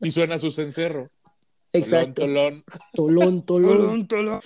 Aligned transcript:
Y 0.00 0.10
suena 0.12 0.38
su 0.38 0.50
cencerro. 0.50 1.10
Exacto. 1.72 2.22
Tolón, 2.22 2.62
Tolón, 2.94 3.42
tolón. 3.46 3.76
Tolón, 3.76 4.08
tolón. 4.08 4.40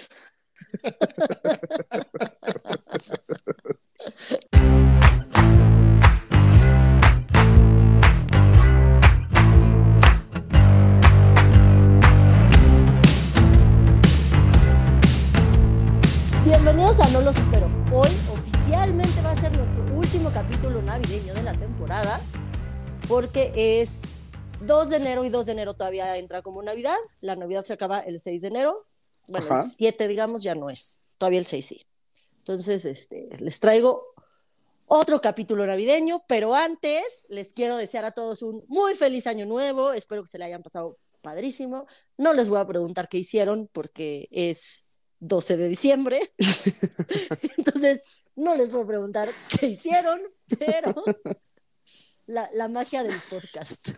Bienvenidos 16.44 17.00
a 17.00 17.08
No 17.08 17.20
Lo 17.20 17.32
Supero. 17.34 17.68
Hoy 17.92 18.08
oficialmente 18.32 19.20
va 19.20 19.32
a 19.32 19.40
ser 19.40 19.54
nuestro 19.56 19.84
último 19.94 20.30
capítulo 20.32 20.80
navideño 20.80 21.34
de 21.34 21.42
la 21.42 21.52
temporada, 21.52 22.20
porque 23.06 23.52
es 23.54 24.11
2 24.60 24.90
de 24.90 24.96
enero 24.96 25.24
y 25.24 25.30
2 25.30 25.46
de 25.46 25.52
enero 25.52 25.74
todavía 25.74 26.16
entra 26.16 26.42
como 26.42 26.62
Navidad. 26.62 26.96
La 27.20 27.36
Navidad 27.36 27.64
se 27.64 27.72
acaba 27.72 28.00
el 28.00 28.20
6 28.20 28.42
de 28.42 28.48
enero. 28.48 28.72
Bueno, 29.28 29.46
Ajá. 29.46 29.64
el 29.64 29.70
7, 29.70 30.08
digamos, 30.08 30.42
ya 30.42 30.54
no 30.54 30.70
es. 30.70 30.98
Todavía 31.18 31.38
el 31.38 31.44
6 31.44 31.66
sí. 31.66 31.86
Entonces, 32.38 32.84
este, 32.84 33.28
les 33.38 33.60
traigo 33.60 34.12
otro 34.86 35.20
capítulo 35.20 35.64
navideño, 35.64 36.24
pero 36.26 36.54
antes 36.54 37.24
les 37.28 37.52
quiero 37.52 37.76
desear 37.76 38.04
a 38.04 38.10
todos 38.10 38.42
un 38.42 38.64
muy 38.68 38.94
feliz 38.94 39.26
año 39.26 39.46
nuevo. 39.46 39.92
Espero 39.92 40.22
que 40.22 40.28
se 40.28 40.38
le 40.38 40.44
hayan 40.44 40.62
pasado 40.62 40.98
padrísimo. 41.22 41.86
No 42.18 42.32
les 42.32 42.48
voy 42.48 42.58
a 42.58 42.66
preguntar 42.66 43.08
qué 43.08 43.18
hicieron 43.18 43.70
porque 43.72 44.28
es 44.30 44.84
12 45.20 45.56
de 45.56 45.68
diciembre. 45.68 46.20
Entonces, 47.56 48.02
no 48.36 48.54
les 48.54 48.70
voy 48.70 48.82
a 48.82 48.86
preguntar 48.86 49.30
qué 49.58 49.66
hicieron, 49.66 50.20
pero 50.58 50.94
la, 52.26 52.50
la 52.52 52.68
magia 52.68 53.02
del 53.02 53.20
podcast. 53.30 53.88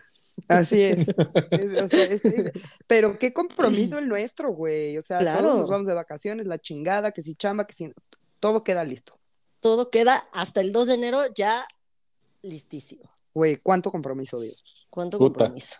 Así 0.47 0.81
es. 0.81 1.07
Es- 1.51 1.81
o 1.81 1.87
sea, 1.89 2.03
es- 2.05 2.25
es- 2.25 2.51
Pero 2.87 3.17
qué 3.17 3.33
compromiso 3.33 3.97
el 3.97 4.07
nuestro, 4.07 4.51
güey. 4.53 4.97
O 4.97 5.03
sea, 5.03 5.19
Claro. 5.19 5.41
todos 5.41 5.57
nos 5.59 5.69
vamos 5.69 5.87
de 5.87 5.93
vacaciones, 5.93 6.45
la 6.45 6.59
chingada, 6.59 7.11
que 7.11 7.21
si 7.23 7.35
chamba, 7.35 7.65
que 7.67 7.73
si. 7.73 7.91
Todo 8.39 8.63
queda 8.63 8.83
listo. 8.83 9.17
Todo 9.59 9.89
queda 9.89 10.27
hasta 10.33 10.61
el 10.61 10.71
2 10.71 10.87
de 10.87 10.93
enero 10.95 11.21
ya 11.33 11.65
listísimo. 12.43 13.09
Güey, 13.33 13.57
cuánto 13.57 13.91
compromiso, 13.91 14.39
Dios. 14.39 14.87
¿Cuánto 14.89 15.17
Puta. 15.17 15.39
compromiso? 15.45 15.77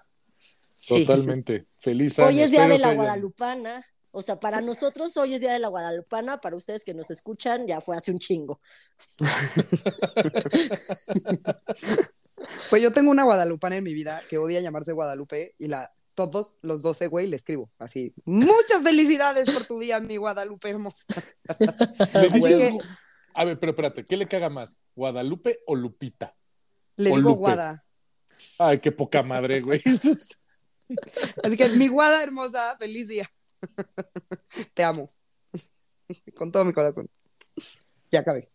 Sí. 0.78 1.06
totalmente. 1.06 1.66
Feliz 1.78 2.18
año. 2.20 2.28
Hoy 2.28 2.42
es 2.42 2.52
día 2.52 2.64
Espero 2.64 2.82
de 2.82 2.88
la 2.88 2.94
Guadalupana. 2.96 3.86
O 4.12 4.22
sea, 4.22 4.40
para 4.40 4.62
nosotros 4.62 5.16
hoy 5.18 5.34
es 5.36 5.42
día 5.42 5.52
de 5.54 5.60
la 5.60 5.68
Guadalupana, 5.68 6.40
para 6.40 6.56
ustedes 6.56 6.84
que 6.84 6.94
nos 6.94 7.12
escuchan 7.12 7.68
ya 7.68 7.82
fue 7.82 7.98
hace 7.98 8.12
un 8.12 8.20
chingo. 8.20 8.60
Pues 12.70 12.82
yo 12.82 12.92
tengo 12.92 13.12
una 13.12 13.24
guadalupana 13.24 13.78
en 13.78 13.84
mi 13.84 13.94
vida 13.94 14.22
que 14.30 14.38
odia 14.38 14.62
llamarse 14.62 14.92
Guadalupe 14.92 15.56
y 15.58 15.68
la 15.68 15.92
todos 16.16 16.56
los 16.62 16.82
12, 16.82 17.08
güey, 17.08 17.28
le 17.28 17.36
escribo 17.36 17.70
así. 17.78 18.14
Muchas 18.24 18.82
felicidades 18.82 19.52
por 19.52 19.66
tu 19.66 19.80
día, 19.80 20.00
mi 20.00 20.18
Guadalupe 20.18 20.70
hermosa. 20.70 21.06
Que 22.14 22.80
A 23.34 23.44
ver, 23.44 23.60
pero 23.60 23.72
espérate, 23.72 24.06
¿qué 24.06 24.16
le 24.16 24.28
caga 24.28 24.50
más? 24.50 24.80
¿Guadalupe 24.96 25.60
o 25.68 25.76
Lupita? 25.76 26.36
le 26.96 27.12
O 27.12 27.16
digo 27.18 27.30
Lupe. 27.30 27.40
Guada. 27.40 27.86
Ay, 28.58 28.80
qué 28.80 28.92
poca 28.92 29.24
madre, 29.24 29.62
güey. 29.62 29.82
Así 31.44 31.58
que 31.58 31.70
mi 31.70 31.88
Guada 31.88 32.24
hermosa, 32.24 32.78
feliz 32.78 33.08
día. 33.08 33.30
Te 34.74 34.84
amo. 34.84 35.10
Con 36.36 36.52
todo 36.52 36.64
mi 36.64 36.74
corazón. 36.74 37.10
Ya 38.12 38.22
acabé. 38.22 38.48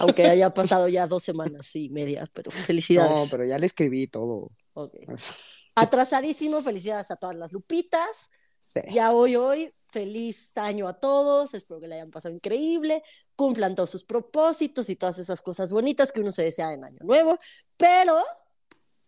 Aunque 0.00 0.26
haya 0.26 0.52
pasado 0.52 0.88
ya 0.88 1.06
dos 1.06 1.22
semanas 1.22 1.74
y 1.76 1.88
media, 1.88 2.28
pero 2.32 2.50
felicidades. 2.50 3.22
No, 3.22 3.26
pero 3.30 3.44
ya 3.44 3.58
le 3.58 3.66
escribí 3.66 4.06
todo. 4.06 4.50
Ok. 4.74 4.94
Atrasadísimo, 5.74 6.62
felicidades 6.62 7.10
a 7.10 7.16
todas 7.16 7.36
las 7.36 7.52
lupitas. 7.52 8.30
Sí. 8.62 8.80
Ya 8.90 9.12
hoy, 9.12 9.36
hoy, 9.36 9.72
feliz 9.88 10.56
año 10.56 10.88
a 10.88 10.98
todos. 10.98 11.54
Espero 11.54 11.80
que 11.80 11.86
le 11.86 11.96
hayan 11.96 12.10
pasado 12.10 12.34
increíble. 12.34 13.02
Cumplan 13.34 13.74
todos 13.74 13.90
sus 13.90 14.04
propósitos 14.04 14.88
y 14.88 14.96
todas 14.96 15.18
esas 15.18 15.42
cosas 15.42 15.70
bonitas 15.70 16.12
que 16.12 16.20
uno 16.20 16.32
se 16.32 16.42
desea 16.42 16.72
en 16.72 16.84
Año 16.84 16.98
Nuevo. 17.02 17.38
Pero 17.76 18.22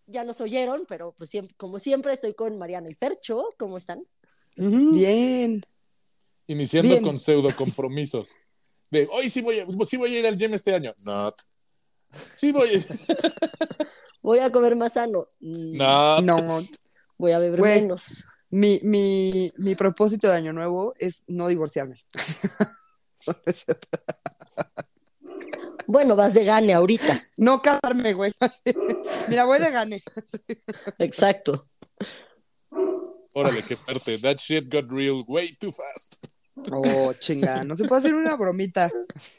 ya 0.06 0.24
nos 0.24 0.40
oyeron, 0.40 0.84
pero 0.88 1.12
pues 1.12 1.30
siempre, 1.30 1.54
como 1.56 1.78
siempre 1.78 2.12
estoy 2.12 2.34
con 2.34 2.58
Mariana 2.58 2.88
y 2.90 2.94
Fercho. 2.94 3.48
¿Cómo 3.58 3.76
están? 3.76 4.06
Bien. 4.56 5.62
Iniciando 6.46 6.90
Bien. 6.90 7.04
con 7.04 7.20
pseudo 7.20 7.50
compromisos. 7.54 8.36
De 8.90 9.08
hoy 9.12 9.28
sí 9.28 9.40
voy, 9.42 9.60
a, 9.60 9.66
sí 9.84 9.96
voy 9.96 10.14
a 10.14 10.18
ir 10.20 10.26
al 10.26 10.36
gym 10.36 10.54
este 10.54 10.74
año. 10.74 10.94
No. 11.04 11.32
Sí 12.36 12.52
voy 12.52 12.70
a 12.76 12.80
Voy 14.22 14.38
a 14.40 14.50
comer 14.50 14.76
más 14.76 14.94
sano. 14.94 15.26
No. 15.40 16.20
No, 16.20 16.60
Voy 17.16 17.32
a 17.32 17.38
beber 17.38 17.60
Güey. 17.60 17.80
menos. 17.82 18.24
mi, 18.50 18.80
mi, 18.82 19.52
mi 19.56 19.74
propósito 19.74 20.28
de 20.28 20.34
año 20.36 20.52
nuevo 20.52 20.94
es 20.98 21.22
no 21.26 21.48
divorciarme. 21.48 22.04
Bueno, 25.86 26.16
vas 26.16 26.34
de 26.34 26.44
gane 26.44 26.74
ahorita. 26.74 27.18
No 27.38 27.62
casarme, 27.62 28.12
güey. 28.12 28.32
Mira, 29.28 29.44
voy 29.46 29.58
de 29.58 29.70
gane. 29.70 30.02
Exacto. 30.98 31.64
Órale, 33.34 33.62
qué 33.62 33.76
fuerte. 33.76 34.18
That 34.18 34.36
shit 34.36 34.70
got 34.70 34.90
real 34.90 35.24
way 35.26 35.56
too 35.56 35.72
fast. 35.72 36.16
Oh, 36.72 37.12
chinga, 37.18 37.64
no 37.64 37.74
se 37.76 37.84
puede 37.84 38.00
hacer 38.00 38.14
una 38.14 38.36
bromita. 38.36 38.90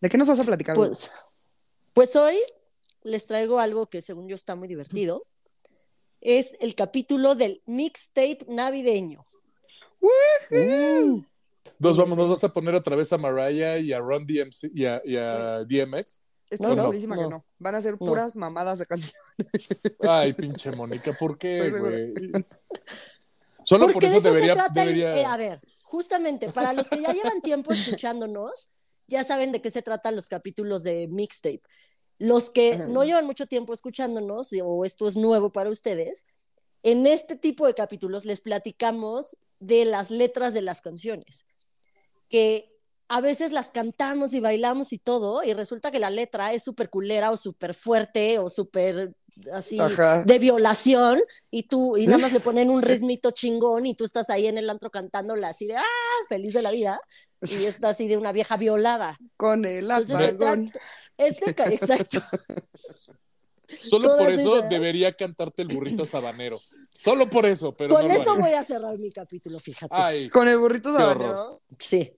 ¿De 0.00 0.08
qué 0.08 0.18
nos 0.18 0.28
vas 0.28 0.40
a 0.40 0.44
platicar? 0.44 0.74
Pues, 0.74 1.10
pues 1.94 2.16
hoy 2.16 2.36
les 3.02 3.26
traigo 3.26 3.60
algo 3.60 3.86
que 3.88 4.02
según 4.02 4.28
yo 4.28 4.34
está 4.34 4.54
muy 4.56 4.68
divertido. 4.68 5.26
Es 6.20 6.54
el 6.60 6.74
capítulo 6.74 7.34
del 7.34 7.62
mixtape 7.66 8.46
navideño. 8.48 9.24
Uh, 10.00 11.22
Nos 11.78 11.96
vamos, 11.96 12.16
nos 12.18 12.28
vas 12.30 12.44
a 12.44 12.52
poner 12.52 12.74
otra 12.74 12.96
vez 12.96 13.12
a 13.12 13.18
Mariah 13.18 13.78
y 13.78 13.92
a 13.92 13.98
Ron 14.00 14.26
DMC 14.26 14.70
y 14.74 14.84
a, 14.86 15.00
y 15.04 15.16
a 15.16 15.64
DMX. 15.64 16.20
estoy 16.50 16.68
No, 16.68 16.74
no, 16.74 16.82
segurísima 16.82 17.16
que 17.16 17.22
no. 17.22 17.30
no. 17.30 17.46
Van 17.58 17.74
a 17.76 17.80
ser 17.80 17.92
No. 17.92 17.98
puras 17.98 18.34
mamadas 18.36 18.78
de 18.78 18.86
canciones. 18.86 19.14
Ay, 20.00 20.32
pinche 20.32 20.70
Mónica, 20.72 21.12
¿por 21.18 21.38
qué, 21.38 21.66
Estoy 21.66 21.80
güey? 21.80 22.14
Solo 23.64 23.86
por 23.86 23.94
Porque 23.94 24.06
eso 24.06 24.14
de 24.14 24.18
eso 24.20 24.32
debería, 24.32 24.54
se 24.54 24.60
trata 24.60 24.82
el- 24.82 24.88
debería... 24.88 25.20
eh, 25.20 25.24
a 25.24 25.36
ver, 25.36 25.60
justamente 25.82 26.50
para 26.50 26.72
los 26.72 26.88
que 26.88 27.00
ya 27.00 27.12
llevan 27.12 27.40
tiempo 27.40 27.72
escuchándonos, 27.72 28.70
ya 29.06 29.24
saben 29.24 29.52
de 29.52 29.60
qué 29.60 29.70
se 29.70 29.82
tratan 29.82 30.16
los 30.16 30.28
capítulos 30.28 30.82
de 30.82 31.06
mixtape. 31.08 31.62
Los 32.18 32.50
que 32.50 32.78
no 32.78 33.04
llevan 33.04 33.26
mucho 33.26 33.46
tiempo 33.46 33.72
escuchándonos, 33.74 34.50
o 34.62 34.84
esto 34.84 35.08
es 35.08 35.16
nuevo 35.16 35.50
para 35.50 35.70
ustedes, 35.70 36.24
en 36.82 37.06
este 37.06 37.36
tipo 37.36 37.66
de 37.66 37.74
capítulos 37.74 38.24
les 38.24 38.40
platicamos 38.40 39.36
de 39.60 39.84
las 39.84 40.10
letras 40.10 40.54
de 40.54 40.62
las 40.62 40.80
canciones, 40.80 41.46
que 42.28 42.72
a 43.08 43.20
veces 43.20 43.52
las 43.52 43.70
cantamos 43.70 44.34
y 44.34 44.40
bailamos 44.40 44.92
y 44.92 44.98
todo, 44.98 45.42
y 45.44 45.52
resulta 45.52 45.90
que 45.90 45.98
la 45.98 46.10
letra 46.10 46.52
es 46.52 46.62
súper 46.62 46.90
culera 46.90 47.30
o 47.30 47.36
súper 47.36 47.74
fuerte 47.74 48.38
o 48.38 48.48
súper 48.48 49.14
así 49.52 49.78
Ajá. 49.78 50.22
de 50.24 50.38
violación, 50.38 51.20
y 51.50 51.64
tú, 51.64 51.96
y 51.96 52.06
nada 52.06 52.18
más 52.18 52.32
le 52.32 52.40
ponen 52.40 52.70
un 52.70 52.82
ritmito 52.82 53.30
chingón, 53.30 53.86
y 53.86 53.94
tú 53.94 54.04
estás 54.04 54.30
ahí 54.30 54.46
en 54.46 54.58
el 54.58 54.68
antro 54.70 54.90
cantándola 54.90 55.48
así 55.48 55.66
de 55.66 55.76
¡ah! 55.76 55.84
feliz 56.28 56.54
de 56.54 56.62
la 56.62 56.70
vida, 56.70 57.00
y 57.42 57.64
está 57.64 57.90
así 57.90 58.08
de 58.08 58.16
una 58.16 58.32
vieja 58.32 58.56
violada. 58.56 59.18
Con 59.36 59.64
el 59.64 59.90
apagón. 59.90 60.72
este 61.16 61.50
exacto. 61.50 62.20
Solo 63.80 64.16
por 64.16 64.30
eso 64.30 64.58
esas- 64.58 64.70
debería 64.70 65.14
cantarte 65.14 65.62
el 65.62 65.68
burrito 65.68 66.04
sabanero. 66.04 66.58
Solo 66.94 67.28
por 67.30 67.46
eso, 67.46 67.74
pero 67.74 67.94
Con 67.94 68.06
no 68.06 68.14
eso 68.14 68.36
voy 68.36 68.52
a 68.52 68.62
cerrar 68.64 68.98
mi 68.98 69.10
capítulo, 69.10 69.58
fíjate. 69.58 69.94
Ay, 69.96 70.28
Con 70.28 70.46
el 70.48 70.58
burrito 70.58 70.92
sabanero. 70.92 71.62
Sí. 71.78 72.12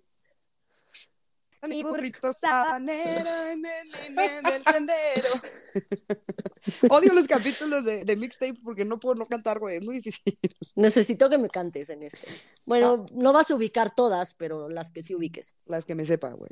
Mi 1.68 1.82
burrito 1.82 2.32
sabanero 2.32 3.30
en 3.50 3.64
el, 3.64 3.94
en 4.06 4.18
el- 4.18 4.30
en 4.30 4.46
el 4.46 4.64
sendero. 4.64 5.28
Odio 6.90 7.12
los 7.12 7.26
capítulos 7.26 7.84
de, 7.84 8.04
de 8.04 8.16
mixtape 8.16 8.54
porque 8.62 8.84
no 8.84 8.98
puedo 9.00 9.14
no 9.16 9.26
cantar, 9.26 9.58
güey. 9.58 9.76
Es 9.78 9.84
muy 9.84 9.96
difícil. 9.96 10.38
Necesito 10.76 11.28
que 11.30 11.38
me 11.38 11.48
cantes 11.48 11.90
en 11.90 12.02
este. 12.02 12.26
Bueno, 12.64 13.06
no 13.12 13.32
vas 13.32 13.50
a 13.50 13.54
ubicar 13.54 13.94
todas, 13.94 14.34
pero 14.34 14.68
las 14.68 14.90
que 14.90 15.02
sí 15.02 15.14
ubiques. 15.14 15.56
Las 15.66 15.84
que 15.84 15.94
me 15.94 16.04
sepa, 16.04 16.30
güey. 16.30 16.50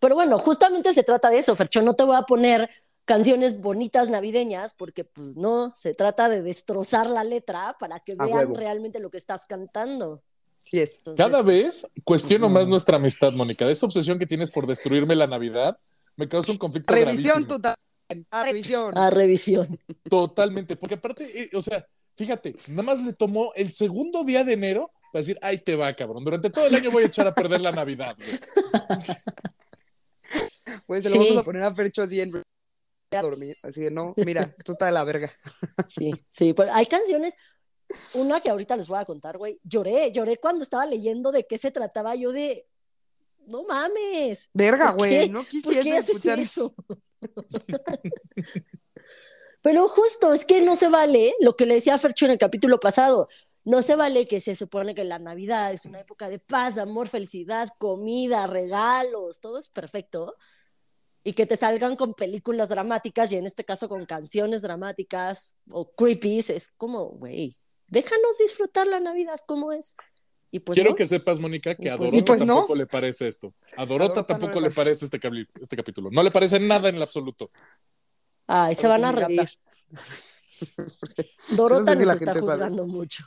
Pero 0.00 0.14
bueno, 0.14 0.38
justamente 0.38 0.92
se 0.94 1.02
trata 1.02 1.30
de 1.30 1.38
eso, 1.40 1.56
Fercho. 1.56 1.82
No 1.82 1.94
te 1.94 2.04
voy 2.04 2.16
a 2.16 2.22
poner 2.22 2.68
canciones 3.04 3.60
bonitas 3.60 4.10
navideñas 4.10 4.74
porque 4.74 5.02
pues 5.04 5.34
no, 5.36 5.72
se 5.74 5.94
trata 5.94 6.28
de 6.28 6.42
destrozar 6.42 7.08
la 7.08 7.24
letra 7.24 7.74
para 7.80 8.00
que 8.00 8.12
A 8.18 8.24
vean 8.26 8.36
huevo. 8.38 8.54
realmente 8.54 8.98
lo 9.00 9.10
que 9.10 9.16
estás 9.16 9.46
cantando. 9.46 10.22
Entonces, 10.72 11.00
cada 11.16 11.42
vez 11.42 11.86
cuestiono 12.04 12.46
Ujú. 12.46 12.54
más 12.54 12.68
nuestra 12.68 12.96
amistad, 12.96 13.32
Mónica. 13.32 13.66
De 13.66 13.72
esa 13.72 13.86
obsesión 13.86 14.18
que 14.18 14.26
tienes 14.26 14.50
por 14.50 14.66
destruirme 14.66 15.14
la 15.16 15.26
Navidad, 15.26 15.78
me 16.16 16.28
causa 16.28 16.52
un 16.52 16.58
conflicto 16.58 16.92
Revisión 16.94 17.24
gravísimo. 17.24 17.46
total. 17.56 17.74
A 18.30 18.42
revisión. 18.44 18.96
A 18.98 19.10
revisión. 19.10 19.78
Totalmente, 20.08 20.76
porque 20.76 20.94
aparte, 20.94 21.42
eh, 21.42 21.50
o 21.54 21.60
sea, 21.60 21.86
fíjate, 22.16 22.56
nada 22.68 22.82
más 22.82 23.00
le 23.02 23.12
tomó 23.12 23.52
el 23.54 23.70
segundo 23.70 24.24
día 24.24 24.44
de 24.44 24.54
enero 24.54 24.90
para 25.12 25.20
decir, 25.20 25.38
ay, 25.42 25.58
te 25.58 25.76
va, 25.76 25.92
cabrón. 25.94 26.24
Durante 26.24 26.48
todo 26.50 26.66
el 26.66 26.74
año 26.74 26.90
voy 26.90 27.02
a 27.04 27.06
echar 27.06 27.26
a 27.28 27.34
perder 27.34 27.60
la 27.60 27.72
Navidad. 27.72 28.16
güey". 28.16 28.28
Pues 30.86 31.04
se 31.04 31.10
lo 31.10 31.14
Sí. 31.16 31.28
vamos 31.28 31.42
a 31.42 31.44
poner 31.44 31.62
a 31.62 31.74
Fercho 31.74 32.02
así 32.02 32.20
en 32.20 32.42
a 33.10 33.22
dormir. 33.22 33.56
Así 33.62 33.80
de, 33.80 33.90
no, 33.90 34.14
mira, 34.24 34.52
tú 34.64 34.72
estás 34.72 34.88
de 34.88 34.92
la 34.92 35.04
verga. 35.04 35.32
Sí, 35.88 36.12
sí, 36.28 36.52
pero 36.52 36.72
hay 36.74 36.84
canciones, 36.86 37.34
una 38.14 38.40
que 38.40 38.50
ahorita 38.50 38.76
les 38.76 38.88
voy 38.88 38.98
a 38.98 39.04
contar, 39.04 39.38
güey. 39.38 39.60
Lloré, 39.62 40.12
lloré 40.12 40.38
cuando 40.38 40.62
estaba 40.62 40.86
leyendo 40.86 41.32
de 41.32 41.46
qué 41.46 41.58
se 41.58 41.70
trataba 41.70 42.14
yo 42.14 42.32
de, 42.32 42.66
no 43.48 43.64
mames. 43.64 44.50
Verga, 44.52 44.92
güey, 44.92 45.28
no 45.28 45.40
¿Por 45.40 45.48
qué 45.48 45.80
quisiese 45.80 45.96
haces 45.96 46.08
escuchar 46.16 46.38
eso? 46.38 46.72
Pero 49.62 49.88
justo, 49.88 50.32
es 50.32 50.44
que 50.44 50.60
no 50.62 50.76
se 50.76 50.88
vale 50.88 51.34
lo 51.40 51.56
que 51.56 51.66
le 51.66 51.74
decía 51.74 51.98
Fercho 51.98 52.26
en 52.26 52.32
el 52.32 52.38
capítulo 52.38 52.78
pasado. 52.78 53.28
No 53.64 53.82
se 53.82 53.96
vale 53.96 54.28
que 54.28 54.40
se 54.40 54.54
supone 54.54 54.94
que 54.94 55.04
la 55.04 55.18
Navidad 55.18 55.72
es 55.72 55.84
una 55.84 56.00
época 56.00 56.30
de 56.30 56.38
paz, 56.38 56.78
amor, 56.78 57.08
felicidad, 57.08 57.68
comida, 57.78 58.46
regalos, 58.46 59.40
todo 59.40 59.58
es 59.58 59.68
perfecto. 59.68 60.36
Y 61.24 61.32
que 61.32 61.44
te 61.44 61.56
salgan 61.56 61.96
con 61.96 62.14
películas 62.14 62.68
dramáticas 62.68 63.32
y 63.32 63.36
en 63.36 63.46
este 63.46 63.64
caso 63.64 63.88
con 63.88 64.06
canciones 64.06 64.62
dramáticas 64.62 65.56
o 65.70 65.90
creepies. 65.90 66.50
Es 66.50 66.68
como, 66.68 67.06
güey, 67.08 67.58
déjanos 67.88 68.38
disfrutar 68.38 68.86
la 68.86 69.00
Navidad 69.00 69.40
como 69.46 69.72
es. 69.72 69.94
Y 70.50 70.60
pues 70.60 70.76
Quiero 70.76 70.90
no. 70.90 70.96
que 70.96 71.06
sepas, 71.06 71.40
Mónica, 71.40 71.74
que 71.74 71.90
a 71.90 71.96
pues- 71.96 72.10
Dorota 72.12 72.26
pues 72.26 72.40
no. 72.40 72.46
tampoco 72.46 72.74
le 72.74 72.86
parece 72.86 73.28
esto. 73.28 73.54
A 73.76 73.84
Dorota 73.84 74.14
Dorota 74.14 74.20
no 74.20 74.26
tampoco 74.26 74.60
le 74.60 74.68
le 74.68 74.74
parece 74.74 75.04
este, 75.04 75.20
este 75.60 75.76
capítulo. 75.76 76.08
No 76.10 76.22
le 76.22 76.30
parece 76.30 76.58
nada 76.58 76.88
en 76.88 76.94
el 76.94 77.02
absoluto. 77.02 77.50
Ay, 78.46 78.74
se 78.74 78.86
van 78.88 79.04
a 79.04 79.12
reír. 79.12 79.46
Dorota 81.50 81.94
No 81.94 81.98
sé 81.98 81.98
si 82.00 82.04
la 82.06 82.12
nos 82.14 82.22
está 82.22 82.32
sabe. 82.34 82.40
juzgando 82.40 82.86
mucho. 82.86 83.24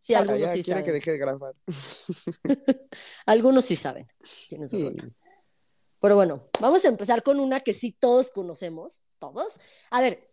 Sí, 0.00 0.14
algunos 0.14 0.40
ya 0.40 0.52
sí 0.52 0.62
saben. 0.62 0.84
que 0.84 0.92
deje 0.92 1.10
de 1.12 1.18
grabar. 1.18 1.54
Algunos 3.26 3.64
sí 3.66 3.76
saben 3.76 4.06
quién 4.48 4.62
es 4.62 4.70
Sí. 4.70 4.82
Dorota. 4.82 5.08
Pero 6.00 6.16
bueno, 6.16 6.48
vamos 6.60 6.82
a 6.84 6.88
empezar 6.88 7.22
con 7.22 7.38
una 7.40 7.60
que 7.60 7.74
sí 7.74 7.92
todos 7.92 8.30
conocemos, 8.30 9.02
todos. 9.18 9.60
A 9.90 10.00
ver, 10.00 10.29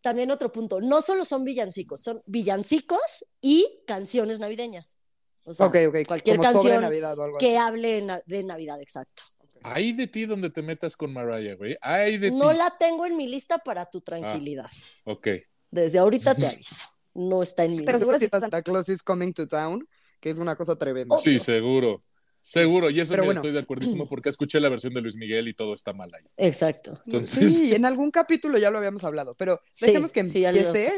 también 0.00 0.30
otro 0.30 0.52
punto, 0.52 0.80
no 0.80 1.02
solo 1.02 1.24
son 1.24 1.44
villancicos, 1.44 2.00
son 2.00 2.22
villancicos 2.26 3.24
y 3.40 3.82
canciones 3.86 4.38
navideñas. 4.40 4.96
O 5.44 5.54
sea, 5.54 5.66
ok, 5.66 5.76
ok. 5.88 6.06
cualquier 6.06 6.36
como 6.36 6.52
sobre 6.52 6.64
canción 6.68 6.82
Navidad 6.82 7.18
o 7.18 7.22
algo 7.22 7.36
así. 7.38 7.46
que 7.46 7.56
hable 7.58 8.06
de 8.26 8.42
Navidad, 8.44 8.80
exacto. 8.82 9.22
Hay 9.62 9.92
de 9.92 10.06
ti 10.06 10.24
donde 10.26 10.50
te 10.50 10.62
metas 10.62 10.96
con 10.96 11.12
Mariah, 11.12 11.56
güey. 11.56 11.76
Hay 11.80 12.18
de 12.18 12.30
No 12.30 12.50
ti. 12.50 12.58
la 12.58 12.76
tengo 12.78 13.06
en 13.06 13.16
mi 13.16 13.26
lista 13.26 13.58
para 13.58 13.86
tu 13.86 14.00
tranquilidad. 14.00 14.70
Ok. 15.04 15.28
Desde 15.70 15.98
ahorita 15.98 16.34
te 16.34 16.46
aviso. 16.46 16.86
No 17.14 17.42
está 17.42 17.64
en 17.64 17.72
mi 17.72 17.78
Pero 17.78 17.98
lista. 17.98 17.98
seguro 17.98 18.18
si 18.18 18.28
Santa 18.28 18.62
Claus 18.62 18.88
is 18.88 19.02
coming 19.02 19.32
to 19.32 19.48
town, 19.48 19.86
que 20.20 20.30
es 20.30 20.38
una 20.38 20.54
cosa 20.54 20.76
tremenda. 20.76 21.16
Sí, 21.16 21.38
seguro. 21.40 22.04
Seguro. 22.48 22.88
Y 22.88 22.98
eso 22.98 23.14
bueno. 23.16 23.32
estoy 23.32 23.52
de 23.52 23.58
acuerdísimo 23.58 24.06
porque 24.08 24.30
escuché 24.30 24.58
la 24.58 24.70
versión 24.70 24.94
de 24.94 25.02
Luis 25.02 25.16
Miguel 25.16 25.48
y 25.48 25.54
todo 25.54 25.74
está 25.74 25.92
mal 25.92 26.10
ahí. 26.14 26.24
Exacto. 26.38 26.98
Entonces, 27.04 27.54
Sí, 27.54 27.74
en 27.74 27.84
algún 27.84 28.10
capítulo 28.10 28.56
ya 28.56 28.70
lo 28.70 28.78
habíamos 28.78 29.04
hablado, 29.04 29.34
pero 29.34 29.60
dejemos 29.78 30.12
que 30.12 30.24
sí, 30.24 30.40
ya 30.40 30.52
lo 30.52 30.58
empiece. 30.58 30.94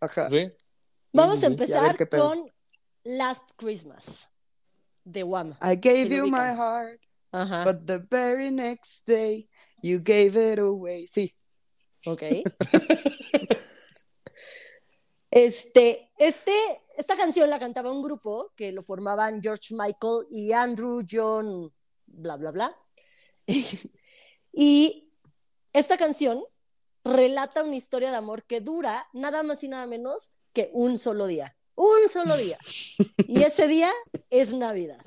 Ajá. 0.00 0.28
¿sí? 0.30 0.50
Vamos 1.12 1.40
Sí, 1.40 1.44
a 1.44 1.48
empezar 1.48 2.08
con 2.08 2.38
Last 3.04 3.50
Christmas 3.56 4.30
de 5.04 5.24
Wham. 5.24 5.50
I 5.62 5.76
gave 5.76 6.08
you 6.08 6.26
my 6.26 6.54
heart, 6.56 7.00
Ajá. 7.32 7.64
but 7.64 7.84
the 7.86 7.98
very 8.10 8.50
next 8.50 9.06
day 9.06 9.46
you 9.82 9.98
gave 10.02 10.36
it 10.36 10.58
away. 10.58 11.06
Sí, 11.06 11.34
Ok. 12.06 12.22
Este, 15.32 16.10
este, 16.18 16.52
esta 17.00 17.16
canción 17.16 17.48
la 17.48 17.58
cantaba 17.58 17.90
un 17.90 18.02
grupo 18.02 18.52
que 18.54 18.72
lo 18.72 18.82
formaban 18.82 19.40
George 19.42 19.74
Michael 19.74 20.26
y 20.30 20.52
Andrew 20.52 21.02
John, 21.10 21.72
bla, 22.06 22.36
bla, 22.36 22.50
bla. 22.50 22.76
y 24.52 25.10
esta 25.72 25.96
canción 25.96 26.44
relata 27.02 27.62
una 27.62 27.76
historia 27.76 28.10
de 28.10 28.16
amor 28.16 28.44
que 28.44 28.60
dura 28.60 29.08
nada 29.14 29.42
más 29.42 29.64
y 29.64 29.68
nada 29.68 29.86
menos 29.86 30.30
que 30.52 30.68
un 30.74 30.98
solo 30.98 31.26
día. 31.26 31.56
Un 31.74 32.10
solo 32.10 32.36
día. 32.36 32.58
Y 33.26 33.44
ese 33.44 33.66
día 33.66 33.90
es 34.28 34.52
Navidad. 34.52 35.02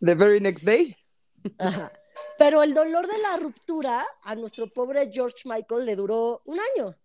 the 0.00 0.14
very 0.14 0.40
next 0.40 0.64
day. 0.64 0.96
Ajá. 1.58 1.90
Pero 2.38 2.62
el 2.62 2.74
dolor 2.74 3.08
de 3.08 3.18
la 3.18 3.38
ruptura 3.38 4.06
a 4.22 4.36
nuestro 4.36 4.72
pobre 4.72 5.10
George 5.12 5.42
Michael 5.46 5.84
le 5.84 5.96
duró 5.96 6.42
un 6.44 6.60
año. 6.76 6.96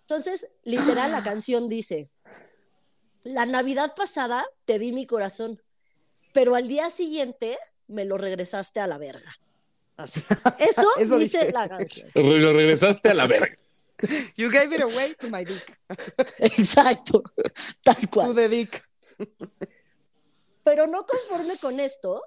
Entonces, 0.00 0.48
literal, 0.64 1.12
la 1.12 1.22
canción 1.22 1.68
dice, 1.68 2.10
la 3.24 3.46
Navidad 3.46 3.94
pasada 3.94 4.46
te 4.64 4.78
di 4.78 4.92
mi 4.92 5.06
corazón, 5.06 5.62
pero 6.32 6.54
al 6.54 6.68
día 6.68 6.90
siguiente 6.90 7.58
me 7.86 8.04
lo 8.04 8.18
regresaste 8.18 8.80
a 8.80 8.86
la 8.86 8.98
verga. 8.98 9.36
Así. 9.96 10.22
Eso, 10.58 10.88
Eso 10.98 11.18
dice 11.18 11.50
la 11.52 11.68
canción. 11.68 12.08
Lo 12.14 12.52
regresaste 12.52 13.10
a 13.10 13.14
la 13.14 13.26
verga. 13.26 13.54
You 14.36 14.48
gave 14.50 14.74
it 14.74 14.80
away 14.80 15.14
to 15.16 15.28
my 15.28 15.44
dick. 15.44 15.78
Exacto, 16.38 17.22
tal 17.82 17.96
To 17.96 18.08
cual. 18.10 18.34
the 18.34 18.48
dick. 18.48 18.82
Pero 20.64 20.86
no 20.86 21.04
conforme 21.06 21.58
con 21.58 21.80
esto, 21.80 22.22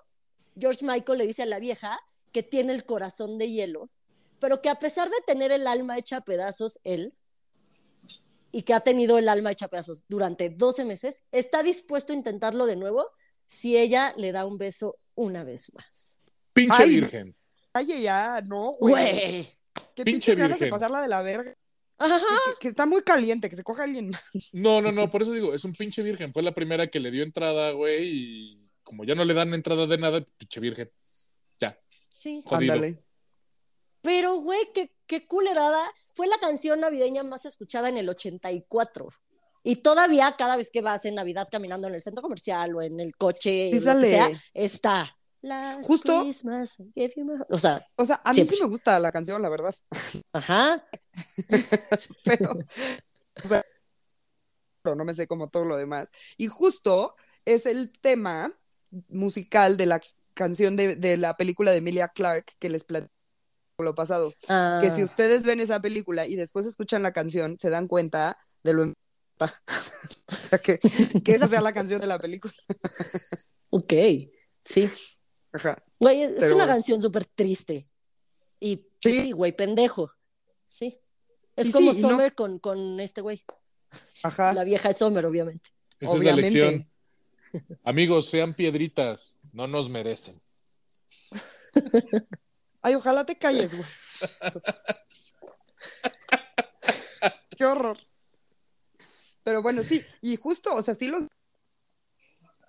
George 0.55 0.85
Michael 0.85 1.17
le 1.17 1.27
dice 1.27 1.43
a 1.43 1.47
la 1.47 1.59
vieja 1.59 1.99
que 2.31 2.43
tiene 2.43 2.73
el 2.73 2.85
corazón 2.85 3.37
de 3.39 3.49
hielo, 3.49 3.89
pero 4.39 4.61
que 4.61 4.69
a 4.69 4.75
pesar 4.75 5.09
de 5.09 5.17
tener 5.25 5.51
el 5.51 5.65
alma 5.65 5.97
hecha 5.97 6.17
a 6.17 6.21
pedazos, 6.21 6.79
él, 6.83 7.15
y 8.53 8.61
que 8.61 8.73
ha 8.73 8.79
tenido 8.79 9.17
el 9.17 9.27
alma 9.27 9.51
hecha 9.51 9.67
pedazos 9.67 10.05
durante 10.07 10.49
12 10.49 10.85
meses, 10.85 11.21
está 11.31 11.61
dispuesto 11.63 12.13
a 12.13 12.15
intentarlo 12.15 12.65
de 12.67 12.75
nuevo 12.77 13.09
si 13.47 13.75
ella 13.77 14.13
le 14.15 14.31
da 14.31 14.45
un 14.45 14.57
beso 14.57 14.99
una 15.15 15.43
vez 15.43 15.73
más. 15.73 16.19
Pinche 16.53 16.83
Ay, 16.83 16.89
virgen. 16.91 17.35
Ay, 17.73 18.01
ya, 18.03 18.41
no, 18.45 18.73
güey. 18.79 19.45
Qué 19.95 20.03
pinche 20.05 20.05
pinche 20.05 20.35
ganas 20.35 20.59
de 20.59 20.65
virgen. 20.65 20.69
pasarla 20.79 21.01
de 21.01 21.07
la 21.07 21.21
verga. 21.23 21.53
Ajá. 21.97 22.17
Que, 22.19 22.59
que 22.59 22.67
está 22.69 22.85
muy 22.85 23.01
caliente, 23.01 23.49
que 23.49 23.55
se 23.55 23.63
coja 23.63 23.83
alguien 23.83 24.11
más. 24.11 24.21
No, 24.51 24.81
no, 24.81 24.91
no, 24.91 25.09
por 25.09 25.23
eso 25.23 25.31
digo, 25.33 25.53
es 25.53 25.65
un 25.65 25.73
pinche 25.73 26.03
virgen. 26.03 26.31
Fue 26.31 26.43
la 26.43 26.53
primera 26.53 26.87
que 26.87 26.99
le 26.99 27.09
dio 27.11 27.23
entrada, 27.23 27.71
güey, 27.71 28.07
y 28.07 28.69
como 28.83 29.03
ya 29.03 29.15
no 29.15 29.25
le 29.25 29.33
dan 29.33 29.53
entrada 29.53 29.87
de 29.87 29.97
nada, 29.97 30.23
pinche 30.37 30.59
virgen. 30.59 30.91
Ya, 31.59 31.79
Sí. 32.09 32.43
jodido. 32.45 32.73
Ándale. 32.73 33.03
Pero, 34.01 34.35
güey, 34.35 34.59
qué, 34.73 34.91
qué 35.19 35.27
culerada. 35.27 35.79
Fue 36.13 36.27
la 36.27 36.37
canción 36.39 36.79
navideña 36.79 37.23
más 37.23 37.45
escuchada 37.45 37.89
en 37.89 37.97
el 37.97 38.09
84. 38.09 39.07
Y 39.63 39.77
todavía, 39.77 40.35
cada 40.37 40.55
vez 40.57 40.69
que 40.71 40.81
vas 40.81 41.05
en 41.05 41.15
Navidad 41.15 41.47
caminando 41.51 41.87
en 41.87 41.95
el 41.95 42.01
centro 42.01 42.21
comercial 42.21 42.75
o 42.75 42.81
en 42.81 42.99
el 42.99 43.15
coche, 43.15 43.69
Sí 43.71 43.73
lo 43.75 43.79
que 43.79 43.85
sale. 43.85 44.09
sea, 44.09 44.31
está. 44.53 45.17
Last 45.41 45.85
Justo- 45.85 46.21
Christmas. 46.23 46.77
O 47.49 47.57
sea, 47.59 47.85
O 47.95 48.05
sea, 48.05 48.21
a 48.23 48.33
mí 48.33 48.45
sí 48.45 48.57
me 48.61 48.67
gusta 48.67 48.99
la 48.99 49.11
canción, 49.11 49.41
la 49.41 49.49
verdad. 49.49 49.75
ajá. 50.33 50.85
Pero, 52.23 52.57
o 53.43 53.47
sea, 53.47 53.63
pero 54.81 54.95
no 54.95 55.05
me 55.05 55.15
sé 55.15 55.27
como 55.27 55.49
todo 55.49 55.65
lo 55.65 55.77
demás. 55.77 56.09
Y 56.37 56.47
justo 56.47 57.15
es 57.45 57.65
el 57.65 57.91
tema 57.99 58.53
musical 59.09 59.77
de 59.77 59.85
la 59.85 60.01
canción 60.33 60.75
de, 60.75 60.95
de 60.95 61.17
la 61.17 61.35
película 61.37 61.71
de 61.71 61.77
Emilia 61.77 62.09
Clarke 62.09 62.53
que 62.59 62.69
les 62.69 62.83
platico 62.83 63.12
lo 63.83 63.93
pasado. 63.95 64.33
Ah, 64.47 64.79
Que 64.81 64.89
si 64.91 65.03
ustedes 65.03 65.43
ven 65.43 65.59
esa 65.59 65.79
película 65.81 66.25
y 66.27 66.35
después 66.35 66.65
escuchan 66.65 67.03
la 67.03 67.13
canción, 67.13 67.57
se 67.59 67.69
dan 67.69 67.87
cuenta 67.87 68.37
de 68.63 68.73
lo 68.73 68.83
o 69.43 70.35
sea, 70.35 70.59
que, 70.59 70.79
que 71.23 71.31
esa 71.35 71.47
sea 71.49 71.61
la 71.61 71.73
canción 71.73 71.99
de 71.99 72.07
la 72.07 72.17
película. 72.19 72.53
Ok, 73.71 73.93
sí. 74.63 74.89
Ajá. 75.51 75.83
Güey, 75.99 76.23
es 76.23 76.29
Pero 76.39 76.55
una 76.55 76.63
bueno. 76.65 76.73
canción 76.73 77.01
súper 77.01 77.25
triste. 77.25 77.87
Y 78.59 78.87
Sí. 79.01 79.11
sí, 79.21 79.31
güey, 79.33 79.51
pendejo. 79.51 80.11
Sí. 80.67 80.97
Es 81.57 81.67
Y 81.67 81.71
como 81.71 81.91
sí, 81.91 81.99
y 81.99 82.01
no- 82.03 82.09
Summer 82.09 82.33
con, 82.35 82.59
con 82.59 82.99
este 83.01 83.19
güey. 83.21 83.43
Ajá. 84.23 84.53
La 84.53 84.63
vieja 84.63 84.89
es 84.91 84.97
Summer, 84.97 85.25
obviamente. 85.25 85.71
Esa 85.99 86.15
es 86.15 86.23
la 86.23 86.33
Obviamente. 86.33 86.59
lección. 86.59 86.89
Amigos, 87.83 88.29
sean 88.29 88.53
piedritas, 88.53 89.37
no 89.51 89.67
nos 89.67 89.89
merecen. 89.89 90.35
Ay, 92.83 92.95
ojalá 92.95 93.25
te 93.25 93.37
calles, 93.37 93.75
güey. 93.75 93.89
Qué 97.57 97.65
horror. 97.65 97.97
Pero 99.43 99.61
bueno, 99.61 99.83
sí, 99.83 100.03
y 100.21 100.35
justo, 100.35 100.75
o 100.75 100.81
sea, 100.81 100.93
sí 100.93 101.07
lo 101.07 101.27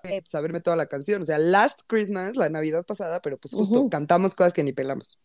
eh, 0.04 0.22
saberme 0.28 0.60
toda 0.60 0.76
la 0.76 0.86
canción, 0.86 1.22
o 1.22 1.24
sea, 1.24 1.38
Last 1.38 1.82
Christmas, 1.86 2.36
la 2.36 2.48
Navidad 2.48 2.84
pasada, 2.84 3.20
pero 3.22 3.38
pues 3.38 3.54
justo 3.54 3.88
cantamos 3.90 4.34
cosas 4.34 4.52
que 4.52 4.62
ni 4.62 4.72
pelamos. 4.72 5.18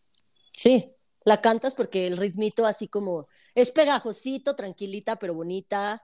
Sí, 0.52 0.90
la 1.24 1.40
cantas 1.40 1.74
porque 1.74 2.06
el 2.06 2.16
ritmito 2.16 2.66
así 2.66 2.88
como 2.88 3.28
es 3.54 3.70
pegajosito, 3.70 4.56
tranquilita, 4.56 5.18
pero 5.18 5.34
bonita. 5.34 6.00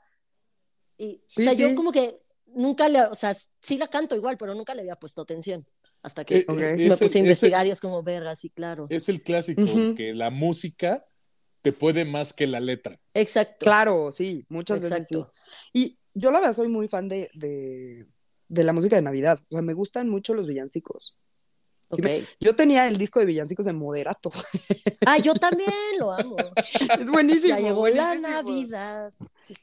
Y, 0.98 1.22
Sí, 1.26 1.42
o 1.42 1.44
sea, 1.44 1.52
yo 1.54 1.74
como 1.74 1.90
que 1.90 2.20
nunca 2.46 2.88
le, 2.88 3.02
o 3.02 3.14
sea, 3.14 3.34
sí 3.34 3.78
la 3.78 3.88
canto 3.88 4.14
igual, 4.14 4.36
pero 4.36 4.54
nunca 4.54 4.74
le 4.74 4.82
había 4.82 4.96
puesto 4.96 5.22
atención. 5.22 5.66
Hasta 6.02 6.24
que 6.24 6.38
Eh, 6.38 6.44
Ok. 6.48 6.58
eh, 6.60 6.74
me 6.76 6.86
es 6.86 6.98
puse 7.00 7.18
a 7.18 7.20
el- 7.20 7.26
investigar 7.26 7.66
y 7.66 7.70
es 7.70 7.80
como 7.80 8.02
verga, 8.02 8.34
sí, 8.36 8.50
claro. 8.50 8.86
Es 8.90 9.08
el 9.08 9.22
clásico, 9.22 9.62
que 9.96 10.14
la 10.14 10.30
música 10.30 11.04
te 11.62 11.72
puede 11.72 12.04
más 12.04 12.32
que 12.32 12.46
la 12.46 12.60
letra. 12.60 13.00
Exacto. 13.12 13.64
Claro, 13.64 14.12
sí, 14.12 14.44
muchas 14.48 14.80
veces 14.80 14.98
Exacto. 14.98 15.32
sí. 15.34 15.70
Y 15.72 15.98
yo 16.14 16.30
la 16.30 16.38
verdad 16.40 16.54
soy 16.54 16.68
muy 16.68 16.86
fan 16.86 17.08
de, 17.08 17.28
de, 17.34 18.06
de 18.48 18.64
la 18.64 18.72
música 18.72 18.94
de 18.96 19.02
Navidad, 19.02 19.40
o 19.50 19.54
sea, 19.54 19.62
me 19.62 19.72
gustan 19.74 20.08
mucho 20.08 20.32
los 20.34 20.46
villancicos. 20.46 21.16
Sí 21.90 22.02
me- 22.02 22.24
Yo 22.40 22.56
tenía 22.56 22.88
el 22.88 22.96
disco 22.98 23.20
de 23.20 23.26
villancicos 23.26 23.66
en 23.66 23.76
moderato. 23.76 24.30
Ah, 25.08 25.18
yo 25.18 25.34
también 25.34 25.70
lo 26.00 26.10
amo. 26.12 26.36
Es 27.00 27.08
buenísimo. 27.08 27.48
ya 27.56 27.60
llegó 27.60 27.86
la. 27.88 28.16
Navidad. 28.16 29.12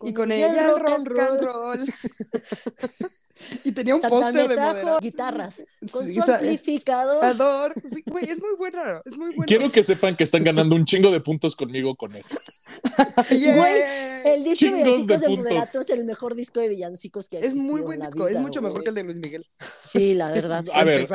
Y 0.01 0.13
con 0.13 0.31
ella 0.31 0.51
el 0.71 0.79
rock 0.79 0.89
and 0.89 1.07
roll. 1.07 1.85
y 3.63 3.71
tenía 3.71 3.95
un 3.95 4.01
póster 4.01 4.47
de 4.47 4.55
trajo 4.55 4.73
moderato. 4.73 4.99
guitarras 4.99 5.63
con 5.91 6.07
Sí, 6.07 6.13
su 6.15 6.21
amplificador. 6.23 7.23
Ador. 7.23 7.73
Sí, 7.93 8.03
güey, 8.05 8.29
es 8.29 8.39
muy 8.41 8.55
buena. 8.57 9.01
Es 9.05 9.17
muy. 9.17 9.33
Quiero 9.45 9.71
que 9.71 9.83
sepan 9.83 10.15
que 10.15 10.23
están 10.23 10.43
ganando 10.43 10.75
un 10.75 10.85
chingo 10.85 11.11
de 11.11 11.19
puntos 11.21 11.55
conmigo 11.55 11.95
con 11.95 12.15
eso. 12.15 12.37
Yeah. 13.29 13.55
Güey, 13.55 14.33
El 14.35 14.43
disco 14.43 14.65
de 14.65 14.71
Chingos 14.73 15.07
de 15.07 15.15
villancicos 15.17 15.21
de. 15.21 15.29
Moderato 15.37 15.81
es 15.81 15.89
el 15.89 16.05
mejor 16.05 16.35
disco 16.35 16.59
de 16.59 16.69
villancicos 16.69 17.29
que 17.29 17.37
ha 17.37 17.39
Es 17.39 17.55
muy 17.55 17.81
buen 17.81 18.01
disco. 18.01 18.27
Es 18.27 18.39
mucho 18.39 18.61
mejor 18.61 18.83
que 18.83 18.89
el 18.89 18.95
de 18.95 19.03
Luis 19.03 19.17
Miguel. 19.17 19.45
Sí, 19.81 20.13
la 20.13 20.31
verdad. 20.31 20.63
A 20.73 20.83
ver, 20.83 21.07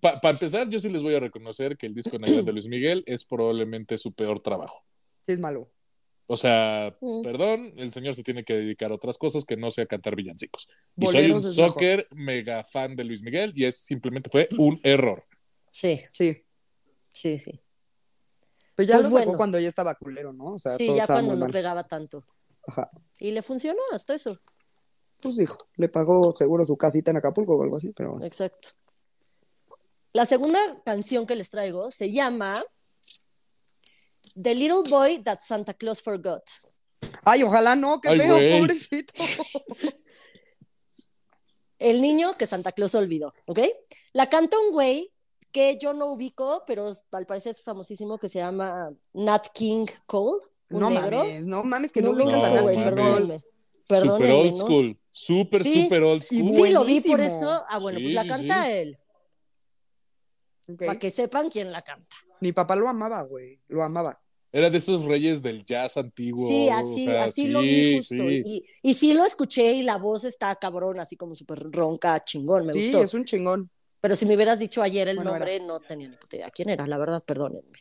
para 0.00 0.30
empezar, 0.30 0.68
yo 0.68 0.78
sí 0.78 0.88
les 0.88 1.02
voy 1.02 1.14
a 1.14 1.20
reconocer 1.20 1.76
que 1.76 1.86
el 1.86 1.94
disco 1.94 2.10
de 2.12 2.18
Navidad 2.20 2.44
de 2.44 2.52
Luis 2.52 2.68
Miguel 2.68 3.02
es 3.06 3.24
probablemente 3.24 3.98
su 3.98 4.12
peor 4.12 4.40
trabajo. 4.40 4.84
Sí, 5.26 5.34
es 5.34 5.40
malo. 5.40 5.70
O 6.26 6.36
sea, 6.36 6.96
Mm. 7.00 7.22
perdón, 7.22 7.72
el 7.76 7.92
señor 7.92 8.14
se 8.14 8.22
tiene 8.22 8.44
que 8.44 8.54
dedicar 8.54 8.90
a 8.90 8.94
otras 8.94 9.18
cosas 9.18 9.44
que 9.44 9.56
no 9.56 9.70
sea 9.70 9.86
cantar 9.86 10.16
villancicos. 10.16 10.68
Y 10.96 11.06
soy 11.06 11.30
un 11.30 11.40
es 11.40 11.56
mejor. 11.56 11.68
soccer 11.72 12.08
mega 12.12 12.64
fan 12.64 12.96
de 12.96 13.04
Luis 13.04 13.22
Miguel 13.22 13.52
y 13.54 13.64
es 13.64 13.76
simplemente 13.78 14.30
fue 14.30 14.48
un 14.58 14.80
error. 14.82 15.24
Sí, 15.70 16.00
Sí. 16.12 16.44
sí, 17.12 17.38
sí. 17.38 17.60
Pero 18.74 18.88
ya 18.88 18.94
Pues 18.96 19.04
lo 19.06 19.10
sacó 19.10 19.24
bueno. 19.26 19.36
cuando 19.36 19.60
ya 19.60 19.68
estaba 19.68 19.94
culero, 19.96 20.32
¿no? 20.32 20.54
O 20.54 20.58
sea, 20.58 20.76
Sí, 20.76 20.86
todo 20.86 20.96
ya 20.96 21.06
cuando 21.06 21.36
no 21.36 21.46
pegaba 21.48 21.84
tanto. 21.86 22.24
Ajá. 22.66 22.88
Y 23.18 23.32
le 23.32 23.42
funcionó 23.42 23.80
hasta 23.92 24.14
eso. 24.14 24.38
Pues 25.20 25.36
dijo, 25.36 25.68
le 25.76 25.88
pagó 25.88 26.34
seguro 26.36 26.64
su 26.64 26.76
casita 26.76 27.10
en 27.10 27.18
Acapulco 27.18 27.54
o 27.56 27.62
algo 27.62 27.76
así, 27.76 27.92
pero 27.94 28.22
Exacto. 28.24 28.70
La 30.14 30.26
segunda 30.26 30.58
canción 30.84 31.26
que 31.26 31.36
les 31.36 31.50
traigo 31.50 31.90
se 31.90 32.10
llama 32.10 32.62
The 34.40 34.54
Little 34.54 34.82
Boy 34.88 35.22
That 35.22 35.40
Santa 35.42 35.74
Claus 35.74 36.02
Forgot. 36.02 36.42
Ay, 37.24 37.42
ojalá 37.42 37.74
no, 37.76 38.00
qué 38.00 38.08
Ay, 38.10 38.18
feo, 38.20 38.34
güey. 38.34 38.58
pobrecito. 38.60 39.12
El 41.78 42.00
niño 42.00 42.36
que 42.36 42.46
Santa 42.46 42.72
Claus 42.72 42.94
olvidó, 42.94 43.32
¿ok? 43.46 43.58
La 44.12 44.28
canta 44.30 44.56
un 44.58 44.70
güey 44.72 45.12
que 45.50 45.78
yo 45.80 45.92
no 45.92 46.06
ubico, 46.12 46.62
pero 46.66 46.92
al 47.10 47.26
parecer 47.26 47.52
es 47.52 47.62
famosísimo, 47.62 48.18
que 48.18 48.28
se 48.28 48.38
llama 48.38 48.90
Nat 49.12 49.48
King 49.52 49.86
Cole, 50.06 50.42
un 50.70 50.80
No 50.80 50.90
negro. 50.90 51.18
mames, 51.18 51.46
no 51.46 51.64
mames 51.64 51.90
que 51.92 52.00
no 52.00 52.12
no, 52.12 52.18
lo 52.18 52.24
ubicas 52.26 52.44
a 52.44 52.48
ubico, 52.48 52.56
No, 52.56 52.62
güey, 52.62 52.76
Nat 52.78 52.94
King. 52.94 53.26
Cole. 53.26 53.44
super 53.84 54.30
old 54.30 54.52
¿no? 54.52 54.56
school. 54.66 54.98
Super, 55.10 55.62
Sí. 55.62 55.82
super 55.84 56.02
old 56.04 56.22
school. 56.22 56.52
Sí, 56.52 56.70
lo 56.70 56.84
vi 56.84 57.00
por 57.00 57.20
eso. 57.20 57.64
Ah, 57.68 57.78
bueno, 57.78 57.98
Sí, 57.98 58.04
pues 58.04 58.14
la 58.14 58.26
canta 58.26 58.64
sí. 58.64 58.70
él, 58.72 58.98
para 60.78 60.98
que 60.98 61.10
sepan 61.10 61.50
quién 61.50 61.72
la 61.72 61.82
canta. 61.82 62.16
Mi 62.40 62.52
papá 62.52 62.76
lo 62.76 62.88
amaba, 62.88 63.22
güey, 63.22 63.60
lo 63.68 63.82
amaba. 63.82 64.21
Era 64.52 64.68
de 64.68 64.78
esos 64.78 65.04
reyes 65.06 65.40
del 65.42 65.64
jazz 65.64 65.96
antiguo. 65.96 66.46
Sí, 66.46 66.68
así, 66.68 67.08
o 67.08 67.10
sea, 67.10 67.24
así 67.24 67.42
sí, 67.46 67.48
lo 67.48 67.60
vi 67.62 67.96
justo. 67.96 68.14
sí. 68.16 68.42
Y, 68.44 68.64
y 68.82 68.94
sí 68.94 69.14
lo 69.14 69.24
escuché 69.24 69.72
y 69.72 69.82
la 69.82 69.96
voz 69.96 70.24
está 70.24 70.54
cabrón, 70.56 71.00
así 71.00 71.16
como 71.16 71.34
súper 71.34 71.58
ronca, 71.70 72.22
chingón, 72.22 72.66
me 72.66 72.72
Sí, 72.74 72.82
gustó. 72.82 73.02
es 73.02 73.14
un 73.14 73.24
chingón. 73.24 73.70
Pero 74.02 74.14
si 74.16 74.26
me 74.26 74.34
hubieras 74.34 74.58
dicho 74.58 74.82
ayer 74.82 75.08
el 75.08 75.16
Bueno, 75.16 75.30
nombre, 75.30 75.58
no 75.60 75.80
tenía 75.80 76.08
ni 76.08 76.16
puta 76.16 76.36
idea 76.36 76.50
quién 76.50 76.68
era, 76.68 76.86
la 76.86 76.98
verdad, 76.98 77.22
perdónenme. 77.24 77.78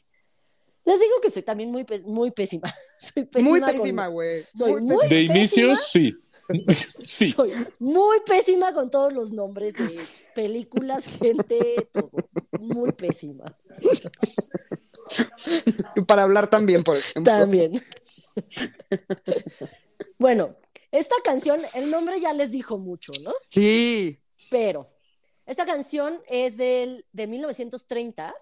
Les 0.86 1.00
digo 1.00 1.14
que 1.22 1.30
soy 1.30 1.44
también 1.44 1.70
muy, 1.72 1.86
muy 2.06 2.32
pésima. 2.32 2.74
Soy 3.00 3.26
pésima. 3.26 3.50
muy 3.50 3.62
pésima, 3.62 4.08
güey. 4.08 4.44
soy 4.58 4.72
Muy 4.74 4.82
muy- 4.82 4.98
pésima. 4.98 5.10
De 5.10 5.28
pésima. 5.28 5.38
inicio, 5.38 5.76
sí. 5.76 6.16
sí. 7.00 7.32
Soy 7.32 7.52
muy 7.80 8.20
pésima 8.26 8.74
con 8.74 8.90
todos 8.90 9.12
los 9.14 9.32
nombres 9.34 9.74
de 9.74 10.00
películas, 10.34 11.08
gente, 11.08 11.88
todo. 11.92 12.10
Muy 12.60 12.92
pésima. 12.94 13.58
Para 16.08 16.24
hablar 16.24 16.50
también, 16.50 16.84
por 16.84 16.98
ejemplo. 16.98 17.32
También. 17.32 17.82
bueno, 20.18 20.56
esta 20.92 21.16
canción, 21.24 21.62
el 21.74 21.90
nombre 21.90 22.20
ya 22.20 22.34
les 22.34 22.52
dijo 22.52 22.78
mucho, 22.78 23.12
¿no? 23.24 23.32
Sí. 23.50 24.20
Pero 24.50 24.90
esta 25.46 25.66
canción 25.66 26.22
es 26.28 26.58
del, 26.58 27.06
de 27.12 27.28
1930 27.28 28.34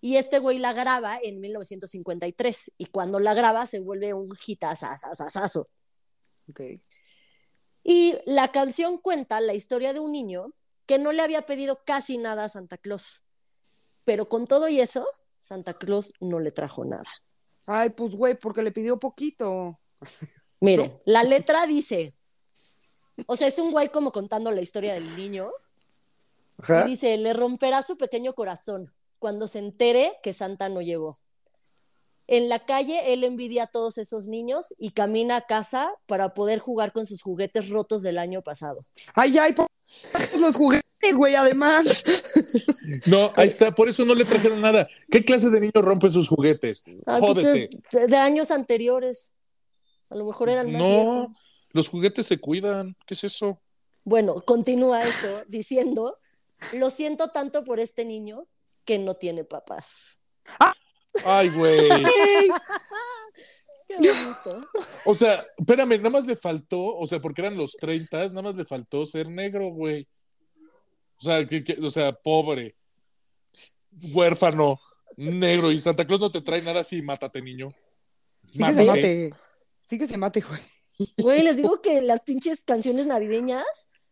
y 0.00 0.16
este 0.16 0.38
güey 0.38 0.58
la 0.58 0.72
graba 0.72 1.18
en 1.22 1.40
1953 1.40 2.72
y 2.76 2.86
cuando 2.86 3.20
la 3.20 3.34
graba 3.34 3.66
se 3.66 3.80
vuelve 3.80 4.12
un 4.12 4.36
hitazazazazo. 4.46 5.68
Ok. 6.50 6.60
Y 7.82 8.14
la 8.26 8.52
canción 8.52 8.98
cuenta 8.98 9.40
la 9.40 9.54
historia 9.54 9.92
de 9.92 10.00
un 10.00 10.12
niño 10.12 10.52
que 10.86 10.98
no 10.98 11.12
le 11.12 11.22
había 11.22 11.46
pedido 11.46 11.84
casi 11.84 12.18
nada 12.18 12.44
a 12.44 12.48
Santa 12.48 12.78
Claus. 12.78 13.24
Pero 14.04 14.28
con 14.28 14.46
todo 14.46 14.68
y 14.68 14.80
eso, 14.80 15.06
Santa 15.44 15.74
Claus 15.74 16.10
no 16.20 16.40
le 16.40 16.50
trajo 16.50 16.86
nada. 16.86 17.04
Ay, 17.66 17.90
pues, 17.90 18.14
güey, 18.14 18.34
porque 18.34 18.62
le 18.62 18.72
pidió 18.72 18.98
poquito. 18.98 19.78
Miren, 20.60 20.98
la 21.04 21.22
letra 21.22 21.66
dice, 21.66 22.16
o 23.26 23.36
sea, 23.36 23.48
es 23.48 23.58
un 23.58 23.70
güey 23.70 23.90
como 23.90 24.10
contando 24.10 24.50
la 24.50 24.62
historia 24.62 24.94
del 24.94 25.14
niño 25.14 25.50
Ajá. 26.56 26.86
y 26.86 26.92
dice, 26.92 27.18
le 27.18 27.34
romperá 27.34 27.82
su 27.82 27.98
pequeño 27.98 28.32
corazón 28.34 28.94
cuando 29.18 29.46
se 29.46 29.58
entere 29.58 30.16
que 30.22 30.32
Santa 30.32 30.70
no 30.70 30.80
llegó. 30.80 31.18
En 32.26 32.48
la 32.48 32.64
calle 32.64 33.12
él 33.12 33.22
envidia 33.22 33.64
a 33.64 33.66
todos 33.66 33.98
esos 33.98 34.28
niños 34.28 34.72
y 34.78 34.92
camina 34.92 35.36
a 35.36 35.46
casa 35.46 35.92
para 36.06 36.32
poder 36.32 36.58
jugar 36.58 36.92
con 36.92 37.04
sus 37.04 37.20
juguetes 37.20 37.68
rotos 37.68 38.00
del 38.00 38.16
año 38.16 38.40
pasado. 38.40 38.78
Ay, 39.12 39.36
ay, 39.36 39.52
por 39.52 39.66
los 40.40 40.56
juguetes, 40.56 41.14
güey, 41.14 41.34
además. 41.34 42.02
No, 43.06 43.32
ahí 43.36 43.48
está, 43.48 43.72
por 43.72 43.88
eso 43.88 44.04
no 44.04 44.14
le 44.14 44.24
trajeron 44.24 44.60
nada. 44.60 44.88
¿Qué 45.10 45.24
clase 45.24 45.50
de 45.50 45.60
niño 45.60 45.72
rompe 45.76 46.10
sus 46.10 46.28
juguetes? 46.28 46.82
Ah, 47.06 47.18
pues, 47.20 47.34
Jódete. 47.34 47.70
de, 47.92 48.06
de 48.06 48.16
años 48.16 48.50
anteriores. 48.50 49.34
A 50.10 50.16
lo 50.16 50.24
mejor 50.26 50.50
eran 50.50 50.70
más 50.70 50.80
No, 50.80 50.88
viejos. 50.88 51.44
los 51.72 51.88
juguetes 51.88 52.26
se 52.26 52.38
cuidan. 52.38 52.96
¿Qué 53.06 53.14
es 53.14 53.24
eso? 53.24 53.60
Bueno, 54.04 54.42
continúa 54.44 55.02
esto 55.02 55.44
diciendo, 55.48 56.18
lo 56.74 56.90
siento 56.90 57.28
tanto 57.28 57.64
por 57.64 57.80
este 57.80 58.04
niño 58.04 58.46
que 58.84 58.98
no 58.98 59.14
tiene 59.14 59.44
papás. 59.44 60.20
Ay, 61.24 61.48
güey. 61.50 61.78
Ey, 61.90 62.48
Qué 63.88 63.96
bonito. 63.96 64.68
O 65.04 65.14
sea, 65.14 65.44
espérame, 65.58 65.96
nada 65.98 66.10
más 66.10 66.26
le 66.26 66.36
faltó, 66.36 66.96
o 66.96 67.06
sea, 67.06 67.20
porque 67.20 67.42
eran 67.42 67.56
los 67.56 67.72
30, 67.76 68.28
nada 68.28 68.42
más 68.42 68.54
le 68.56 68.64
faltó 68.64 69.04
ser 69.06 69.28
negro, 69.28 69.68
güey. 69.68 70.06
O 71.18 71.24
sea, 71.24 71.44
que, 71.46 71.62
que- 71.64 71.78
o 71.80 71.90
sea, 71.90 72.12
pobre, 72.12 72.76
huérfano, 74.12 74.78
negro, 75.16 75.70
y 75.72 75.78
Santa 75.78 76.06
Claus 76.06 76.20
no 76.20 76.30
te 76.30 76.40
trae 76.40 76.62
nada 76.62 76.80
así, 76.80 77.02
mátate, 77.02 77.40
niño. 77.42 77.70
sí 78.50 78.58
que 78.58 78.58
se 78.58 78.60
Mátate. 78.60 78.86
mate. 78.86 79.34
Sí 79.86 79.98
que 79.98 80.06
se 80.08 80.16
mate, 80.16 80.40
güey. 80.40 80.60
Güey, 81.18 81.42
les 81.42 81.56
digo 81.56 81.80
que 81.82 82.00
las 82.02 82.22
pinches 82.22 82.62
canciones 82.64 83.06
navideñas 83.06 83.64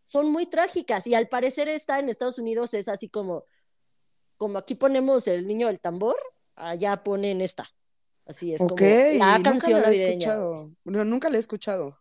son 0.05 0.31
muy 0.33 0.47
trágicas 0.47 1.07
y 1.07 1.15
al 1.15 1.29
parecer 1.29 1.69
esta 1.69 1.99
en 2.01 2.09
Estados 2.09 2.39
Unidos 2.39 2.75
es 2.75 2.89
así 2.89 3.09
como, 3.09 3.45
como 4.37 4.59
aquí 4.59 4.75
ponemos 4.75 5.27
el 5.29 5.47
niño 5.47 5.69
del 5.69 5.81
tambor, 5.81 6.17
allá 6.57 7.03
ponen 7.03 7.41
esta. 7.41 7.71
Así 8.27 8.53
es 8.55 8.61
Ok, 8.61 8.69
como 8.71 8.81
la 9.19 9.37
nunca 9.39 9.51
canción 9.51 9.73
la 9.73 9.79
he 9.79 9.83
navideña. 9.83 10.11
escuchado. 10.13 10.71
No, 10.85 11.05
nunca 11.05 11.29
la 11.31 11.37
he 11.37 11.41
escuchado. 11.41 11.99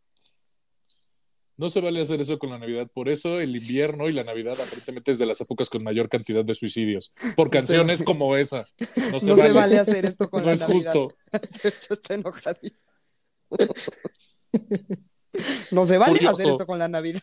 No 1.62 1.70
se 1.70 1.80
vale 1.80 2.02
hacer 2.02 2.20
eso 2.20 2.40
con 2.40 2.50
la 2.50 2.58
Navidad. 2.58 2.88
Por 2.92 3.08
eso 3.08 3.40
el 3.40 3.56
invierno 3.56 4.10
y 4.10 4.14
la 4.14 4.24
Navidad 4.24 4.60
aparentemente 4.60 5.12
es 5.12 5.20
de 5.20 5.28
las 5.28 5.40
épocas 5.42 5.70
con 5.70 5.84
mayor 5.84 6.10
cantidad 6.10 6.44
de 6.44 6.56
suicidios. 6.56 7.14
Por 7.36 7.52
canciones 7.52 8.02
como 8.04 8.36
esa. 8.36 8.66
No 9.12 9.20
se 9.20 9.28
no 9.28 9.36
vale. 9.36 9.48
se 9.50 9.52
vale 9.52 9.78
hacer 9.78 10.06
esto 10.08 10.28
con 10.28 10.42
No 10.42 10.48
la 10.48 10.54
es 10.54 10.62
Navidad. 10.62 10.92
justo. 10.92 11.16
De 11.62 11.70
hecho, 11.70 11.94
está 11.94 12.16
enojadísimo. 12.16 12.98
No 15.70 15.86
se 15.86 16.00
vale 16.00 16.14
Furioso. 16.14 16.34
hacer 16.34 16.48
esto 16.50 16.66
con 16.66 16.80
la 16.80 16.88
Navidad. 16.88 17.22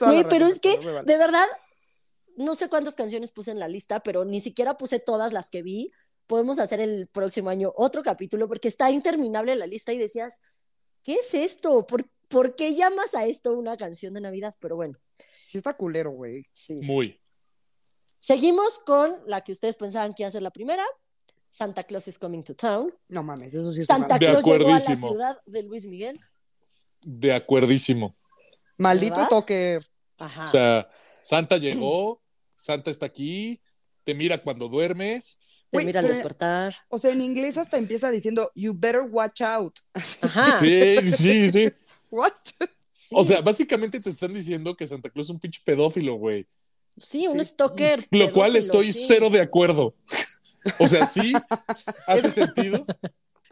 Güey, 0.00 0.24
pero 0.24 0.46
razón, 0.46 0.52
es 0.52 0.60
que, 0.60 0.78
no 0.78 0.94
vale. 0.94 1.12
de 1.12 1.18
verdad, 1.18 1.44
no 2.38 2.54
sé 2.54 2.70
cuántas 2.70 2.94
canciones 2.94 3.32
puse 3.32 3.50
en 3.50 3.58
la 3.58 3.68
lista, 3.68 4.00
pero 4.00 4.24
ni 4.24 4.40
siquiera 4.40 4.78
puse 4.78 4.98
todas 4.98 5.34
las 5.34 5.50
que 5.50 5.62
vi. 5.62 5.92
Podemos 6.26 6.58
hacer 6.58 6.80
el 6.80 7.06
próximo 7.06 7.50
año 7.50 7.70
otro 7.76 8.02
capítulo 8.02 8.48
porque 8.48 8.68
está 8.68 8.90
interminable 8.90 9.54
la 9.56 9.66
lista 9.66 9.92
y 9.92 9.98
decías, 9.98 10.40
¿qué 11.06 11.14
es 11.14 11.32
esto? 11.32 11.86
¿Por, 11.86 12.04
por 12.28 12.56
qué 12.56 12.74
llamas 12.74 13.14
a 13.14 13.24
esto 13.26 13.52
una 13.52 13.76
canción 13.76 14.12
de 14.12 14.20
Navidad? 14.20 14.54
Pero 14.58 14.74
bueno, 14.74 14.98
Sí 15.46 15.58
está 15.58 15.74
culero, 15.74 16.10
güey. 16.10 16.44
sí. 16.52 16.74
Muy. 16.82 17.18
Seguimos 18.18 18.80
con 18.80 19.12
la 19.26 19.42
que 19.42 19.52
ustedes 19.52 19.76
pensaban 19.76 20.12
que 20.12 20.24
iba 20.24 20.28
a 20.28 20.32
ser 20.32 20.42
la 20.42 20.50
primera. 20.50 20.84
Santa 21.48 21.84
Claus 21.84 22.08
is 22.08 22.18
coming 22.18 22.42
to 22.42 22.56
town. 22.56 22.92
No 23.06 23.22
mames, 23.22 23.54
eso 23.54 23.72
sí 23.72 23.82
está 23.82 23.94
Santa 23.94 24.14
mal. 24.14 24.18
Claus 24.18 24.44
llegó 24.44 24.68
a 24.68 24.80
la 24.80 24.80
ciudad 24.80 25.40
de 25.46 25.62
Luis 25.62 25.86
Miguel. 25.86 26.20
De 27.02 27.32
acuerdísimo. 27.32 28.16
Maldito 28.78 29.14
¿Verdad? 29.14 29.28
toque. 29.28 29.78
Ajá. 30.18 30.46
O 30.46 30.48
sea, 30.48 30.90
Santa 31.22 31.56
llegó, 31.56 32.20
Santa 32.56 32.90
está 32.90 33.06
aquí, 33.06 33.60
te 34.02 34.12
mira 34.12 34.42
cuando 34.42 34.68
duermes. 34.68 35.38
Te 35.80 35.86
mira 35.86 36.00
al 36.00 36.06
despertar. 36.08 36.74
O 36.88 36.98
sea, 36.98 37.12
en 37.12 37.20
inglés 37.20 37.56
hasta 37.58 37.78
empieza 37.78 38.10
diciendo, 38.10 38.50
you 38.54 38.74
better 38.76 39.02
watch 39.10 39.42
out. 39.42 39.78
Ajá. 40.22 40.52
Sí, 40.60 40.96
sí, 41.04 41.48
sí. 41.48 41.72
What? 42.10 42.32
sí. 42.90 43.14
O 43.16 43.24
sea, 43.24 43.40
básicamente 43.40 44.00
te 44.00 44.10
están 44.10 44.32
diciendo 44.34 44.76
que 44.76 44.86
Santa 44.86 45.10
Claus 45.10 45.26
es 45.26 45.30
un 45.30 45.40
pinche 45.40 45.60
pedófilo, 45.64 46.14
güey. 46.16 46.46
Sí, 46.98 47.26
un 47.26 47.38
Sí. 47.38 47.44
stalker. 47.44 48.06
Lo 48.10 48.32
cual 48.32 48.56
estoy 48.56 48.92
sí. 48.92 49.04
cero 49.06 49.28
de 49.30 49.40
acuerdo. 49.40 49.94
O 50.78 50.88
sea, 50.88 51.04
sí, 51.06 51.32
hace 52.06 52.30
sentido. 52.30 52.84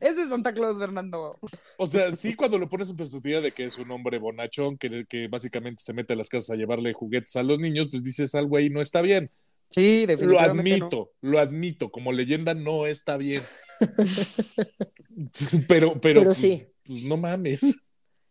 Es 0.00 0.16
de 0.16 0.26
Santa 0.26 0.52
Claus, 0.52 0.78
Fernando. 0.78 1.38
O 1.78 1.86
sea, 1.86 2.10
sí 2.12 2.34
cuando 2.34 2.58
lo 2.58 2.68
pones 2.68 2.90
en 2.90 2.96
perspectiva 2.96 3.40
de 3.40 3.52
que 3.52 3.64
es 3.66 3.78
un 3.78 3.90
hombre 3.90 4.18
bonachón, 4.18 4.76
que, 4.76 5.06
que 5.08 5.28
básicamente 5.28 5.82
se 5.82 5.92
mete 5.92 6.12
a 6.12 6.16
las 6.16 6.28
casas 6.28 6.50
a 6.50 6.56
llevarle 6.56 6.92
juguetes 6.92 7.36
a 7.36 7.42
los 7.42 7.58
niños, 7.60 7.88
pues 7.90 8.02
dices 8.02 8.34
algo 8.34 8.56
ahí 8.56 8.68
no 8.68 8.80
está 8.80 9.00
bien. 9.00 9.30
Sí, 9.70 10.02
Lo 10.02 10.06
definitivamente. 10.06 10.70
no. 10.70 10.84
admito, 10.84 11.12
lo 11.20 11.38
admito, 11.40 11.90
como 11.90 12.12
leyenda 12.12 12.54
no 12.54 12.86
está 12.86 13.16
bien. 13.16 13.42
pero, 15.68 16.00
pero, 16.00 16.20
Pero 16.20 16.24
pues, 16.24 16.66
pues 16.84 17.02
no 17.04 17.16
mames. 17.16 17.76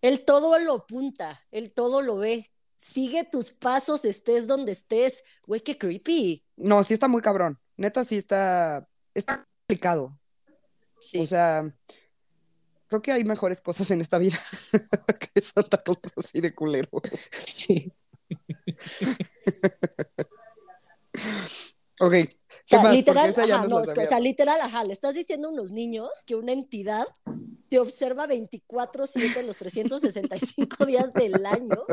Él 0.01 0.23
todo 0.25 0.57
lo 0.59 0.73
apunta, 0.73 1.41
él 1.51 1.71
todo 1.71 2.01
lo 2.01 2.17
ve. 2.17 2.49
Sigue 2.77 3.23
tus 3.23 3.51
pasos, 3.51 4.03
estés 4.03 4.47
donde 4.47 4.73
estés. 4.73 5.23
Güey, 5.45 5.61
qué 5.61 5.77
creepy. 5.77 6.43
No, 6.57 6.83
sí 6.83 6.93
está 6.93 7.07
muy 7.07 7.21
cabrón. 7.21 7.57
Neta, 7.77 8.03
sí 8.03 8.17
está, 8.17 8.87
está 9.13 9.45
complicado. 9.61 10.19
Sí. 10.99 11.19
O 11.19 11.25
sea, 11.25 11.73
creo 12.87 13.01
que 13.01 13.13
hay 13.13 13.23
mejores 13.23 13.61
cosas 13.61 13.89
en 13.91 14.01
esta 14.01 14.17
vida 14.17 14.37
que 15.33 15.41
Santa 15.41 15.77
Claus 15.77 15.99
así 16.17 16.41
de 16.41 16.53
culero. 16.53 16.89
sí. 17.31 17.93
Ok. 21.99 22.11
¿qué 22.11 22.29
O 22.31 22.61
sea, 22.65 22.81
más? 22.83 22.95
Literal, 22.95 23.29
ajá, 23.37 23.57
nos 23.63 23.69
no, 23.69 23.79
la 23.79 23.85
es 23.85 23.93
que, 23.93 24.01
o 24.01 24.07
sea, 24.07 24.19
literal, 24.19 24.61
ajá, 24.61 24.83
le 24.83 24.93
estás 24.93 25.15
diciendo 25.15 25.47
a 25.47 25.51
unos 25.51 25.71
niños 25.71 26.09
que 26.25 26.35
una 26.35 26.51
entidad 26.53 27.05
te 27.69 27.79
observa 27.79 28.27
24/7 28.27 29.41
los 29.45 29.57
365 29.57 30.85
días 30.85 31.13
del 31.13 31.45
año 31.45 31.85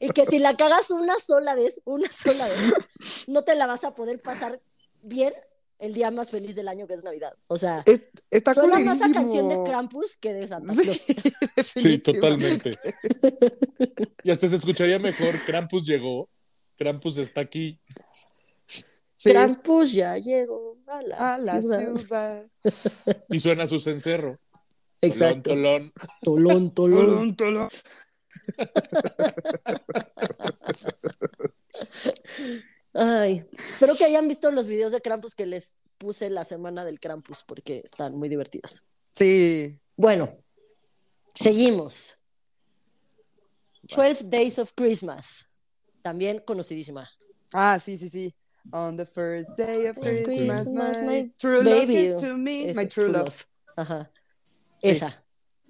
y 0.00 0.10
que 0.10 0.26
si 0.26 0.38
la 0.38 0.56
cagas 0.56 0.90
una 0.90 1.14
sola 1.24 1.54
vez, 1.54 1.80
una 1.84 2.10
sola 2.10 2.48
vez, 2.48 3.26
no 3.28 3.42
te 3.42 3.54
la 3.54 3.66
vas 3.66 3.84
a 3.84 3.94
poder 3.94 4.20
pasar 4.20 4.60
bien 5.02 5.32
el 5.78 5.94
día 5.94 6.10
más 6.10 6.30
feliz 6.30 6.54
del 6.54 6.68
año 6.68 6.86
que 6.86 6.94
es 6.94 7.04
Navidad. 7.04 7.32
O 7.46 7.56
sea, 7.56 7.82
Es- 7.86 8.02
está 8.30 8.52
suena 8.52 8.78
más 8.80 9.00
a 9.00 9.10
canción 9.12 9.48
de 9.48 9.62
Krampus 9.64 10.16
que 10.18 10.34
de 10.34 10.46
Santa 10.48 10.74
Sí, 10.74 10.82
Claus. 10.82 10.98
Sí, 11.76 11.98
definitivamente. 12.00 12.76
totalmente. 12.76 12.78
Y 14.24 14.30
hasta 14.30 14.48
se 14.48 14.56
escucharía 14.56 14.98
mejor. 14.98 15.38
Krampus 15.46 15.84
llegó. 15.86 16.28
Krampus 16.80 17.18
está 17.18 17.42
aquí. 17.42 17.78
Sí, 19.14 19.30
Krampus 19.30 19.92
ya 19.92 20.16
llegó 20.16 20.78
a 20.86 21.02
la, 21.02 21.34
a 21.34 21.38
la 21.38 21.60
ciudad. 21.60 21.94
ciudad. 21.94 22.46
Y 23.28 23.38
suena 23.38 23.66
su 23.66 23.78
cencerro. 23.78 24.38
Exacto. 25.02 25.50
Tolón, 25.50 25.92
tolón. 26.22 26.70
Tolón, 26.72 26.74
tolón. 26.74 27.36
Tolón, 27.36 27.36
tolón. 27.36 27.68
Ay, 32.94 33.44
espero 33.52 33.94
que 33.94 34.04
hayan 34.04 34.26
visto 34.26 34.50
los 34.50 34.66
videos 34.66 34.90
de 34.90 35.02
Krampus 35.02 35.34
que 35.34 35.44
les 35.44 35.82
puse 35.98 36.30
la 36.30 36.44
semana 36.44 36.86
del 36.86 36.98
Krampus 36.98 37.44
porque 37.46 37.82
están 37.84 38.16
muy 38.16 38.30
divertidos. 38.30 38.84
Sí. 39.14 39.78
Bueno, 39.96 40.34
seguimos. 41.34 42.16
12 43.82 44.24
Days 44.24 44.58
of 44.58 44.72
Christmas, 44.74 45.46
también 46.02 46.40
conocidísima. 46.46 47.10
Ah, 47.54 47.78
sí, 47.78 47.98
sí, 47.98 48.08
sí. 48.08 48.34
On 48.72 48.96
the 48.96 49.06
first 49.06 49.56
day 49.56 49.86
of 49.86 49.98
Christmas, 49.98 50.64
Christmas, 50.64 51.02
my 51.02 51.06
my 51.06 51.34
true 51.38 51.62
love 51.62 51.64
baby. 51.64 51.94
gave 51.94 52.16
to 52.16 52.36
me, 52.36 52.72
my 52.74 52.86
true 52.86 53.08
love. 53.08 53.46
Ajá. 53.76 54.10
Sí. 54.82 54.90
Esa. 54.90 55.24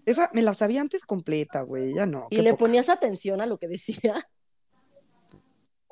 Esa 0.07 0.31
me 0.33 0.43
la 0.43 0.55
sabía 0.55 0.81
antes 0.81 1.05
completa, 1.05 1.63
güey, 1.63 1.95
ya 1.95 2.07
no. 2.07 2.27
Y 2.31 2.39
le 2.39 2.51
poca. 2.51 2.59
ponías 2.65 2.89
atención 2.89 3.41
a 3.41 3.47
lo 3.47 3.59
que 3.59 3.69
decía. 3.69 4.15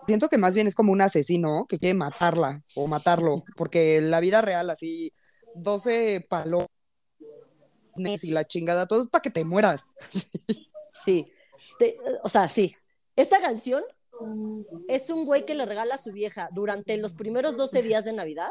Siento 0.06 0.28
que 0.28 0.38
más 0.38 0.54
bien 0.54 0.66
es 0.66 0.74
como 0.74 0.92
un 0.92 1.00
asesino 1.02 1.66
que 1.68 1.78
quiere 1.78 1.94
matarla 1.94 2.62
o 2.74 2.86
matarlo, 2.86 3.44
porque 3.56 3.96
en 3.98 4.10
la 4.10 4.20
vida 4.20 4.40
real 4.40 4.70
así 4.70 5.12
12 5.54 6.26
palos 6.28 6.64
y 7.96 8.30
la 8.30 8.46
chingada, 8.46 8.86
todo 8.86 9.02
es 9.02 9.08
para 9.08 9.22
que 9.22 9.30
te 9.30 9.44
mueras. 9.44 9.84
Sí. 10.92 11.30
Te- 11.78 11.96
o 12.22 12.28
sea, 12.28 12.48
sí. 12.48 12.74
Esta 13.16 13.40
canción 13.40 13.82
es 14.88 15.10
un 15.10 15.24
güey 15.26 15.44
que 15.44 15.54
le 15.54 15.66
regala 15.66 15.94
a 15.96 15.98
su 15.98 16.12
vieja 16.12 16.48
durante 16.52 16.96
los 16.96 17.12
primeros 17.14 17.56
12 17.56 17.82
días 17.82 18.04
de 18.04 18.12
Navidad 18.12 18.50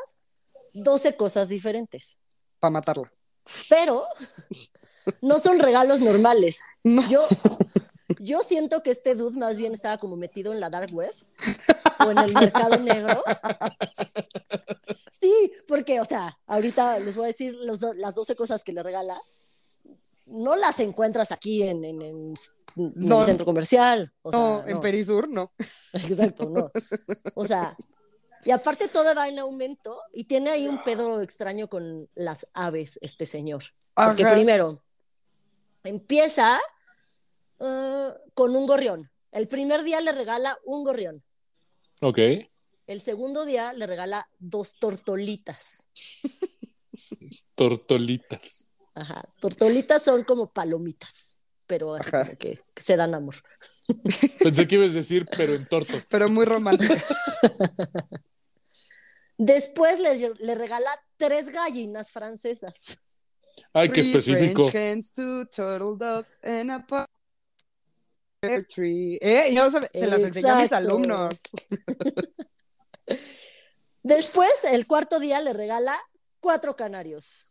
12 0.73 1.15
cosas 1.15 1.49
diferentes. 1.49 2.17
Para 2.59 2.71
matarla. 2.71 3.11
Pero 3.69 4.05
no 5.21 5.39
son 5.39 5.59
regalos 5.59 6.01
normales. 6.01 6.61
No. 6.83 7.07
Yo, 7.09 7.25
yo 8.19 8.43
siento 8.43 8.83
que 8.83 8.91
este 8.91 9.15
dude 9.15 9.39
más 9.39 9.55
bien 9.57 9.73
estaba 9.73 9.97
como 9.97 10.17
metido 10.17 10.51
en 10.53 10.59
la 10.59 10.69
dark 10.69 10.93
web 10.93 11.13
o 12.05 12.11
en 12.11 12.17
el 12.17 12.33
mercado 12.33 12.77
negro. 12.77 13.23
Sí, 15.21 15.51
porque, 15.67 15.99
o 15.99 16.05
sea, 16.05 16.37
ahorita 16.47 16.99
les 16.99 17.15
voy 17.15 17.25
a 17.25 17.27
decir 17.27 17.55
los 17.55 17.79
do- 17.79 17.93
las 17.93 18.15
12 18.15 18.35
cosas 18.35 18.63
que 18.63 18.71
le 18.73 18.83
regala. 18.83 19.19
No 20.27 20.55
las 20.55 20.79
encuentras 20.79 21.31
aquí 21.31 21.63
en, 21.63 21.83
en- 21.85 22.01
en- 22.01 22.33
en 22.75 22.93
No. 22.95 23.19
el 23.19 23.25
centro 23.25 23.45
comercial. 23.45 24.13
O 24.21 24.31
sea, 24.31 24.39
no, 24.39 24.67
en. 24.67 24.79
Perisur, 24.79 25.27
no. 25.29 25.51
Exacto, 25.93 26.45
no. 26.45 26.69
O 27.33 27.45
sea, 27.45 27.75
y 28.45 28.51
aparte 28.51 28.87
todo 28.87 29.13
va 29.15 29.27
en 29.27 29.39
aumento 29.39 29.99
y 30.13 30.25
tiene 30.25 30.49
ahí 30.51 30.67
un 30.67 30.83
pedo 30.83 31.21
extraño 31.21 31.67
con 31.69 32.09
las 32.15 32.47
aves, 32.53 32.99
este 33.01 33.25
señor. 33.25 33.63
Porque 33.95 34.25
primero 34.25 34.83
empieza 35.83 36.59
eh, 37.59 38.09
con 38.33 38.55
un 38.55 38.67
gorrión. 38.67 39.09
El 39.31 39.47
primer 39.47 39.83
día 39.83 39.99
le 40.01 40.11
regala 40.11 40.57
un 40.65 40.83
gorrión. 40.83 41.23
Ok. 42.01 42.19
El 42.85 43.01
segundo 43.01 43.43
día 43.45 43.73
le 43.73 43.87
regala 43.87 44.29
dos 44.39 44.77
tortolitas. 44.79 45.87
Tortolitas. 47.55 48.66
Ajá. 48.97 49.23
Tortolitas 49.39 50.01
son 50.03 50.23
como 50.23 50.51
palomitas, 50.51 51.37
pero 51.67 51.93
así 51.95 52.09
Ajá. 52.09 52.25
como 52.25 52.37
que, 52.37 52.59
que 52.73 52.81
se 52.81 52.95
dan 52.95 53.13
amor. 53.13 53.35
Pensé 54.43 54.67
que 54.67 54.75
ibas 54.75 54.91
a 54.91 54.95
decir, 54.95 55.27
pero 55.37 55.53
en 55.53 55.67
torto. 55.67 55.93
Pero 56.09 56.29
muy 56.29 56.45
romántica. 56.45 56.95
Después 59.37 59.99
le, 59.99 60.33
le 60.39 60.55
regala 60.55 60.89
tres 61.17 61.49
gallinas 61.49 62.11
francesas. 62.11 62.99
Ay, 63.71 63.89
qué 63.89 64.01
Three 64.01 64.11
específico. 64.11 64.69
Eh, 69.21 69.53
yo 69.53 69.71
se, 69.71 69.89
se 69.93 70.07
las 70.07 70.19
enseñé 70.19 70.49
a 70.49 70.61
mis 70.61 70.71
alumnos. 70.71 71.35
Después, 74.03 74.51
el 74.71 74.87
cuarto 74.87 75.19
día 75.19 75.41
le 75.41 75.53
regala 75.53 75.97
cuatro 76.39 76.75
canarios. 76.75 77.46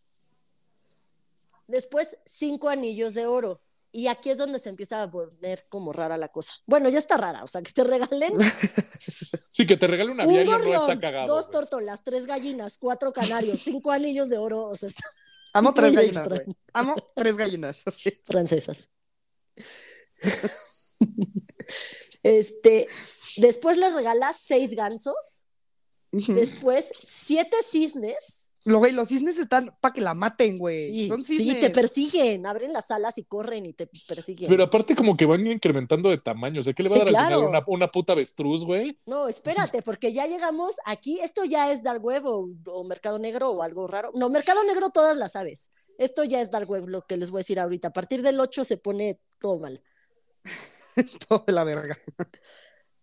Después, 1.67 2.17
cinco 2.27 2.69
anillos 2.69 3.15
de 3.15 3.27
oro. 3.27 3.61
Y 3.93 4.09
aquí 4.09 4.29
es 4.31 4.37
donde 4.37 4.59
se 4.59 4.69
empieza 4.69 5.03
a 5.03 5.11
poner 5.11 5.67
como 5.69 5.91
rara 5.93 6.19
la 6.19 6.29
cosa. 6.29 6.55
Bueno, 6.67 6.89
ya 6.91 6.99
está 6.99 7.17
rara, 7.17 7.43
o 7.43 7.47
sea, 7.47 7.63
que 7.63 7.73
te 7.73 7.83
regalen 7.83 8.33
Sí, 9.51 9.67
que 9.67 9.77
te 9.79 9.87
regale 9.87 10.11
un 10.11 10.17
un 10.21 10.27
aviario 10.27 10.59
no 10.59 10.75
está 10.77 11.01
cagado. 11.01 11.35
dos 11.35 11.51
tortolas, 11.51 12.05
tres 12.05 12.27
gallinas, 12.27 12.77
cuatro 12.77 13.13
canarios, 13.13 13.61
cinco 13.63 13.91
anillos 13.93 14.29
de 14.29 14.37
oro, 14.37 14.65
o 14.65 14.77
sea, 14.77 14.91
está- 14.91 15.09
Amo 15.55 15.73
tres 15.73 15.93
gallinas. 15.95 16.29
Amo 16.75 16.95
tres 17.15 17.37
gallinas. 17.39 17.79
Francesas. 18.27 18.91
Este, 22.23 22.89
después 23.37 23.79
le 23.79 23.91
regala 23.93 24.33
seis 24.35 24.71
gansos, 24.75 25.47
después 26.11 26.91
siete 27.07 27.57
cisnes. 27.63 28.46
Lo, 28.67 28.79
güey, 28.79 28.93
los 28.93 29.09
cisnes 29.09 29.39
están 29.39 29.75
para 29.81 29.95
que 29.95 30.01
la 30.01 30.15
maten, 30.15 30.59
güey. 30.59 30.91
Sí, 30.91 31.09
Son 31.09 31.23
sí, 31.25 31.39
cisnes. 31.39 31.61
te 31.61 31.71
persiguen, 31.71 32.47
abren 32.47 32.73
las 32.73 32.91
alas 32.91 33.17
y 33.19 33.25
corren 33.25 33.65
y 33.67 33.73
te 33.73 33.89
persiguen. 34.09 34.49
Pero 34.49 34.65
aparte 34.65 34.95
como 34.95 35.17
que 35.17 35.25
van 35.25 35.47
incrementando 35.47 36.11
de 36.11 36.19
tamaño. 36.19 36.61
O 36.61 36.63
sea, 36.63 36.73
¿qué 36.73 36.83
le 36.83 36.89
va 36.89 36.95
Sí, 36.97 37.01
a 37.01 37.05
dar 37.05 37.09
al 37.09 37.15
claro. 37.15 37.37
final 37.37 37.49
una, 37.51 37.65
una 37.67 37.91
puta 37.91 38.13
avestruz, 38.13 38.65
güey? 38.65 38.97
No, 39.07 39.29
espérate, 39.29 39.83
porque 39.83 40.13
ya 40.13 40.27
llegamos 40.27 40.77
aquí. 40.85 41.21
Esto 41.21 41.45
ya 41.45 41.73
es 41.73 41.83
Dark 41.83 42.05
Web 42.05 42.27
o, 42.27 42.49
o 42.67 42.85
Mercado 42.85 43.19
Negro 43.19 43.51
o 43.51 43.63
algo 43.63 43.87
raro. 43.87 44.11
No, 44.15 44.29
Mercado 44.29 44.63
Negro 44.65 44.91
todas 44.91 45.17
las 45.17 45.33
sabes. 45.33 45.71
Esto 45.99 46.25
ya 46.25 46.41
es 46.41 46.51
Dark 46.51 46.69
Web, 46.69 46.89
lo 46.89 47.03
que 47.03 47.17
les 47.17 47.31
voy 47.31 47.39
a 47.39 47.41
decir 47.41 47.59
ahorita. 47.61 47.89
A 47.89 47.93
partir 47.93 48.23
del 48.23 48.39
8 48.41 48.65
se 48.65 48.77
pone 48.77 49.21
todo 49.39 49.59
mal. 49.59 49.83
Todo 51.29 51.45
de 51.47 51.53
la 51.53 51.65
verga. 51.65 51.97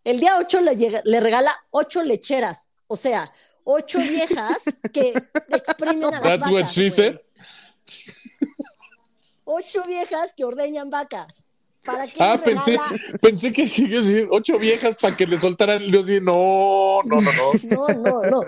El 0.04 0.20
día 0.20 0.38
8 0.40 0.62
le, 0.62 0.76
llega- 0.76 1.02
le 1.06 1.20
regala 1.20 1.52
ocho 1.70 2.02
lecheras. 2.04 2.70
O 2.88 2.98
sea, 2.98 3.32
ocho 3.64 4.00
viejas 4.00 4.58
que 4.92 5.14
exprimen 5.50 6.06
a 6.06 6.20
las 6.20 6.24
That's 6.24 6.52
what 6.52 6.68
she 6.68 6.90
said. 6.90 7.20
Ocho 9.46 9.84
viejas 9.88 10.34
que 10.36 10.46
ordeñan 10.46 10.90
vacas. 10.90 11.52
¿Para 11.84 12.08
qué 12.08 12.18
Ah, 12.20 12.40
pensé, 12.42 12.80
pensé 13.22 13.52
que 13.52 13.64
iba 13.78 14.00
decir 14.00 14.28
ocho 14.32 14.58
viejas 14.58 14.96
para 14.96 15.18
que 15.18 15.28
le 15.28 15.38
soltaran. 15.38 15.82
Yo 15.88 16.00
así, 16.00 16.20
no, 16.22 17.02
no, 17.04 17.22
no, 17.22 17.32
no. 17.32 17.52
No, 17.64 17.88
no, 17.88 18.22
no. 18.30 18.42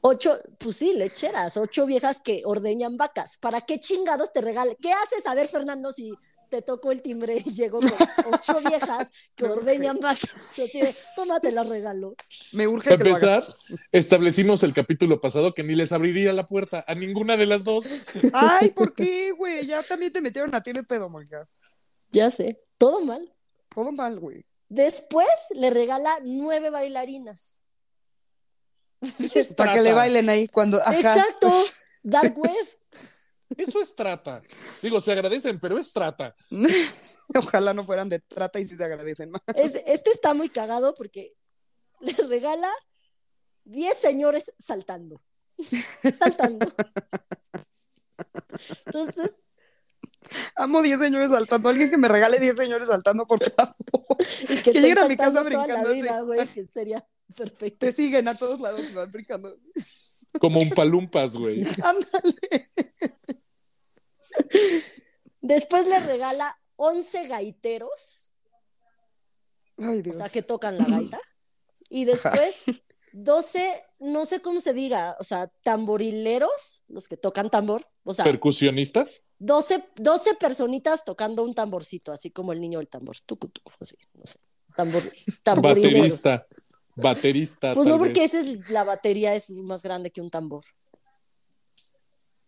Ocho, 0.00 0.38
pues 0.58 0.76
sí, 0.76 0.92
lecheras, 0.92 1.56
ocho 1.56 1.86
viejas 1.86 2.20
que 2.20 2.42
ordeñan 2.44 2.96
vacas. 2.96 3.38
¿Para 3.38 3.62
qué 3.62 3.80
chingados 3.80 4.32
te 4.32 4.40
regala? 4.40 4.72
¿Qué 4.80 4.92
haces? 4.92 5.26
A 5.26 5.34
ver, 5.34 5.48
Fernando, 5.48 5.92
si 5.92 6.12
te 6.48 6.62
tocó 6.62 6.92
el 6.92 7.02
timbre 7.02 7.42
y 7.44 7.52
llegó 7.52 7.80
con 7.80 7.90
ocho 8.32 8.60
viejas 8.68 9.08
que 9.34 9.44
ordeñan 9.44 9.98
vacas. 10.00 10.34
Así 10.52 10.80
de, 10.80 10.94
tómate 11.14 11.52
la 11.52 11.62
regalo. 11.62 12.14
Me 12.52 12.66
urge 12.66 12.90
Para 12.90 12.98
que 12.98 13.04
lo 13.04 13.16
empezar, 13.16 13.44
establecimos 13.92 14.62
el 14.62 14.72
capítulo 14.72 15.20
pasado 15.20 15.54
que 15.54 15.62
ni 15.62 15.74
les 15.74 15.92
abriría 15.92 16.32
la 16.32 16.46
puerta 16.46 16.84
a 16.86 16.94
ninguna 16.94 17.36
de 17.36 17.46
las 17.46 17.64
dos. 17.64 17.86
Ay, 18.32 18.70
¿por 18.70 18.94
qué, 18.94 19.32
güey? 19.32 19.66
Ya 19.66 19.82
también 19.82 20.12
te 20.12 20.20
metieron 20.20 20.54
a 20.54 20.62
ti 20.62 20.70
en 20.70 20.76
el 20.76 20.86
pedo, 20.86 21.08
Mónica. 21.08 21.48
Ya 22.12 22.30
sé, 22.30 22.62
todo 22.78 23.04
mal. 23.04 23.32
Todo 23.68 23.92
mal, 23.92 24.18
güey. 24.18 24.46
Después 24.68 25.28
le 25.54 25.70
regala 25.70 26.18
nueve 26.22 26.70
bailarinas. 26.70 27.60
Para 29.56 29.74
que 29.74 29.82
le 29.82 29.92
bailen 29.92 30.28
ahí 30.28 30.48
cuando. 30.48 30.80
Ajá. 30.80 30.98
Exacto, 30.98 31.52
dark 32.02 32.36
web. 32.36 32.52
Eso 33.56 33.80
es 33.80 33.94
trata. 33.94 34.42
Digo, 34.82 35.00
se 35.00 35.12
agradecen, 35.12 35.58
pero 35.60 35.78
es 35.78 35.92
trata. 35.92 36.34
Ojalá 37.34 37.74
no 37.74 37.84
fueran 37.84 38.08
de 38.08 38.20
trata 38.20 38.58
y 38.60 38.66
si 38.66 38.76
se 38.76 38.84
agradecen 38.84 39.30
más. 39.30 39.42
Este, 39.54 39.92
este 39.92 40.10
está 40.10 40.34
muy 40.34 40.48
cagado 40.48 40.94
porque 40.94 41.34
le 42.00 42.12
regala 42.28 42.70
10 43.64 43.98
señores 43.98 44.52
saltando. 44.58 45.22
Saltando. 46.18 46.66
Entonces, 48.84 49.42
Amo 50.54 50.82
10 50.82 50.98
señores 50.98 51.30
saltando. 51.30 51.68
Alguien 51.68 51.90
que 51.90 51.98
me 51.98 52.08
regale 52.08 52.38
10 52.38 52.56
señores 52.56 52.88
saltando, 52.88 53.26
por 53.26 53.42
favor. 53.42 53.74
y 54.48 54.56
que, 54.62 54.72
Que 54.72 54.80
lleguen 54.80 54.98
a 54.98 55.08
mi 55.08 55.16
casa 55.16 55.42
brincando 55.42 55.92
vida, 55.92 56.20
güey, 56.22 56.46
que 56.48 56.64
sería 56.64 57.06
perfecto. 57.34 57.86
Te 57.86 57.92
siguen 57.92 58.28
a 58.28 58.34
todos 58.34 58.60
lados 58.60 58.80
y 58.90 58.94
van 58.94 59.10
brincando. 59.10 59.56
Como 60.40 60.58
un 60.58 60.70
palumpas, 60.70 61.36
güey. 61.36 61.62
Ándale. 61.82 62.70
Después 65.40 65.86
le 65.86 66.00
regala 66.00 66.58
11 66.76 67.28
gaiteros, 67.28 68.30
Ay, 69.78 70.02
o 70.08 70.12
sea, 70.12 70.28
que 70.28 70.42
tocan 70.42 70.78
la 70.78 70.84
gaita. 70.84 71.20
Y 71.88 72.04
después 72.04 72.64
12, 73.12 73.72
no 74.00 74.26
sé 74.26 74.40
cómo 74.40 74.60
se 74.60 74.72
diga, 74.72 75.16
o 75.20 75.24
sea, 75.24 75.48
tamborileros, 75.62 76.82
los 76.88 77.08
que 77.08 77.16
tocan 77.16 77.50
tambor. 77.50 77.86
O 78.04 78.14
sea, 78.14 78.24
Percusionistas. 78.24 79.24
12, 79.38 79.84
12 79.96 80.34
personitas 80.34 81.04
tocando 81.04 81.42
un 81.42 81.54
tamborcito, 81.54 82.12
así 82.12 82.30
como 82.30 82.52
el 82.52 82.60
niño 82.60 82.78
del 82.78 82.88
tambor. 82.88 83.16
Tucu, 83.24 83.48
tucu, 83.48 83.72
así, 83.80 83.96
no 84.14 84.26
sé. 84.26 84.38
Tambor, 84.74 85.02
tamborileros. 85.42 86.22
Baterista. 86.22 86.46
Baterista. 86.94 87.74
Pues 87.74 87.84
tal 87.84 87.92
no, 87.92 87.98
porque 87.98 88.20
vez. 88.20 88.34
esa 88.34 88.50
es 88.50 88.70
la 88.70 88.84
batería 88.84 89.34
es 89.34 89.50
más 89.50 89.82
grande 89.82 90.10
que 90.10 90.20
un 90.20 90.30
tambor. 90.30 90.64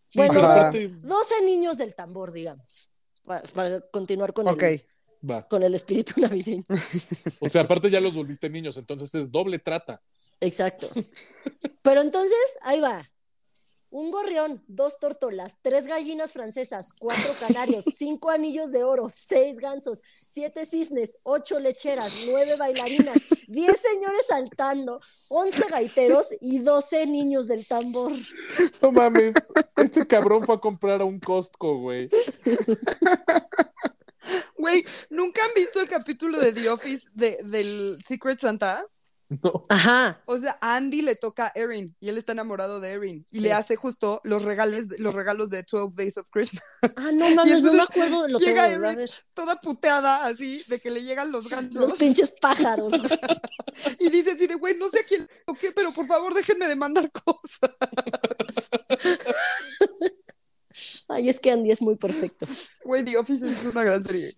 Sí, 0.09 0.19
bueno, 0.19 0.35
pero 0.35 0.47
Ajá. 0.47 0.61
aparte, 0.61 0.89
12 0.89 1.43
niños 1.45 1.79
del 1.79 1.95
tambor, 1.95 2.33
digamos. 2.33 2.91
Para, 3.25 3.43
para 3.43 3.81
continuar 3.91 4.33
con, 4.33 4.49
el, 4.49 4.83
va. 5.29 5.47
con 5.47 5.63
el 5.63 5.75
espíritu 5.75 6.21
navideño. 6.21 6.65
O 7.41 7.49
sea, 7.49 7.63
aparte 7.63 7.91
ya 7.91 8.01
los 8.01 8.15
volviste 8.15 8.49
niños, 8.49 8.77
entonces 8.79 9.15
es 9.15 9.31
doble 9.31 9.59
trata. 9.59 10.01
Exacto. 10.41 10.89
Pero 11.83 12.01
entonces, 12.01 12.39
ahí 12.63 12.81
va. 12.81 13.03
Un 13.91 14.11
gorrión, 14.11 14.63
dos 14.69 14.99
tortolas, 14.99 15.57
tres 15.63 15.87
gallinas 15.87 16.33
francesas, 16.33 16.93
cuatro 16.99 17.33
canarios, 17.41 17.85
cinco 17.97 18.31
anillos 18.31 18.71
de 18.71 18.85
oro, 18.85 19.11
seis 19.13 19.59
gansos, 19.59 20.03
siete 20.29 20.67
cisnes, 20.67 21.17
ocho 21.23 21.59
lecheras, 21.59 22.13
nueve 22.27 22.57
bailarinas, 22.57 23.17
diez 23.47 23.81
señores 23.81 24.27
saltando, 24.29 25.01
once 25.31 25.65
gaiteros 25.71 26.27
y 26.41 26.59
doce 26.59 27.07
niños 27.07 27.47
del 27.47 27.67
tambor. 27.67 28.13
No 28.83 28.93
mames, 28.93 29.35
este 29.77 30.07
cabrón 30.07 30.45
fue 30.45 30.55
a 30.55 30.59
comprar 30.59 31.01
a 31.01 31.05
un 31.05 31.19
Costco, 31.19 31.79
güey. 31.79 32.09
Güey, 34.57 34.85
¿nunca 35.11 35.45
han 35.45 35.55
visto 35.55 35.81
el 35.81 35.89
capítulo 35.89 36.39
de 36.39 36.53
The 36.53 36.69
Office 36.69 37.09
de, 37.15 37.39
del 37.45 37.99
Secret 38.07 38.41
Santa? 38.41 38.87
No. 39.45 39.67
Ajá. 39.69 40.23
O 40.25 40.39
sea, 40.39 40.57
a 40.63 40.77
Andy 40.77 41.03
le 41.03 41.15
toca 41.15 41.49
a 41.49 41.53
Erin 41.55 41.95
y 42.01 42.09
él 42.09 42.17
está 42.17 42.33
enamorado 42.33 42.81
de 42.81 42.93
Erin 42.93 43.27
y 43.31 43.37
Sí. 43.37 43.43
le 43.43 43.53
hace 43.53 43.77
justo 43.77 44.23
los 44.25 44.43
regales, 44.43 44.87
los 44.99 45.13
regalos 45.13 45.51
de 45.51 45.65
12 45.71 45.95
Days 45.95 46.17
of 46.17 46.31
Christmas. 46.31 46.63
Ah, 46.97 47.11
no 47.13 47.29
mames, 47.35 47.63
no 47.63 47.75
me 47.75 47.83
acuerdo 47.83 48.23
de 48.23 48.31
lo 48.31 48.39
que 48.39 48.47
llega 48.47 48.63
voy 48.79 48.87
a 48.87 48.93
Erin 48.93 49.09
toda 49.35 49.61
puteada 49.61 50.25
así 50.25 50.63
de 50.69 50.81
que 50.81 50.91
le 50.91 51.03
llegan 51.03 51.31
los 51.31 51.47
gansos 51.49 51.79
Los 51.83 51.95
pinches 51.95 52.31
pájaros. 52.41 52.91
y 54.01 54.09
dice 54.09 54.31
así 54.33 54.47
de 54.47 54.55
güey, 54.55 54.79
no 54.79 54.89
sé 54.89 55.01
a 55.01 55.05
quién 55.05 55.21
le 55.23 55.29
toqué, 55.45 55.73
pero 55.73 55.93
por 55.93 56.07
favor 56.07 56.33
déjenme 56.33 56.67
de 56.67 56.77
mandar 56.77 57.11
cosas. 57.13 57.71
Ay, 61.09 61.29
es 61.29 61.39
que 61.41 61.51
Andy 61.51 61.71
es 61.71 61.83
muy 61.83 61.97
perfecto. 61.97 62.47
Güey, 62.85 63.05
The 63.05 63.19
Office 63.19 63.45
es 63.47 63.65
una 63.65 63.85
gran 63.85 64.03
serie. 64.05 64.35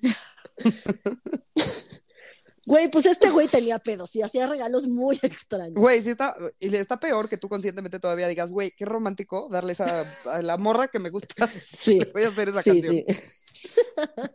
Güey, 2.70 2.88
pues 2.88 3.04
este 3.06 3.30
güey 3.30 3.48
tenía 3.48 3.80
pedos 3.80 4.14
y 4.14 4.22
hacía 4.22 4.46
regalos 4.46 4.86
muy 4.86 5.18
extraños. 5.22 5.74
Güey, 5.74 6.00
sí 6.02 6.10
está, 6.10 6.36
y 6.60 6.70
le 6.70 6.78
está 6.78 7.00
peor 7.00 7.28
que 7.28 7.36
tú 7.36 7.48
conscientemente 7.48 7.98
todavía 7.98 8.28
digas, 8.28 8.48
güey, 8.48 8.70
qué 8.70 8.84
romántico 8.84 9.48
darle 9.50 9.72
esa 9.72 10.04
a 10.26 10.40
la 10.40 10.56
morra 10.56 10.86
que 10.86 11.00
me 11.00 11.10
gusta. 11.10 11.34
Sí. 11.60 11.98
Le 11.98 12.04
voy 12.12 12.22
a 12.22 12.28
hacer 12.28 12.48
esa 12.48 12.62
Sí, 12.62 12.70
canción. 12.70 13.04
sí. 13.08 13.68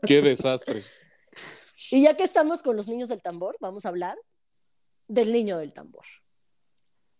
Qué 0.06 0.22
desastre. 0.22 0.84
Y 1.92 2.04
ya 2.04 2.18
que 2.18 2.24
estamos 2.24 2.62
con 2.62 2.76
los 2.76 2.90
niños 2.90 3.08
del 3.08 3.22
tambor, 3.22 3.56
vamos 3.62 3.86
a 3.86 3.90
hablar 3.90 4.18
del 5.08 5.32
niño 5.32 5.58
del 5.58 5.72
tambor. 5.72 6.04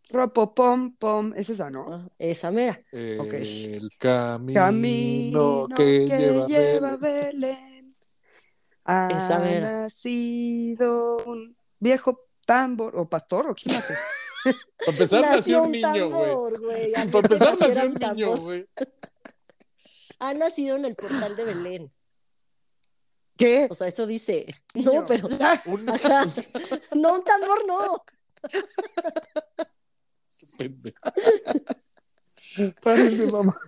Ropo, 0.10 0.54
pom, 0.54 0.98
pom, 0.98 1.32
es 1.38 1.50
esa, 1.50 1.70
¿no? 1.70 1.94
Ah, 1.94 2.10
Esa 2.20 2.52
mera. 2.52 2.78
El 2.92 3.90
camino, 3.98 4.54
Camino 4.54 5.68
que, 5.74 6.08
lleva, 6.10 6.48
lleva 6.48 6.98
Belén. 6.98 7.40
Belén. 7.40 7.75
Ha 8.86 9.10
Esa 9.18 9.40
mera. 9.40 9.82
nacido 9.82 11.18
un 11.26 11.58
viejo 11.80 12.20
tambor, 12.46 12.96
o 12.98 13.10
pastor, 13.10 13.50
o 13.50 13.56
quién 13.56 13.76
hace. 13.76 13.96
Para 14.78 14.92
empezar, 14.92 15.22
nació 15.22 15.64
un 15.64 15.72
niño, 15.72 15.90
güey. 16.10 16.10
tambor, 16.12 16.60
güey. 16.62 16.96
Antes 16.96 17.12
Para 17.12 17.24
empezar, 17.26 17.58
nació 17.60 17.84
un 17.84 17.88
un 17.90 17.96
niño, 17.96 18.38
güey. 18.38 18.70
Ha 20.20 20.34
nacido 20.34 20.78
en 20.78 20.86
el 20.86 20.96
portal 20.96 21.36
de 21.36 21.44
Belén. 21.44 21.92
¿Qué? 23.38 23.68
O 23.70 23.76
sea, 23.76 23.88
eso 23.88 24.08
dice. 24.08 24.46
Niño. 24.74 24.94
No, 24.94 25.06
pero. 25.06 25.28
Un 25.66 25.90
Ajá. 25.90 26.26
No, 26.96 27.16
un 27.16 27.24
tambor 27.26 27.68
no. 27.68 28.06
Parece 32.82 33.32
mamá. 33.32 33.60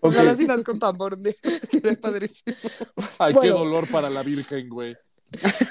Ok. 0.00 0.12
Ojalá 0.12 0.34
si 0.36 0.46
nas 0.46 0.62
con 0.62 0.78
tambor, 0.78 1.18
ne- 1.18 1.36
sería 1.70 1.92
padrísimo. 2.00 2.56
Ay, 3.18 3.34
qué 3.40 3.48
dolor 3.48 3.88
para 3.90 4.08
la 4.10 4.22
Virgen, 4.22 4.68
güey. 4.68 4.96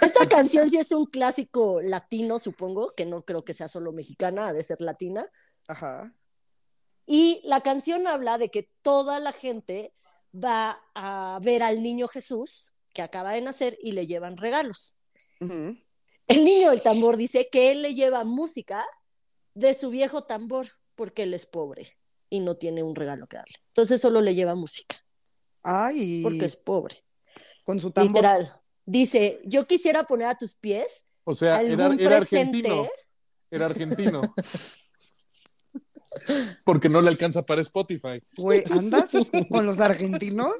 Esta 0.01 0.27
canción 0.27 0.69
sí 0.69 0.77
es 0.77 0.91
un 0.91 1.05
clásico 1.05 1.81
latino, 1.81 2.39
supongo, 2.39 2.91
que 2.95 3.05
no 3.05 3.23
creo 3.23 3.43
que 3.45 3.53
sea 3.53 3.67
solo 3.67 3.91
mexicana, 3.91 4.47
ha 4.47 4.53
de 4.53 4.63
ser 4.63 4.81
latina. 4.81 5.29
Ajá. 5.67 6.13
Y 7.05 7.41
la 7.43 7.61
canción 7.61 8.07
habla 8.07 8.37
de 8.37 8.49
que 8.49 8.69
toda 8.81 9.19
la 9.19 9.31
gente 9.33 9.93
va 10.33 10.81
a 10.95 11.39
ver 11.41 11.61
al 11.61 11.83
niño 11.83 12.07
Jesús 12.07 12.73
que 12.93 13.01
acaba 13.01 13.33
de 13.33 13.41
nacer 13.41 13.77
y 13.81 13.91
le 13.91 14.07
llevan 14.07 14.37
regalos. 14.37 14.97
El 15.39 16.43
niño 16.45 16.69
del 16.71 16.81
tambor 16.81 17.17
dice 17.17 17.49
que 17.51 17.71
él 17.71 17.81
le 17.81 17.95
lleva 17.95 18.23
música 18.23 18.85
de 19.53 19.73
su 19.73 19.89
viejo 19.89 20.23
tambor 20.23 20.67
porque 20.95 21.23
él 21.23 21.33
es 21.33 21.45
pobre 21.45 21.87
y 22.31 22.39
no 22.39 22.55
tiene 22.55 22.81
un 22.81 22.95
regalo 22.95 23.27
que 23.27 23.37
darle. 23.37 23.53
Entonces 23.67 24.01
solo 24.01 24.21
le 24.21 24.33
lleva 24.33 24.55
música 24.55 24.95
Ay, 25.61 26.23
porque 26.23 26.45
es 26.45 26.55
pobre. 26.55 27.03
con 27.63 27.79
su 27.79 27.91
tambor. 27.91 28.11
Literal. 28.15 28.51
Dice, 28.85 29.39
yo 29.45 29.67
quisiera 29.67 30.05
poner 30.05 30.27
a 30.27 30.35
tus 30.37 30.55
pies 30.55 31.05
O 31.23 31.35
sea, 31.35 31.61
era, 31.61 31.85
era 31.85 31.87
presente. 31.87 32.15
argentino. 32.15 32.87
Era 33.51 33.65
argentino. 33.67 34.21
Porque 36.65 36.89
no 36.89 37.01
le 37.01 37.09
alcanza 37.09 37.43
para 37.45 37.61
Spotify. 37.61 38.21
Güey, 38.37 38.63
¿andas 38.71 39.09
con 39.49 39.65
los 39.65 39.79
argentinos? 39.79 40.53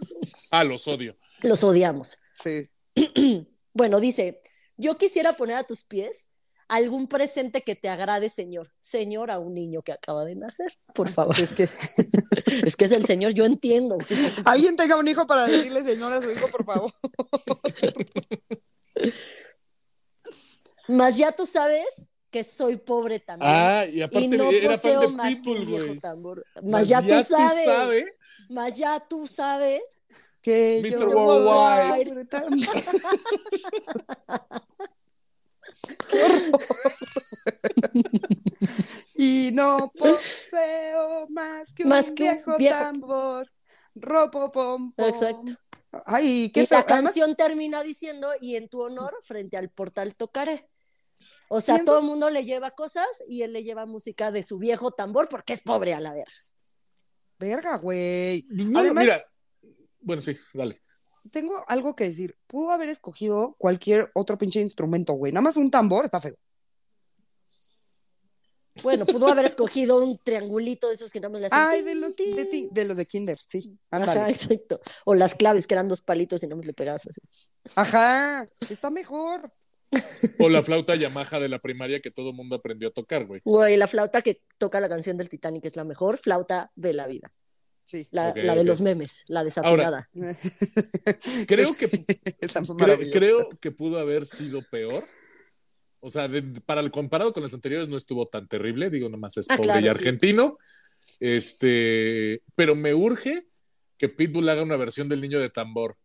Ah, 0.50 0.64
los 0.64 0.88
odio. 0.88 1.16
Los 1.42 1.64
odiamos. 1.64 2.18
Sí. 2.44 2.70
Bueno, 3.74 4.02
dice, 4.02 4.42
yo 4.76 4.98
quisiera 4.98 5.32
poner 5.32 5.56
a 5.56 5.64
tus 5.64 5.86
pies 5.86 6.28
algún 6.72 7.08
presente 7.08 7.62
que 7.64 7.76
te 7.76 7.90
agrade, 7.90 8.30
Señor. 8.30 8.72
Señor, 8.80 9.30
a 9.30 9.40
un 9.40 9.54
niño 9.54 9.82
que 9.82 9.92
acaba 9.92 10.24
de 10.24 10.36
nacer, 10.36 10.80
por 10.94 11.10
favor. 11.10 11.38
Es 11.38 11.52
que 11.52 11.64
es 12.66 12.78
que 12.78 12.86
es 12.86 12.92
el 12.94 13.06
Señor, 13.06 13.34
yo 13.34 13.44
entiendo. 13.44 13.98
alguien 14.46 14.78
tenga 14.78 14.96
un 14.96 15.06
hijo 15.06 15.28
para 15.28 15.48
decirle 15.48 15.84
señor 15.84 16.14
a 16.14 16.22
su 16.22 16.32
hijo, 16.32 16.48
por 16.48 16.64
favor. 16.64 16.94
Mas 20.88 21.18
ya 21.18 21.34
tú 21.34 21.46
sabes 21.46 22.10
que 22.30 22.46
soy 22.46 22.78
pobre 22.78 23.20
también. 23.20 23.52
Ah, 23.54 23.86
y 23.86 23.98
y 23.98 24.02
aparte 24.02 24.30
no 24.30 24.50
era 24.50 24.72
poseo 24.72 25.02
de 25.02 25.08
más 25.10 25.28
que 25.28 25.36
Pitbull, 25.36 25.58
un 25.58 25.66
viejo 25.66 26.00
tambor. 26.00 26.46
Mas 26.64 26.88
ya, 26.88 27.02
tú 27.02 27.22
sabes. 27.22 28.06
Mas 28.50 28.76
ya 28.76 28.98
tú 29.02 29.28
sabes. 29.28 29.82
Que 30.42 30.80
Mr. 30.82 31.00
yo 31.02 31.10
Worldwide. 31.10 32.28
Qué 36.10 36.52
y 39.16 39.52
no 39.54 39.92
poseo 39.98 41.28
más 41.30 41.74
que 41.74 41.86
Más 41.86 42.10
un 42.10 42.16
que 42.16 42.24
un 42.24 42.30
viejo, 42.36 42.58
viejo. 42.58 42.80
tambor. 42.80 43.52
Ropo 43.96 44.52
pom, 44.52 44.94
pom. 44.94 45.08
Exacto. 45.08 45.52
Ay, 46.06 46.52
qué 46.54 46.64
y 46.64 46.68
feo. 46.68 46.78
la 46.80 46.86
Además, 46.86 47.04
canción 47.14 47.36
termina 47.36 47.84
diciendo, 47.84 48.30
y 48.40 48.56
en 48.56 48.70
tu 48.70 48.82
honor, 48.82 49.14
frente 49.24 49.58
al 49.58 49.70
portal 49.70 50.16
tocaré. 50.16 50.70
O 51.50 51.60
sea, 51.60 51.84
todo 51.84 52.00
el 52.00 52.06
mundo 52.06 52.30
le 52.30 52.46
lleva 52.46 52.72
cosas 52.72 53.06
y 53.28 53.42
él 53.42 53.52
le 53.52 53.64
lleva 53.64 53.86
música 53.86 54.32
de 54.32 54.42
su 54.44 54.58
viejo 54.58 54.92
tambor 54.92 55.28
porque 55.28 55.52
es 55.52 55.62
pobre 55.62 55.94
a 55.94 56.00
la 56.00 56.14
verga. 56.14 56.32
verga, 57.38 57.76
güey. 57.78 58.46
No, 58.50 58.66
no, 58.72 58.80
Además- 58.80 59.04
mira. 59.04 59.26
Bueno, 60.00 60.22
sí, 60.22 60.38
dale. 60.54 60.82
Tengo 61.30 61.64
algo 61.68 61.96
que 61.96 62.06
decir. 62.06 62.36
Pudo 62.48 62.72
haber 62.72 62.90
escogido 62.90 63.56
cualquier 63.60 64.10
otro 64.16 64.38
pinche 64.38 64.60
instrumento, 64.62 65.14
güey. 65.14 65.32
Nada 65.32 65.42
más 65.44 65.58
un 65.58 65.70
tambor 65.70 66.06
está 66.06 66.20
feo. 66.20 66.36
Bueno, 68.84 69.06
pudo 69.06 69.28
haber 69.28 69.46
escogido 69.46 69.98
un 70.04 70.18
triangulito 70.18 70.88
de 70.88 70.96
esos 70.96 71.12
que 71.12 71.20
nada 71.20 71.30
más 71.34 71.42
le 71.42 71.48
hacen 71.48 71.60
Ay, 71.60 71.82
de 71.84 71.94
los 71.94 72.16
de, 72.16 72.46
ti- 72.46 72.70
de 72.72 72.86
los 72.86 72.96
de 72.96 73.06
Kinder, 73.06 73.38
sí. 73.48 73.78
Ajá, 73.92 74.30
exacto. 74.30 74.80
O 75.06 75.14
las 75.14 75.36
claves 75.36 75.68
que 75.68 75.74
eran 75.74 75.90
dos 75.90 76.02
palitos 76.02 76.42
y 76.42 76.48
nada 76.48 76.56
más 76.56 76.66
le 76.66 76.74
pegabas 76.74 77.06
así. 77.06 77.22
Ajá, 77.76 78.48
está 78.70 78.90
mejor. 78.90 79.52
O 80.40 80.48
la 80.48 80.64
flauta 80.64 80.96
Yamaha 80.96 81.40
de 81.42 81.50
la 81.50 81.60
primaria 81.60 82.00
que 82.00 82.12
todo 82.12 82.30
el 82.30 82.36
mundo 82.36 82.56
aprendió 82.56 82.88
a 82.88 82.92
tocar, 82.92 83.26
güey. 83.26 83.42
Güey, 83.44 83.76
la 83.76 83.88
flauta 83.88 84.22
que 84.22 84.42
toca 84.58 84.80
la 84.80 84.88
canción 84.88 85.18
del 85.18 85.28
Titanic 85.28 85.66
es 85.66 85.76
la 85.76 85.84
mejor 85.84 86.18
flauta 86.18 86.72
de 86.76 86.94
la 86.94 87.08
vida. 87.08 87.34
Sí. 87.92 88.08
La, 88.12 88.32
de 88.32 88.64
los 88.64 88.80
memes, 88.80 89.26
la 89.28 89.44
desafinada. 89.44 90.10
Creo 91.46 91.76
que 91.76 91.90
Cre- 91.92 93.12
creo 93.12 93.50
que 93.60 93.72
pudo 93.72 94.00
haber 94.00 94.26
sido 94.26 94.62
peor. 94.72 95.06
O 96.00 96.10
sea, 96.10 96.30
de- 96.30 96.42
para 96.66 96.80
el 96.80 96.90
comparado 96.90 97.34
con 97.34 97.44
las 97.44 97.54
anteriores 97.54 97.90
no 97.90 97.98
estuvo 97.98 98.30
tan 98.30 98.48
terrible, 98.48 98.90
digo, 98.90 99.10
nomás 99.10 99.36
es 99.36 99.46
Ah, 99.50 99.58
pobre 99.58 99.64
claro, 99.66 99.80
y 99.82 99.84
sí. 99.84 99.90
argentino. 99.90 100.58
Este, 101.20 102.42
pero 102.56 102.76
me 102.76 102.94
urge 102.94 103.48
que 103.98 104.08
Pitbull 104.08 104.48
haga 104.48 104.64
una 104.64 104.78
versión 104.78 105.10
del 105.10 105.20
niño 105.20 105.42
de 105.42 105.50
tambor. 105.50 105.98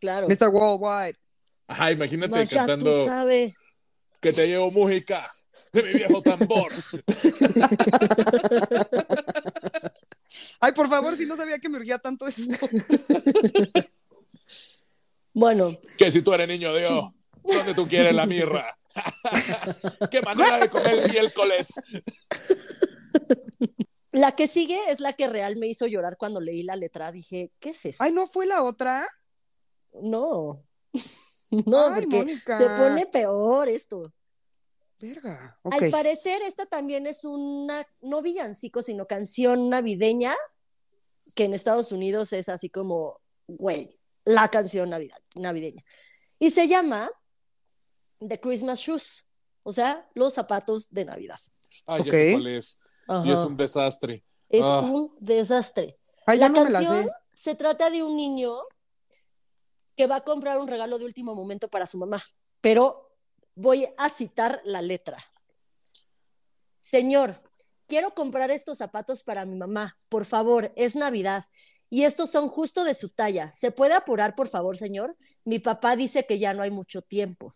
Claro. 0.00 0.28
Mr. 0.28 0.48
Worldwide. 0.48 1.18
Ajá, 1.66 1.92
imagínate 1.92 2.42
ya 2.46 2.46
tú 2.46 2.56
cantando 2.56 3.04
sabes. 3.04 3.52
que 4.18 4.32
te 4.32 4.46
llevo 4.46 4.70
música 4.70 5.30
de 5.74 5.82
mi 5.82 5.92
viejo 5.92 6.22
tambor. 6.22 6.72
Ay, 10.60 10.72
por 10.72 10.88
favor, 10.88 11.16
si 11.16 11.26
no 11.26 11.36
sabía 11.36 11.58
que 11.58 11.68
me 11.68 11.78
urgía 11.78 11.98
tanto 11.98 12.26
eso. 12.26 12.42
Bueno, 15.34 15.78
que 15.96 16.12
si 16.12 16.20
tú 16.20 16.34
eres 16.34 16.46
niño 16.46 16.74
de 16.74 16.80
Dios, 16.80 17.10
¿dónde 17.42 17.72
tú 17.74 17.86
quieres 17.88 18.14
la 18.14 18.26
mirra? 18.26 18.76
¿Qué 20.10 20.20
manera 20.20 20.58
de 20.58 20.68
comer 20.68 21.10
miércoles? 21.10 21.68
la 24.12 24.32
que 24.36 24.46
sigue 24.46 24.78
es 24.90 25.00
la 25.00 25.14
que 25.14 25.28
real 25.28 25.56
me 25.56 25.68
hizo 25.68 25.86
llorar 25.86 26.18
cuando 26.18 26.38
leí 26.38 26.62
la 26.62 26.76
letra. 26.76 27.10
Dije, 27.10 27.50
¿qué 27.58 27.70
es 27.70 27.82
esto? 27.86 28.04
Ay, 28.04 28.12
¿no 28.12 28.26
fue 28.26 28.44
la 28.44 28.62
otra? 28.62 29.08
No. 30.00 30.62
No, 31.66 31.88
Ay, 31.88 31.92
porque 32.06 32.16
Mónica. 32.16 32.56
se 32.56 32.64
pone 32.64 33.04
peor 33.04 33.68
esto. 33.68 34.10
Verga. 35.02 35.58
Al 35.64 35.90
parecer, 35.90 36.42
esta 36.42 36.64
también 36.64 37.08
es 37.08 37.24
una, 37.24 37.84
no 38.02 38.22
villancico, 38.22 38.82
sino 38.82 39.06
canción 39.08 39.68
navideña, 39.68 40.32
que 41.34 41.44
en 41.44 41.54
Estados 41.54 41.90
Unidos 41.90 42.32
es 42.32 42.48
así 42.48 42.70
como, 42.70 43.20
güey, 43.48 43.98
la 44.24 44.48
canción 44.48 44.90
navidad, 44.90 45.18
navideña. 45.34 45.82
Y 46.38 46.52
se 46.52 46.68
llama 46.68 47.10
The 48.20 48.38
Christmas 48.38 48.78
Shoes, 48.78 49.26
o 49.64 49.72
sea, 49.72 50.08
los 50.14 50.34
zapatos 50.34 50.88
de 50.92 51.04
Navidad. 51.04 51.38
Ah, 51.86 51.98
ya 51.98 52.04
Ok. 52.04 52.10
sé 52.12 52.32
cuál 52.34 52.46
es. 52.46 52.78
Ajá. 53.08 53.26
Y 53.26 53.32
es 53.32 53.38
un 53.40 53.56
desastre. 53.56 54.24
Es 54.48 54.62
Ah. 54.64 54.80
un 54.82 55.12
desastre. 55.18 55.98
Ay, 56.26 56.38
la 56.38 56.48
no 56.48 56.62
canción 56.62 57.10
se 57.34 57.56
trata 57.56 57.90
de 57.90 58.04
un 58.04 58.16
niño 58.16 58.54
que 59.96 60.06
va 60.06 60.16
a 60.16 60.20
comprar 60.24 60.58
un 60.58 60.68
regalo 60.68 60.96
de 60.98 61.06
último 61.06 61.34
momento 61.34 61.66
para 61.68 61.88
su 61.88 61.98
mamá, 61.98 62.22
pero 62.60 63.11
voy 63.54 63.88
a 63.96 64.08
citar 64.08 64.60
la 64.64 64.82
letra. 64.82 65.18
Señor, 66.80 67.36
quiero 67.86 68.14
comprar 68.14 68.50
estos 68.50 68.78
zapatos 68.78 69.22
para 69.22 69.44
mi 69.44 69.56
mamá. 69.56 69.98
Por 70.08 70.24
favor, 70.24 70.72
es 70.76 70.96
Navidad. 70.96 71.44
Y 71.90 72.04
estos 72.04 72.30
son 72.30 72.48
justo 72.48 72.84
de 72.84 72.94
su 72.94 73.10
talla. 73.10 73.52
¿Se 73.54 73.70
puede 73.70 73.94
apurar, 73.94 74.34
por 74.34 74.48
favor, 74.48 74.78
señor? 74.78 75.16
Mi 75.44 75.58
papá 75.58 75.94
dice 75.94 76.24
que 76.26 76.38
ya 76.38 76.54
no 76.54 76.62
hay 76.62 76.70
mucho 76.70 77.02
tiempo. 77.02 77.52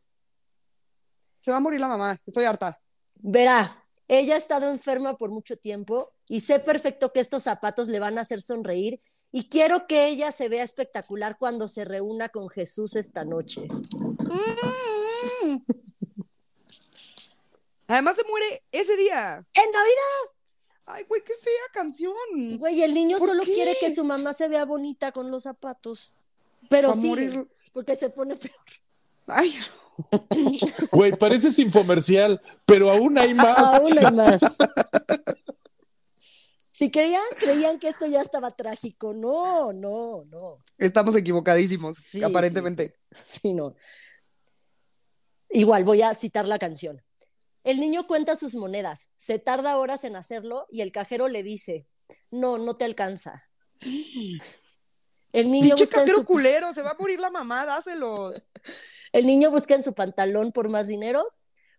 Se 1.40 1.50
va 1.50 1.56
a 1.56 1.60
morir 1.60 1.80
la 1.80 1.88
mamá. 1.88 2.20
Estoy 2.26 2.44
harta. 2.44 2.78
Verá, 3.14 3.86
ella 4.08 4.34
ha 4.34 4.38
estado 4.38 4.70
enferma 4.70 5.16
por 5.16 5.30
mucho 5.30 5.56
tiempo 5.56 6.12
y 6.28 6.40
sé 6.40 6.60
perfecto 6.60 7.12
que 7.12 7.20
estos 7.20 7.44
zapatos 7.44 7.88
le 7.88 7.98
van 7.98 8.18
a 8.18 8.20
hacer 8.20 8.42
sonreír 8.42 9.00
y 9.32 9.48
quiero 9.48 9.86
que 9.86 10.06
ella 10.06 10.32
se 10.32 10.48
vea 10.48 10.62
espectacular 10.62 11.38
cuando 11.38 11.66
se 11.68 11.84
reúna 11.84 12.28
con 12.28 12.48
Jesús 12.48 12.94
esta 12.94 13.24
noche. 13.24 13.68
Además 17.88 18.16
se 18.16 18.24
muere 18.24 18.62
ese 18.72 18.96
día. 18.96 19.46
¡En 19.54 19.70
Navidad! 19.72 20.34
Ay, 20.86 21.04
güey, 21.08 21.22
qué 21.24 21.34
fea 21.40 21.52
canción. 21.72 22.14
Güey, 22.58 22.82
el 22.82 22.94
niño 22.94 23.18
¿Por 23.18 23.28
solo 23.28 23.42
qué? 23.44 23.52
quiere 23.52 23.76
que 23.78 23.94
su 23.94 24.04
mamá 24.04 24.34
se 24.34 24.48
vea 24.48 24.64
bonita 24.64 25.12
con 25.12 25.30
los 25.30 25.44
zapatos. 25.44 26.12
Pero 26.68 26.94
sí, 26.94 27.08
morir. 27.08 27.48
porque 27.72 27.96
se 27.96 28.10
pone 28.10 28.34
peor. 28.36 28.54
Ay, 29.26 29.54
Güey, 30.92 31.12
pareces 31.16 31.58
infomercial, 31.58 32.40
pero 32.64 32.90
aún 32.90 33.18
hay 33.18 33.34
más. 33.34 33.80
Aún 33.80 33.98
hay 33.98 34.12
más. 34.12 34.40
Si 36.72 36.90
creían, 36.90 37.22
creían 37.40 37.78
que 37.78 37.88
esto 37.88 38.04
ya 38.04 38.20
estaba 38.20 38.50
trágico. 38.50 39.14
No, 39.14 39.72
no, 39.72 40.26
no. 40.26 40.58
estamos 40.76 41.16
equivocadísimos, 41.16 41.96
Sí, 41.96 42.22
aparentemente. 42.22 42.92
Sí, 43.24 43.54
no. 43.54 43.74
Igual 45.50 45.84
voy 45.84 46.02
a 46.02 46.14
citar 46.14 46.46
la 46.46 46.58
canción. 46.58 47.02
El 47.64 47.80
niño 47.80 48.06
cuenta 48.06 48.36
sus 48.36 48.54
monedas, 48.54 49.10
se 49.16 49.38
tarda 49.38 49.76
horas 49.76 50.04
en 50.04 50.14
hacerlo 50.14 50.66
y 50.70 50.82
el 50.82 50.92
cajero 50.92 51.26
le 51.28 51.42
dice, 51.42 51.88
no, 52.30 52.58
no 52.58 52.76
te 52.76 52.84
alcanza. 52.84 53.44
El 55.32 55.50
niño, 55.50 55.74
busca 55.76 56.02
en 56.02 56.08
su, 56.08 56.24
culero, 56.24 56.72
se 56.72 56.82
va 56.82 56.90
a 56.90 56.96
morir 56.98 57.20
la 57.20 57.30
mamá, 57.30 57.66
dáselo. 57.66 58.32
el 59.12 59.26
niño 59.26 59.50
busca 59.50 59.74
en 59.74 59.82
su 59.82 59.94
pantalón 59.94 60.52
por 60.52 60.68
más 60.68 60.86
dinero, 60.86 61.26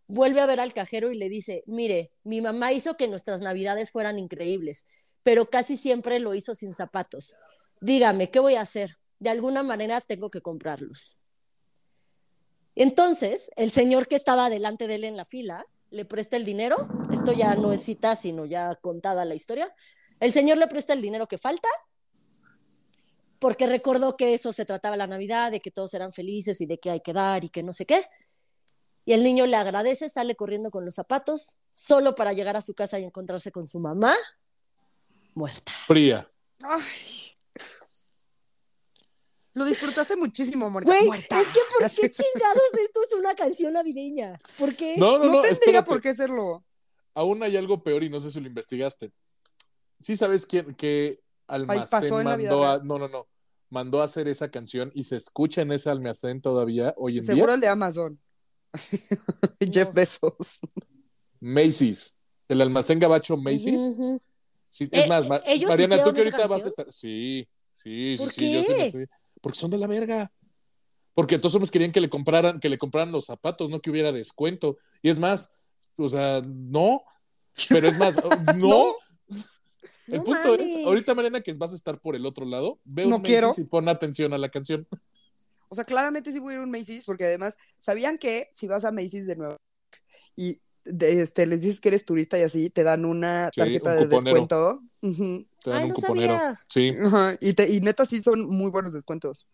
vuelve 0.08 0.42
a 0.42 0.46
ver 0.46 0.60
al 0.60 0.74
cajero 0.74 1.10
y 1.10 1.16
le 1.16 1.30
dice, 1.30 1.64
mire, 1.66 2.12
mi 2.24 2.42
mamá 2.42 2.74
hizo 2.74 2.98
que 2.98 3.08
nuestras 3.08 3.42
navidades 3.42 3.92
fueran 3.92 4.20
increíbles, 4.20 4.86
pero 5.24 5.50
casi 5.50 5.78
siempre 5.78 6.20
lo 6.20 6.36
hizo 6.36 6.54
sin 6.54 6.74
zapatos. 6.74 7.36
Dígame, 7.82 8.30
¿qué 8.30 8.40
voy 8.40 8.56
a 8.56 8.62
hacer? 8.62 8.98
De 9.20 9.30
alguna 9.30 9.64
manera 9.64 10.02
tengo 10.02 10.30
que 10.30 10.42
comprarlos. 10.42 11.20
Entonces, 12.80 13.50
el 13.56 13.72
señor 13.72 14.08
que 14.08 14.16
estaba 14.16 14.50
delante 14.52 14.88
de 14.88 14.96
él 14.96 15.04
en 15.04 15.18
la 15.18 15.26
fila 15.26 15.66
le 15.90 16.06
presta 16.06 16.38
el 16.38 16.46
dinero. 16.46 16.88
Esto 17.12 17.34
ya 17.34 17.56
no 17.56 17.74
es 17.74 17.82
cita, 17.82 18.16
sino 18.16 18.46
ya 18.46 18.76
contada 18.76 19.26
la 19.26 19.34
historia. 19.34 19.74
El 20.20 20.32
señor 20.32 20.60
le 20.60 20.68
presta 20.68 20.94
el 20.94 21.02
dinero 21.02 21.28
que 21.28 21.40
falta 21.40 21.68
porque 23.40 23.66
recordó 23.66 24.16
que 24.16 24.34
eso 24.34 24.54
se 24.54 24.66
trataba 24.66 24.96
la 24.96 25.08
Navidad, 25.08 25.52
de 25.52 25.60
que 25.60 25.72
todos 25.72 25.94
eran 25.94 26.12
felices 26.12 26.62
y 26.62 26.66
de 26.66 26.80
que 26.80 26.92
hay 26.92 27.02
que 27.02 27.14
dar 27.14 27.44
y 27.44 27.50
que 27.50 27.64
no 27.64 27.74
sé 27.74 27.86
qué. 27.86 28.04
Y 29.06 29.14
el 29.14 29.24
niño 29.24 29.46
le 29.46 29.56
agradece, 29.56 30.10
sale 30.10 30.36
corriendo 30.36 30.70
con 30.70 30.86
los 30.86 30.96
zapatos, 30.96 31.58
solo 31.72 32.14
para 32.14 32.34
llegar 32.34 32.58
a 32.58 32.62
su 32.62 32.74
casa 32.74 33.00
y 33.00 33.06
encontrarse 33.06 33.52
con 33.52 33.66
su 33.66 33.80
mamá 33.80 34.16
muerta. 35.34 35.72
Fría. 35.88 36.30
Ay. 36.62 37.37
Lo 39.58 39.66
disfrutaste 39.66 40.16
muchísimo, 40.16 40.70
Mónica. 40.70 40.92
Güey, 40.94 41.08
Muerta. 41.08 41.42
es 41.42 41.48
que 41.48 41.60
¿por 41.80 41.90
qué 41.90 42.12
chingados 42.12 42.62
esto 42.80 43.00
es 43.04 43.14
una 43.14 43.34
canción 43.34 43.74
navideña? 43.74 44.38
¿Por 44.60 44.76
qué? 44.76 44.96
No, 44.98 45.18
no, 45.18 45.26
No, 45.26 45.26
no, 45.26 45.32
tendría 45.42 45.52
espérate. 45.52 45.90
por 45.90 46.02
qué 46.02 46.16
serlo. 46.16 46.64
Aún 47.16 47.42
hay 47.42 47.58
algo 47.58 47.82
peor 47.82 48.04
y 48.04 48.10
no 48.10 48.20
sé 48.20 48.30
si 48.30 48.40
lo 48.40 48.46
investigaste. 48.48 49.12
¿Sí 50.02 50.16
sabes 50.16 50.46
quién 50.46 50.76
qué 50.76 51.20
almacén 51.48 52.24
mandó 52.24 52.64
a 52.66 52.78
no, 52.84 53.00
no, 53.00 53.08
no, 53.08 53.28
mandó 53.72 54.02
a 54.02 54.06
hacer 54.06 54.28
esa 54.28 54.52
canción 54.52 54.92
y 54.94 55.06
se 55.06 55.16
escucha 55.16 55.64
en 55.64 55.72
ese 55.72 55.90
almacén 55.90 56.40
todavía 56.40 56.94
hoy 56.96 57.18
en 57.18 57.26
Seguro 57.26 57.48
día? 57.48 57.56
el 57.56 57.62
de 57.62 57.68
Amazon. 57.70 58.20
Jeff 59.72 59.92
Bezos. 59.94 60.60
Macy's, 61.40 62.16
el 62.48 62.62
almacén 62.62 63.00
gabacho 63.00 63.38
Macy's. 63.38 63.80
Sí, 64.70 64.88
es 64.92 65.06
Eh, 65.06 65.08
más, 65.08 65.28
¿ellos 65.48 65.70
Mariana, 65.70 66.04
tú 66.04 66.14
que 66.14 66.20
ahorita 66.20 66.46
vas 66.48 66.66
a 66.66 66.68
estar. 66.68 66.94
Sí, 66.94 67.48
sí, 67.74 68.16
sí, 68.18 68.24
¿Por 68.24 68.32
sí, 68.34 68.54
yo 68.54 68.62
sí 68.62 68.68
qué? 68.68 68.74
me 68.78 68.86
estoy- 68.88 69.08
Porque 69.42 69.60
son 69.60 69.72
de 69.72 69.78
la 69.78 69.88
verga. 69.88 70.32
Porque 71.14 71.40
todos 71.40 71.56
hombres 71.56 71.72
querían 71.72 71.92
que 71.92 72.00
le 72.02 72.10
compraran, 72.10 72.60
que 72.60 72.70
le 72.70 72.78
compraran 72.78 73.12
los 73.12 73.26
zapatos, 73.26 73.70
no 73.70 73.82
que 73.82 73.90
hubiera 73.90 74.12
descuento. 74.12 74.78
Y 75.02 75.10
es 75.10 75.18
más, 75.20 75.52
o 75.96 76.10
sea, 76.10 76.42
no. 76.46 77.02
Pero 77.70 77.88
es 77.90 77.98
más, 77.98 78.18
no. 78.58 78.96
El 80.08 80.20
No 80.20 80.24
punto 80.24 80.56
es, 80.56 80.86
ahorita 80.86 81.16
Mariana, 81.16 81.42
que 81.42 81.52
vas 81.54 81.74
a 81.74 81.76
estar 81.76 82.00
por 82.00 82.16
el 82.16 82.26
otro 82.26 82.46
lado, 82.46 82.80
ve 82.86 83.04
un 83.04 83.10
No 83.10 83.18
Macy's 83.18 83.28
quiero. 83.34 83.54
y 83.58 83.64
pon 83.66 83.90
atención 83.90 84.34
a 84.34 84.38
la 84.38 84.50
canción. 84.50 84.88
O 85.70 85.76
sea, 85.76 85.84
claramente 85.84 86.32
sí 86.32 86.40
voy 86.40 86.54
a 86.54 86.56
ir 86.56 86.62
a 86.62 86.64
un 86.64 86.72
Macy's, 86.72 87.04
porque 87.04 87.26
además, 87.26 87.58
¿sabían 87.78 88.18
que 88.18 88.50
si 88.54 88.68
vas 88.68 88.86
a 88.86 88.92
Macy's 88.92 89.28
de 89.28 89.36
nuevo 89.36 89.58
y 90.36 90.62
de- 90.90 91.22
este, 91.22 91.46
les 91.46 91.62
dices 91.62 91.80
que 91.80 91.90
eres 91.90 92.06
turista 92.06 92.38
y 92.38 92.44
así, 92.44 92.70
te 92.70 92.84
dan 92.84 93.06
una 93.06 93.50
Sí, 93.54 93.62
tarjeta 93.62 93.92
un 93.94 93.98
de 94.00 94.04
cuponero. 94.06 94.24
descuento? 94.24 94.82
Ujú. 95.02 95.48
Te 95.64 95.70
dan 95.70 95.80
Ay, 95.80 95.84
un 95.86 95.90
no 95.90 95.96
cuponero. 95.96 96.34
sabía. 96.34 96.60
Sí. 96.70 96.94
Y, 97.42 97.54
te- 97.54 97.70
y 97.70 97.82
neta 97.82 98.06
sí 98.06 98.22
son 98.22 98.48
muy 98.48 98.72
buenos 98.72 98.94
descuentos. 98.94 99.46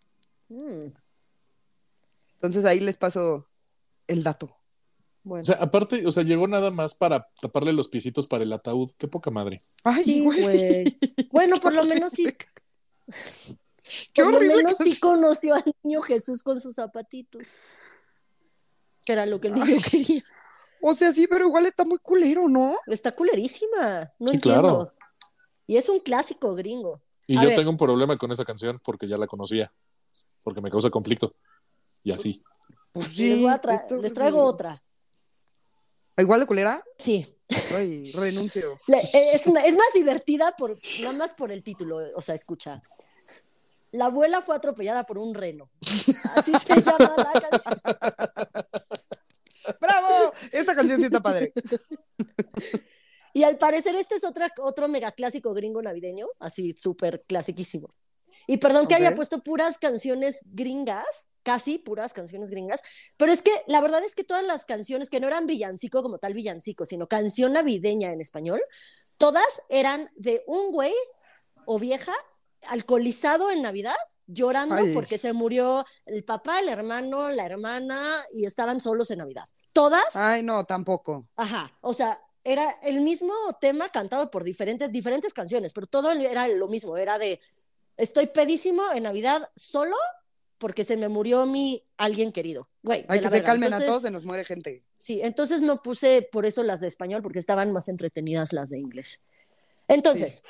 Mm, 0.49 0.87
Entonces 2.35 2.65
ahí 2.65 2.79
les 2.79 2.97
paso 2.97 3.47
el 4.07 4.23
dato. 4.23 4.57
bueno. 5.23 5.41
O 5.43 5.45
sea, 5.45 5.55
aparte, 5.55 6.05
o 6.05 6.11
sea, 6.11 6.23
llegó 6.23 6.47
nada 6.47 6.69
más 6.71 6.95
para 6.95 7.27
taparle 7.41 7.71
los 7.73 7.87
piecitos 7.87 8.27
para 8.27 8.43
el 8.43 8.51
ataúd. 8.53 8.91
Qué 8.97 9.07
poca 9.07 9.31
madre. 9.31 9.61
Ay, 9.83 10.03
Sí, 10.03 10.19
güey. 10.23 10.41
güey. 10.41 10.99
Bueno, 11.31 11.59
por 11.59 11.73
lo 11.73 11.83
menos 11.85 12.11
sí. 12.11 12.27
Qué 14.13 14.23
por 14.23 14.33
lo 14.33 14.39
menos 14.39 14.75
sí 14.83 14.99
conoció 14.99 15.55
al 15.55 15.63
niño 15.83 16.01
Jesús 16.01 16.43
con 16.43 16.59
sus 16.61 16.75
zapatitos. 16.75 17.53
Que 19.05 19.13
era 19.13 19.25
lo 19.25 19.39
que 19.41 19.47
el 19.47 19.55
niño 19.55 19.77
quería. 19.91 20.23
O 20.85 20.93
sea, 20.93 21.13
sí, 21.13 21.27
pero 21.27 21.47
igual 21.47 21.65
está 21.65 21.85
muy 21.85 21.97
culero, 21.99 22.49
¿no? 22.49 22.75
Está 22.87 23.13
culerísima. 23.13 24.11
No 24.19 24.27
Sí, 24.29 24.35
entiendo. 24.35 24.61
claro. 24.61 24.93
Y 25.65 25.77
es 25.77 25.87
un 25.87 25.99
clásico 26.01 26.53
gringo. 26.55 27.01
Y 27.25 27.37
A 27.37 27.41
yo 27.43 27.47
ver. 27.47 27.57
tengo 27.57 27.69
un 27.69 27.77
problema 27.77 28.17
con 28.17 28.31
esa 28.33 28.43
canción 28.43 28.81
porque 28.83 29.07
ya 29.07 29.17
la 29.17 29.25
conocía. 29.27 29.71
Porque 30.43 30.59
me 30.59 30.69
causa 30.69 30.89
conflicto. 30.89 31.35
Y 32.03 32.11
así. 32.11 32.43
Pues 32.91 33.17
les, 33.17 33.39
voy 33.39 33.49
a 33.49 33.61
tra- 33.61 33.81
esto- 33.81 33.95
les 33.95 34.13
traigo 34.13 34.43
otra. 34.43 34.83
¿Igual 36.17 36.41
de 36.41 36.45
culera? 36.47 36.83
Sí. 36.97 37.33
Ay, 37.75 38.11
renuncio. 38.11 38.77
Le- 38.87 38.97
eh, 38.99 39.29
es, 39.35 39.47
una- 39.47 39.63
es 39.65 39.73
más 39.73 39.87
divertida 39.93 40.53
por, 40.57 40.77
nada 41.01 41.13
más 41.13 41.33
por 41.33 41.49
el 41.53 41.63
título. 41.63 41.99
O 42.15 42.21
sea, 42.21 42.35
escucha. 42.35 42.83
La 43.93 44.05
abuela 44.07 44.41
fue 44.41 44.55
atropellada 44.55 45.05
por 45.05 45.17
un 45.17 45.33
reno. 45.33 45.69
Así 46.35 46.51
se 46.59 46.81
llama 46.81 47.13
la 47.15 47.39
canción. 47.49 47.79
¡Bravo! 49.79 50.33
Esta 50.51 50.75
canción 50.75 50.99
sí 50.99 51.05
está 51.05 51.21
padre. 51.21 51.53
Y 53.33 53.43
al 53.43 53.57
parecer 53.57 53.95
este 53.95 54.15
es 54.15 54.23
otra, 54.23 54.51
otro 54.61 54.87
megaclásico 54.87 55.53
gringo 55.53 55.81
navideño, 55.81 56.27
así 56.39 56.73
súper 56.73 57.23
clasiquísimo. 57.23 57.89
Y 58.45 58.57
perdón 58.57 58.87
que 58.87 58.95
haya 58.95 59.15
puesto 59.15 59.41
puras 59.41 59.77
canciones 59.77 60.41
gringas, 60.43 61.29
casi 61.43 61.77
puras 61.79 62.13
canciones 62.13 62.51
gringas, 62.51 62.81
pero 63.17 63.31
es 63.31 63.41
que 63.41 63.51
la 63.67 63.81
verdad 63.81 64.03
es 64.03 64.15
que 64.15 64.23
todas 64.23 64.45
las 64.45 64.65
canciones 64.65 65.09
que 65.09 65.19
no 65.19 65.27
eran 65.27 65.47
villancico 65.47 66.03
como 66.03 66.19
tal 66.19 66.33
villancico, 66.33 66.85
sino 66.85 67.07
canción 67.07 67.53
navideña 67.53 68.11
en 68.11 68.21
español, 68.21 68.61
todas 69.17 69.61
eran 69.69 70.09
de 70.15 70.43
un 70.45 70.71
güey 70.71 70.93
o 71.65 71.79
vieja 71.79 72.13
alcoholizado 72.67 73.49
en 73.49 73.61
Navidad, 73.61 73.95
llorando 74.33 74.75
Ay. 74.75 74.93
porque 74.93 75.17
se 75.17 75.33
murió 75.33 75.85
el 76.05 76.23
papá, 76.23 76.59
el 76.59 76.69
hermano, 76.69 77.29
la 77.29 77.45
hermana 77.45 78.23
y 78.33 78.45
estaban 78.45 78.79
solos 78.79 79.11
en 79.11 79.19
Navidad. 79.19 79.45
Todas 79.71 80.15
Ay, 80.15 80.43
no, 80.43 80.65
tampoco. 80.65 81.27
Ajá, 81.35 81.71
o 81.81 81.93
sea, 81.93 82.21
era 82.43 82.77
el 82.83 83.01
mismo 83.01 83.33
tema 83.61 83.89
cantado 83.89 84.29
por 84.29 84.43
diferentes, 84.43 84.91
diferentes 84.91 85.33
canciones, 85.33 85.73
pero 85.73 85.87
todo 85.87 86.11
era 86.11 86.47
lo 86.47 86.67
mismo, 86.67 86.97
era 86.97 87.17
de 87.17 87.39
estoy 87.97 88.27
pedísimo 88.27 88.83
en 88.93 89.03
Navidad 89.03 89.49
solo 89.55 89.95
porque 90.57 90.85
se 90.85 90.95
me 90.95 91.09
murió 91.09 91.45
mi 91.45 91.83
alguien 91.97 92.31
querido. 92.31 92.69
Güey, 92.83 93.05
Hay 93.09 93.19
que 93.19 93.29
se 93.29 93.43
calmen 93.43 93.73
a 93.73 93.85
todos, 93.85 94.03
se 94.03 94.11
nos 94.11 94.25
muere 94.25 94.45
gente. 94.45 94.83
Sí, 94.97 95.19
entonces 95.21 95.61
no 95.61 95.81
puse 95.81 96.27
por 96.31 96.45
eso 96.45 96.63
las 96.63 96.79
de 96.79 96.87
español, 96.87 97.21
porque 97.21 97.39
estaban 97.39 97.73
más 97.73 97.89
entretenidas 97.89 98.53
las 98.53 98.69
de 98.69 98.79
inglés. 98.79 99.21
Entonces, 99.89 100.43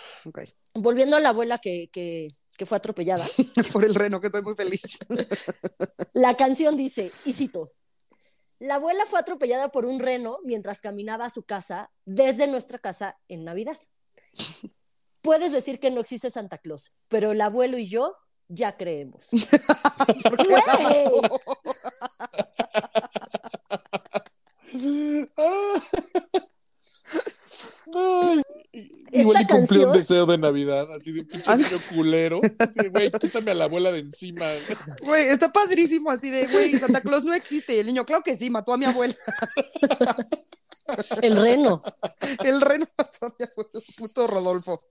volviendo 0.75 1.17
a 1.17 1.19
la 1.19 1.29
abuela 1.29 1.57
que, 1.57 1.89
que, 1.91 2.31
que 2.57 2.65
fue 2.65 2.77
atropellada, 2.77 3.25
Por 3.73 3.85
el 3.85 3.95
reno, 3.95 4.19
que 4.19 4.27
estoy 4.27 4.41
muy 4.41 4.55
feliz. 4.55 4.81
La 6.13 6.35
canción 6.35 6.77
dice, 6.77 7.11
y 7.25 7.33
cito, 7.33 7.71
la 8.59 8.75
abuela 8.75 9.05
fue 9.05 9.19
atropellada 9.19 9.73
por 9.73 9.85
un 9.85 9.99
reno 9.99 10.37
mientras 10.45 10.79
caminaba 10.79 11.25
a 11.25 11.29
su 11.29 11.43
casa 11.43 11.91
desde 12.05 12.47
nuestra 12.47 12.79
casa 12.79 13.19
en 13.27 13.43
Navidad. 13.43 13.77
Puedes 15.21 15.51
decir 15.51 15.81
que 15.81 15.91
no 15.91 15.99
existe 15.99 16.31
Santa 16.31 16.57
Claus, 16.59 16.93
pero 17.09 17.33
el 17.33 17.41
abuelo 17.41 17.77
y 17.77 17.89
yo 17.89 18.15
ya 18.47 18.77
creemos. 18.77 19.31
Güey, 27.93 28.41
Ay, 28.41 28.42
igual 28.73 29.41
y 29.43 29.45
cumplí 29.45 29.45
canción- 29.45 29.89
un 29.89 29.97
deseo 29.97 30.25
de 30.25 30.37
Navidad, 30.37 30.91
así 30.93 31.11
de 31.11 31.23
pinche 31.23 31.55
niño 31.55 31.77
culero. 31.93 32.41
Güey, 32.91 33.11
quítame 33.11 33.51
a 33.51 33.53
la 33.53 33.65
abuela 33.65 33.91
de 33.91 33.99
encima. 33.99 34.45
Güey, 35.01 35.27
está 35.27 35.51
padrísimo 35.53 36.09
así 36.11 36.29
de, 36.29 36.47
güey, 36.47 36.73
Santa 36.73 37.01
Claus 37.01 37.23
no 37.23 37.33
existe. 37.33 37.75
Y 37.75 37.79
el 37.79 37.85
niño, 37.87 38.05
claro 38.05 38.23
que 38.23 38.35
sí, 38.35 38.49
mató 38.49 38.73
a 38.73 38.77
mi 38.77 38.85
abuela. 38.85 39.15
el 41.21 41.35
reno. 41.35 41.81
El 42.43 42.61
reno 42.61 42.87
mató 42.97 43.27
a 43.27 43.33
mi 43.39 43.45
abuela, 43.45 43.79
puto 43.97 44.27
Rodolfo. 44.27 44.83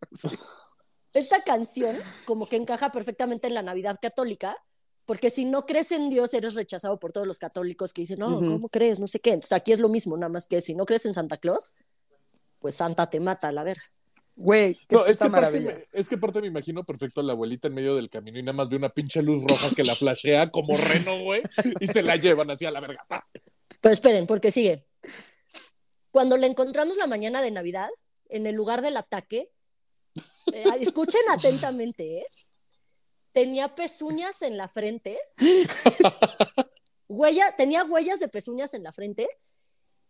Esta 1.12 1.42
canción 1.44 1.96
como 2.24 2.48
que 2.48 2.56
encaja 2.56 2.90
perfectamente 2.90 3.46
en 3.46 3.54
la 3.54 3.62
Navidad 3.62 3.98
católica, 4.00 4.56
porque 5.04 5.30
si 5.30 5.44
no 5.44 5.66
crees 5.66 5.92
en 5.92 6.08
Dios 6.08 6.32
eres 6.32 6.54
rechazado 6.54 6.98
por 6.98 7.12
todos 7.12 7.26
los 7.26 7.38
católicos 7.38 7.92
que 7.92 8.02
dicen, 8.02 8.18
no. 8.20 8.36
¿cómo 8.36 8.68
crees? 8.70 8.98
No 9.00 9.06
sé 9.06 9.20
qué. 9.20 9.30
Entonces 9.30 9.52
aquí 9.52 9.72
es 9.72 9.78
lo 9.80 9.88
mismo, 9.88 10.16
nada 10.16 10.30
más 10.30 10.46
que 10.46 10.60
si 10.60 10.74
no 10.74 10.86
crees 10.86 11.04
en 11.04 11.14
Santa 11.14 11.36
Claus, 11.36 11.74
pues 12.62 12.76
Santa 12.76 13.10
te 13.10 13.20
mata 13.20 13.48
a 13.48 13.52
la 13.52 13.64
verga. 13.64 13.82
Güey, 14.34 14.74
qué 14.88 14.96
No, 14.96 15.04
es 15.04 15.18
que, 15.18 15.28
maravilla. 15.28 15.74
me, 15.74 15.86
es 15.92 16.08
que 16.08 16.14
aparte 16.14 16.40
me 16.40 16.46
imagino 16.46 16.84
perfecto 16.84 17.20
a 17.20 17.24
la 17.24 17.32
abuelita 17.32 17.68
en 17.68 17.74
medio 17.74 17.94
del 17.94 18.08
camino 18.08 18.38
y 18.38 18.42
nada 18.42 18.54
más 18.54 18.70
ve 18.70 18.76
una 18.76 18.88
pinche 18.88 19.20
luz 19.20 19.44
roja 19.44 19.74
que 19.74 19.82
la 19.84 19.94
flashea 19.94 20.50
como 20.50 20.74
reno, 20.76 21.22
güey, 21.22 21.42
y 21.80 21.86
se 21.86 22.02
la 22.02 22.16
llevan 22.16 22.50
así 22.50 22.64
a 22.64 22.70
la 22.70 22.80
verga. 22.80 23.02
Pero 23.80 23.92
esperen, 23.92 24.26
porque 24.26 24.50
sigue. 24.50 24.86
Cuando 26.10 26.38
la 26.38 26.46
encontramos 26.46 26.96
la 26.96 27.06
mañana 27.06 27.42
de 27.42 27.50
Navidad, 27.50 27.90
en 28.28 28.46
el 28.46 28.54
lugar 28.54 28.80
del 28.80 28.96
ataque, 28.96 29.50
eh, 30.52 30.64
escuchen 30.80 31.22
atentamente, 31.30 32.20
¿eh? 32.20 32.26
Tenía 33.32 33.74
pezuñas 33.74 34.42
en 34.42 34.56
la 34.56 34.68
frente. 34.68 35.18
Huella, 37.08 37.54
tenía 37.56 37.84
huellas 37.84 38.20
de 38.20 38.28
pezuñas 38.28 38.72
en 38.72 38.82
la 38.82 38.92
frente 38.92 39.28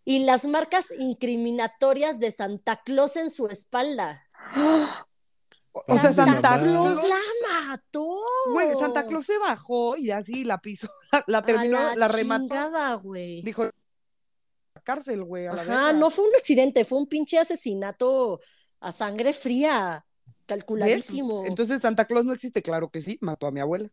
y 0.04 0.24
las 0.24 0.44
marcas 0.44 0.92
incriminatorias 0.98 2.18
de 2.20 2.30
Santa 2.32 2.76
Claus 2.84 3.16
en 3.16 3.30
su 3.30 3.46
espalda. 3.48 4.22
O 5.74 5.96
sea, 5.96 6.12
Santa 6.12 6.58
Claus. 6.58 7.02
La 7.02 7.16
mató. 7.66 8.18
Güey, 8.52 8.72
Santa 8.78 9.06
Claus 9.06 9.24
se 9.24 9.38
bajó 9.38 9.96
y 9.96 10.10
así 10.10 10.44
la 10.44 10.58
pisó, 10.58 10.86
la, 11.12 11.24
la 11.26 11.38
A 11.38 11.42
terminó, 11.46 11.78
la, 11.80 11.94
la 11.96 12.08
remató. 12.08 13.00
güey. 13.02 13.40
Dijo, 13.40 13.64
la 13.64 14.80
cárcel, 14.84 15.24
güey, 15.24 15.46
Ajá, 15.46 15.94
no 15.94 16.10
fue 16.10 16.26
un 16.26 16.34
accidente, 16.38 16.84
fue 16.84 16.98
un 16.98 17.06
pinche 17.06 17.38
asesinato 17.38 18.40
a 18.80 18.92
sangre 18.92 19.32
fría, 19.32 20.04
¿Ves? 20.26 20.34
calculadísimo. 20.46 21.46
Entonces 21.46 21.80
Santa 21.80 22.04
Claus 22.04 22.26
no 22.26 22.34
existe, 22.34 22.60
claro 22.60 22.90
que 22.90 23.00
sí, 23.00 23.16
mató 23.22 23.46
a 23.46 23.50
mi 23.50 23.60
abuela. 23.60 23.88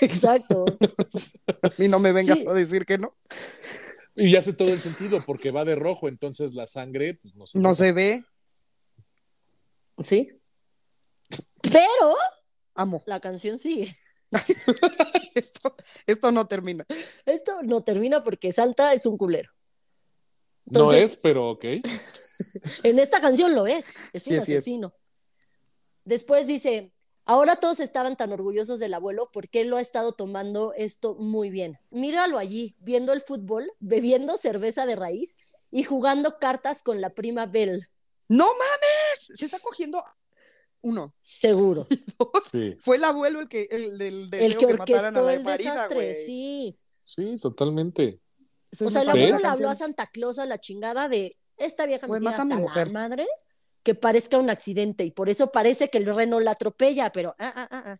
Exacto. 0.00 0.64
Y 1.78 1.88
no 1.88 1.98
me 1.98 2.12
vengas 2.12 2.38
Sí. 2.38 2.44
a 2.48 2.52
decir 2.52 2.86
que 2.86 2.98
no. 2.98 3.16
Y 4.16 4.34
hace 4.36 4.52
todo 4.54 4.68
el 4.72 4.80
sentido 4.80 5.22
porque 5.24 5.50
va 5.50 5.64
de 5.64 5.74
rojo, 5.76 6.08
entonces 6.08 6.54
la 6.54 6.66
sangre 6.66 7.14
pues, 7.14 7.34
no 7.36 7.46
se 7.46 7.58
No 7.58 7.70
nota. 7.70 7.74
se 7.84 7.92
ve, 7.92 8.24
Sí. 9.98 10.30
Pero 11.62 12.14
amo. 12.74 13.02
la 13.06 13.20
canción 13.20 13.58
sigue. 13.58 13.96
Esto, 15.34 15.76
esto 16.06 16.32
no 16.32 16.46
termina. 16.46 16.86
Esto 17.26 17.62
no 17.62 17.82
termina 17.84 18.22
porque 18.22 18.52
Santa 18.52 18.92
es 18.94 19.04
un 19.06 19.16
culero. 19.18 19.50
No 20.66 20.92
es, 20.92 21.16
pero 21.16 21.50
ok. 21.50 21.64
En 22.82 22.98
esta 22.98 23.20
canción 23.20 23.54
lo 23.54 23.66
es, 23.66 23.94
es 24.12 24.22
Sí, 24.24 24.30
un 24.30 24.36
es. 24.36 24.42
asesino. 24.42 24.94
Después 26.04 26.46
dice, 26.46 26.92
ahora 27.26 27.56
todos 27.56 27.80
estaban 27.80 28.16
tan 28.16 28.32
orgullosos 28.32 28.78
del 28.78 28.94
abuelo 28.94 29.30
porque 29.32 29.60
él 29.60 29.68
lo 29.68 29.76
ha 29.76 29.82
estado 29.82 30.12
tomando 30.12 30.72
esto 30.74 31.14
muy 31.16 31.50
bien. 31.50 31.78
Míralo 31.90 32.38
allí, 32.38 32.74
viendo 32.78 33.12
el 33.12 33.20
fútbol, 33.20 33.70
bebiendo 33.78 34.38
cerveza 34.38 34.86
de 34.86 34.96
raíz 34.96 35.36
y 35.70 35.84
jugando 35.84 36.38
cartas 36.38 36.82
con 36.82 37.00
la 37.00 37.10
prima 37.10 37.46
Belle. 37.46 37.90
¡No 38.28 38.46
mames! 38.46 39.38
Se 39.38 39.44
está 39.44 39.58
cogiendo 39.58 40.02
uno. 40.80 41.14
Seguro. 41.20 41.86
Dos. 42.18 42.44
Sí, 42.50 42.76
Fue 42.80 42.96
el 42.96 43.04
abuelo 43.04 43.40
el 43.40 43.48
que 43.48 43.68
el 43.70 44.00
el 44.00 44.56
que 44.56 44.66
que, 44.66 44.74
mataran 44.74 45.16
a 45.16 45.20
orquestó 45.20 45.26
la 45.26 45.34
el 45.34 45.44
desastre, 45.44 46.14
sí. 46.14 46.78
sí, 47.04 47.36
totalmente. 47.36 48.20
O 48.84 48.90
sea, 48.90 49.02
el 49.02 49.10
abuelo 49.10 49.38
le 49.38 49.46
habló 49.46 49.68
a. 49.68 49.74
Santa 49.74 50.06
Claus 50.06 50.38
a 50.38 50.46
la 50.46 50.60
chingada 50.60 51.08
de 51.08 51.36
esta 51.56 51.86
vieja 51.86 52.06
me 52.06 52.20
mata 52.20 52.38
a 52.38 52.42
hasta 52.42 52.44
mi 52.44 52.50
la 52.54 52.68
mujer. 52.68 52.90
madre 52.90 53.26
que 53.86 53.94
parezca 53.94 54.36
un 54.36 54.50
accidente 54.50 55.04
y 55.04 55.12
por 55.12 55.28
eso 55.28 55.52
parece 55.52 55.88
que 55.90 55.98
el 55.98 56.12
reno 56.12 56.40
la 56.40 56.50
atropella, 56.50 57.12
pero 57.12 57.36
ah, 57.38 57.52
ah, 57.54 57.68
ah, 57.70 57.82
ah. 57.86 57.98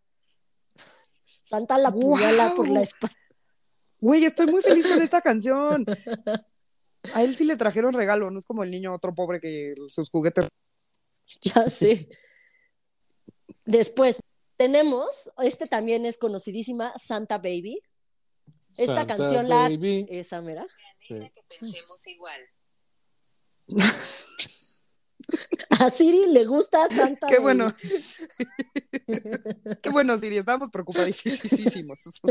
Santa 1.41 1.79
la 1.79 1.93
puñala 1.93 2.57
por 2.57 2.69
la 2.69 2.83
espalda. 2.83 3.15
Güey, 4.01 4.25
estoy 4.25 4.47
muy 4.47 4.63
feliz 4.63 4.85
con 4.85 5.01
esta 5.01 5.21
canción. 5.21 5.85
A 7.15 7.23
él 7.23 7.37
sí 7.37 7.45
le 7.45 7.57
trajeron 7.57 7.93
regalo, 7.93 8.33
no 8.33 8.41
es 8.41 8.45
como 8.45 8.65
el 8.65 8.73
niño 8.73 8.93
otro 8.93 9.15
pobre 9.15 9.41
que 9.41 9.77
sus 9.87 10.11
juguetes. 10.11 10.49
Ya 11.41 11.71
sé. 11.71 12.09
Después 13.65 14.19
tenemos, 14.57 15.31
este 15.39 15.69
también 15.69 16.05
es 16.05 16.19
conocidísima, 16.19 16.95
Santa 16.99 17.39
Baby. 17.39 17.81
Esta 18.77 18.97
Santa 18.97 19.17
canción 19.17 19.49
la 19.49 19.69
esa 19.69 20.43
mera. 20.43 20.67
Anhela 21.09 21.31
que 21.31 21.43
pensemos 21.45 22.05
igual. 22.09 22.41
A 25.81 25.91
Siri 25.91 26.27
le 26.33 26.45
gusta 26.45 26.89
Santa. 26.89 27.27
Qué 27.27 27.39
bueno. 27.39 27.75
Qué 29.83 29.91
bueno, 29.91 30.19
Siri, 30.19 30.39
estábamos 30.39 30.71
preocupadísimos. 30.71 32.01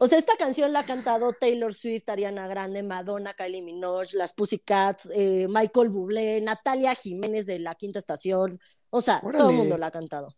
O 0.00 0.06
sea, 0.06 0.18
esta 0.18 0.36
canción 0.36 0.74
la 0.74 0.80
ha 0.80 0.84
cantado 0.84 1.32
Taylor 1.32 1.72
Swift, 1.72 2.10
Ariana 2.10 2.46
Grande, 2.46 2.82
Madonna, 2.82 3.32
Kylie 3.32 3.62
Minogue, 3.62 4.08
las 4.12 4.34
Pussycats, 4.34 5.08
eh, 5.14 5.46
Michael 5.48 5.88
Bublé, 5.88 6.42
Natalia 6.42 6.94
Jiménez 6.94 7.46
de 7.46 7.58
La 7.58 7.74
Quinta 7.74 7.98
Estación. 7.98 8.60
O 8.90 9.00
sea, 9.00 9.20
todo 9.20 9.48
el 9.48 9.56
mundo 9.56 9.78
la 9.78 9.86
ha 9.86 9.90
cantado. 9.90 10.36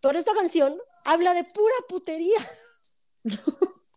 Pero 0.00 0.16
esta 0.16 0.32
canción 0.32 0.78
habla 1.06 1.34
de 1.34 1.42
pura 1.42 1.74
putería. 1.88 2.38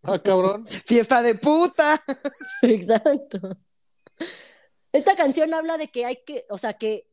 Ah, 0.01 0.17
cabrón. 0.17 0.65
Fiesta 0.65 1.21
de 1.21 1.35
puta. 1.35 2.03
Exacto. 2.63 3.55
Esta 4.91 5.15
canción 5.15 5.53
habla 5.53 5.77
de 5.77 5.89
que 5.89 6.05
hay 6.05 6.17
que, 6.25 6.45
o 6.49 6.57
sea, 6.57 6.73
que 6.73 7.07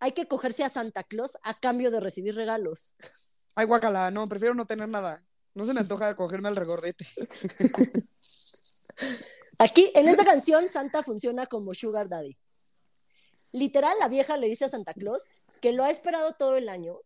hay 0.00 0.12
que 0.12 0.26
cogerse 0.26 0.64
a 0.64 0.70
Santa 0.70 1.04
Claus 1.04 1.38
a 1.42 1.58
cambio 1.58 1.90
de 1.90 2.00
recibir 2.00 2.34
regalos. 2.34 2.96
Ay, 3.54 3.66
guacala, 3.66 4.10
no, 4.10 4.28
prefiero 4.28 4.54
no 4.54 4.66
tener 4.66 4.88
nada. 4.88 5.24
No 5.54 5.64
se 5.64 5.72
me 5.72 5.80
antoja 5.80 6.16
cogerme 6.16 6.48
al 6.48 6.56
regordete. 6.56 7.06
Aquí, 9.58 9.92
en 9.94 10.08
esta 10.08 10.24
canción, 10.24 10.68
Santa 10.68 11.02
funciona 11.02 11.46
como 11.46 11.74
Sugar 11.74 12.08
Daddy. 12.08 12.36
Literal, 13.52 13.96
la 14.00 14.08
vieja 14.08 14.36
le 14.36 14.48
dice 14.48 14.64
a 14.64 14.68
Santa 14.68 14.94
Claus 14.94 15.22
que 15.60 15.72
lo 15.72 15.84
ha 15.84 15.90
esperado 15.90 16.32
todo 16.32 16.56
el 16.56 16.68
año 16.68 16.98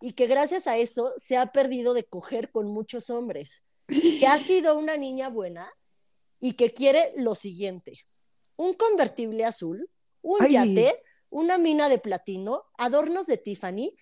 y 0.00 0.14
que 0.14 0.26
gracias 0.26 0.66
a 0.66 0.76
eso 0.76 1.14
se 1.16 1.36
ha 1.36 1.52
perdido 1.52 1.94
de 1.94 2.04
coger 2.04 2.50
con 2.50 2.66
muchos 2.66 3.08
hombres, 3.08 3.62
que 3.86 4.26
ha 4.26 4.38
sido 4.38 4.76
una 4.76 4.96
niña 4.96 5.28
buena 5.28 5.72
y 6.40 6.54
que 6.54 6.72
quiere 6.72 7.12
lo 7.16 7.36
siguiente: 7.36 8.04
un 8.62 8.74
convertible 8.74 9.44
azul, 9.44 9.90
un 10.22 10.40
Ay. 10.40 10.52
yate, 10.52 11.02
una 11.30 11.58
mina 11.58 11.88
de 11.88 11.98
platino, 11.98 12.64
adornos 12.78 13.26
de 13.26 13.36
Tiffany. 13.36 13.96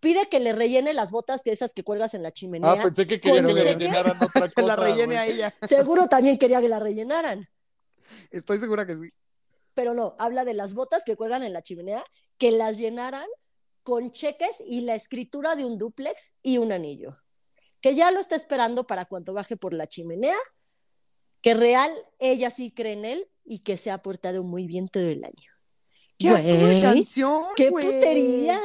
Pide 0.00 0.28
que 0.28 0.40
le 0.40 0.52
rellene 0.52 0.92
las 0.92 1.12
botas 1.12 1.44
de 1.44 1.52
esas 1.52 1.72
que 1.72 1.84
cuelgas 1.84 2.14
en 2.14 2.24
la 2.24 2.32
chimenea. 2.32 2.72
Ah, 2.72 2.82
pensé 2.82 3.06
que 3.06 3.20
quería 3.20 3.44
que 3.44 3.52
le 3.52 3.62
rellenaran 3.62 4.16
otra 4.20 4.48
cosa. 4.48 4.48
Que 4.56 4.62
la 4.62 4.74
rellene 4.74 5.18
a 5.18 5.26
ella. 5.26 5.54
Seguro 5.68 6.08
también 6.08 6.36
quería 6.36 6.60
que 6.60 6.68
la 6.68 6.80
rellenaran. 6.80 7.48
Estoy 8.32 8.58
segura 8.58 8.84
que 8.84 8.96
sí. 8.96 9.08
pero 9.74 9.94
no, 9.94 10.16
habla 10.18 10.44
de 10.44 10.54
las 10.54 10.74
botas 10.74 11.04
que 11.04 11.14
cuelgan 11.14 11.44
en 11.44 11.52
la 11.52 11.62
chimenea, 11.62 12.04
que 12.36 12.50
las 12.50 12.78
llenaran 12.78 13.26
con 13.84 14.10
cheques 14.10 14.60
y 14.66 14.80
la 14.80 14.96
escritura 14.96 15.54
de 15.54 15.64
un 15.64 15.78
dúplex 15.78 16.34
y 16.42 16.58
un 16.58 16.72
anillo, 16.72 17.16
que 17.80 17.94
ya 17.94 18.10
lo 18.10 18.18
está 18.18 18.34
esperando 18.34 18.84
para 18.84 19.04
cuando 19.04 19.32
baje 19.32 19.56
por 19.56 19.72
la 19.72 19.86
chimenea, 19.86 20.36
que 21.40 21.54
real 21.54 21.92
ella 22.18 22.50
sí 22.50 22.72
cree 22.72 22.94
en 22.94 23.04
él 23.04 23.31
y 23.44 23.60
que 23.60 23.76
se 23.76 23.90
ha 23.90 23.98
portado 24.02 24.42
muy 24.42 24.66
bien 24.66 24.88
todo 24.88 25.08
el 25.08 25.24
año. 25.24 25.50
¡Qué 26.18 26.28
asco 26.28 26.48
de 26.48 26.80
canción! 26.82 27.42
¡Qué 27.56 27.70
güey! 27.70 27.84
putería! 27.84 28.60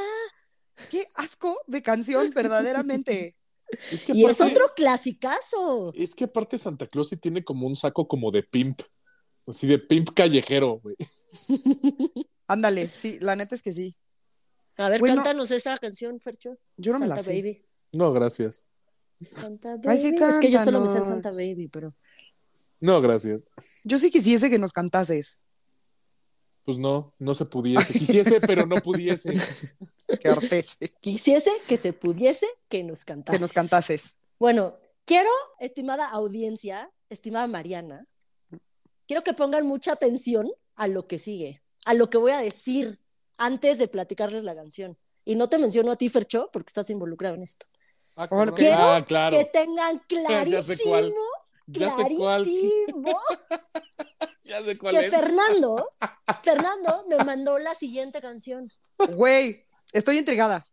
¡Qué 0.92 1.08
asco 1.16 1.60
de 1.68 1.82
canción, 1.82 2.30
verdaderamente! 2.32 3.36
Es 3.92 4.06
que 4.06 4.14
Y 4.14 4.24
es 4.24 4.40
otro 4.40 4.64
clasicazo. 4.78 5.92
Es 5.94 6.16
que 6.16 6.24
aparte 6.24 6.58
Santa 6.58 6.88
Claus 6.88 7.10
sí 7.10 7.18
tiene 7.18 7.44
como 7.44 7.68
un 7.68 7.76
saco 7.76 8.08
como 8.08 8.32
de 8.32 8.42
pimp. 8.42 8.80
Así 9.46 9.68
de 9.68 9.78
pimp 9.78 10.10
callejero, 10.16 10.80
güey. 10.80 10.96
Ándale, 12.48 12.88
sí, 12.88 13.18
la 13.20 13.36
neta 13.36 13.56
es 13.56 13.62
que 13.62 13.74
sí. 13.74 13.98
A 14.78 14.88
ver, 14.88 15.02
Bueno. 15.02 15.16
cántanos 15.16 15.52
esa 15.52 15.78
canción, 15.80 16.18
Fercho. 16.22 16.58
Yo 16.78 16.94
no 16.94 17.00
me 17.00 17.08
la 17.08 17.22
sé. 17.22 17.30
Baby. 17.30 17.66
No, 17.92 18.14
gracias. 18.14 18.66
Santa 19.20 19.76
Ay, 19.86 19.98
sí, 19.98 20.12
Baby. 20.18 20.24
es 20.34 20.40
que 20.40 20.52
yo 20.52 20.64
solo 20.64 20.80
me 20.80 20.88
sé. 20.88 21.04
Santa 21.04 21.32
Baby, 21.32 21.68
pero. 21.68 21.94
No, 22.80 23.02
gracias. 23.02 23.46
Yo 23.84 23.98
sí 23.98 24.12
quisiese 24.12 24.50
que 24.50 24.60
nos 24.60 24.72
cantases. 24.72 25.40
Pues 26.64 26.78
no, 26.78 27.14
no 27.18 27.34
se 27.34 27.46
pudiese. 27.46 27.94
Quisiese, 27.94 28.42
pero 28.42 28.66
no 28.66 28.76
pudiese. 28.78 29.32
Que 30.20 30.30
artese. 30.30 30.94
Quisiese 31.00 31.52
que 31.68 31.78
se 31.78 31.94
pudiese 31.94 32.46
que 32.68 32.84
nos 32.84 33.06
cantases. 33.06 33.40
que 33.40 33.42
nos 33.42 33.54
cantases. 33.54 34.16
Bueno, 34.38 34.78
quiero, 35.06 35.30
estimada 35.60 36.10
audiencia, 36.10 36.92
estimada 37.10 37.48
Mariana, 37.48 38.06
quiero 39.08 39.24
que 39.24 39.34
pongan 39.34 39.66
mucha 39.66 39.94
atención 39.94 40.52
a 40.76 40.88
lo 40.88 41.08
que 41.08 41.20
sigue, 41.20 41.64
a 41.86 41.94
lo 41.94 42.10
que 42.10 42.18
voy 42.18 42.34
a 42.34 42.40
decir 42.40 42.98
antes 43.38 43.78
de 43.78 43.88
platicarles 43.88 44.44
la 44.44 44.56
canción. 44.56 44.98
Y 45.26 45.36
no 45.36 45.50
te 45.50 45.58
menciono 45.58 45.92
a 45.92 45.96
ti, 45.96 46.10
Fercho, 46.10 46.50
porque 46.54 46.70
estás 46.70 46.90
involucrado 46.90 47.36
en 47.36 47.44
esto. 47.44 47.66
Ah, 48.16 48.28
quiero 48.56 48.78
Ah, 48.78 49.02
claro. 49.06 49.38
Que 49.38 49.46
tengan 49.46 50.00
clarísimo, 50.00 51.12
Ya 51.68 51.90
sé 51.92 52.16
cuál. 52.18 52.44
clarísimo, 52.44 53.20
Ya 54.46 54.62
sé 54.64 54.78
cuál 54.78 54.94
que 54.94 55.06
es. 55.06 55.12
Fernando, 55.12 55.90
Fernando 56.44 57.04
me 57.10 57.18
mandó 57.24 57.60
la 57.60 57.76
siguiente 57.76 58.22
canción. 58.22 58.68
Güey, 59.16 59.66
estoy 59.92 60.18
intrigada. 60.20 60.66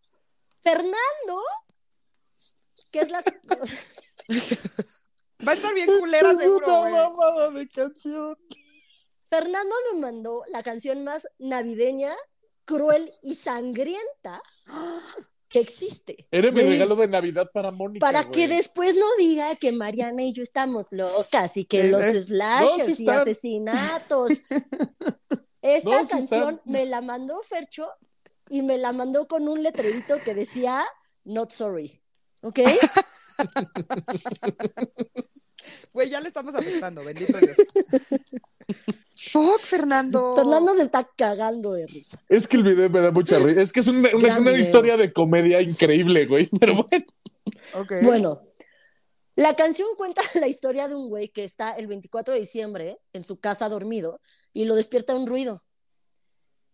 Fernando, 0.62 1.42
que 2.92 3.00
es 3.00 3.10
la... 3.10 3.22
Va 5.46 5.52
a 5.52 5.54
estar 5.54 5.74
bien 5.74 5.88
culera, 5.98 6.30
Es 6.30 6.38
seguro, 6.38 6.66
una 6.66 6.80
güey. 6.80 6.92
mamada 6.92 7.50
de 7.50 7.68
canción. 7.68 8.38
Fernando 9.28 9.74
me 9.92 10.00
mandó 10.00 10.44
la 10.48 10.62
canción 10.62 11.02
más 11.02 11.26
navideña, 11.38 12.14
cruel 12.64 13.12
y 13.22 13.34
sangrienta 13.34 14.40
que 15.54 15.60
existe. 15.60 16.26
Era 16.30 16.50
mi 16.50 16.62
regalo 16.62 16.96
de 16.96 17.06
Navidad 17.08 17.48
para 17.54 17.70
Mónica. 17.70 18.04
Para 18.04 18.22
güey. 18.22 18.32
que 18.32 18.48
después 18.48 18.96
no 18.96 19.06
diga 19.18 19.54
que 19.56 19.70
Mariana 19.72 20.22
y 20.24 20.32
yo 20.32 20.42
estamos 20.42 20.86
locas 20.90 21.56
y 21.56 21.64
que 21.64 21.82
Eh, 21.86 21.90
los 21.90 22.02
eh. 22.02 22.22
slashers 22.24 22.88
No, 22.88 22.94
sí 22.96 23.04
y 23.04 23.08
asesinatos. 23.08 24.32
Esta 25.62 25.88
No, 25.88 26.04
sí 26.04 26.10
canción 26.10 26.48
están. 26.56 26.60
me 26.64 26.84
la 26.86 27.00
mandó 27.00 27.40
Fercho 27.42 27.88
y 28.50 28.62
me 28.62 28.76
la 28.78 28.92
mandó 28.92 29.28
con 29.28 29.46
un 29.48 29.62
letrerito 29.62 30.16
que 30.24 30.34
decía 30.34 30.82
Not 31.24 31.52
sorry. 31.52 32.02
¿Ok? 32.42 32.58
Güey, 35.94 36.10
ya 36.10 36.20
le 36.20 36.28
estamos 36.28 36.54
afectando, 36.54 37.02
bendito 37.04 37.38
Dios. 37.38 37.56
Fuck, 39.14 39.60
Fernando. 39.60 40.36
Fernando 40.36 40.74
se 40.74 40.82
está 40.82 41.08
cagando 41.16 41.72
de 41.72 41.86
risa. 41.86 42.22
Es 42.28 42.46
que 42.46 42.56
el 42.56 42.64
video 42.64 42.90
me 42.90 43.00
da 43.00 43.10
mucha 43.10 43.38
risa. 43.38 43.60
Es 43.60 43.72
que 43.72 43.80
es 43.80 43.88
una, 43.88 44.58
historia 44.58 44.96
de 44.96 45.12
comedia 45.12 45.60
increíble, 45.60 46.26
güey. 46.26 46.48
Pero 46.60 46.74
bueno. 46.90 47.06
Ok. 47.74 47.92
Bueno, 48.02 48.42
la 49.36 49.56
canción 49.56 49.88
cuenta 49.96 50.22
la 50.40 50.46
historia 50.46 50.88
de 50.88 50.94
un 50.94 51.08
güey 51.08 51.28
que 51.28 51.44
está 51.44 51.72
el 51.72 51.86
24 51.86 52.34
de 52.34 52.40
diciembre 52.40 53.00
en 53.12 53.24
su 53.24 53.40
casa 53.40 53.68
dormido 53.68 54.20
y 54.52 54.64
lo 54.64 54.74
despierta 54.74 55.14
un 55.14 55.26
ruido. 55.26 55.64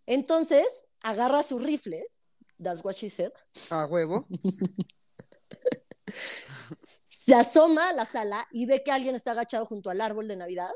Entonces 0.07 0.67
agarra 1.03 1.43
su 1.43 1.59
rifle, 1.59 2.07
that's 2.63 2.85
what 2.85 2.95
she 2.95 3.09
said, 3.09 3.33
A 3.71 3.87
huevo. 3.87 4.27
se 7.07 7.35
asoma 7.35 7.91
a 7.91 7.93
la 7.93 8.05
sala 8.05 8.47
y 8.51 8.67
ve 8.67 8.83
que 8.83 8.91
alguien 8.91 9.15
está 9.15 9.31
agachado 9.31 9.65
junto 9.65 9.89
al 9.89 10.01
árbol 10.01 10.29
de 10.29 10.37
Navidad 10.37 10.71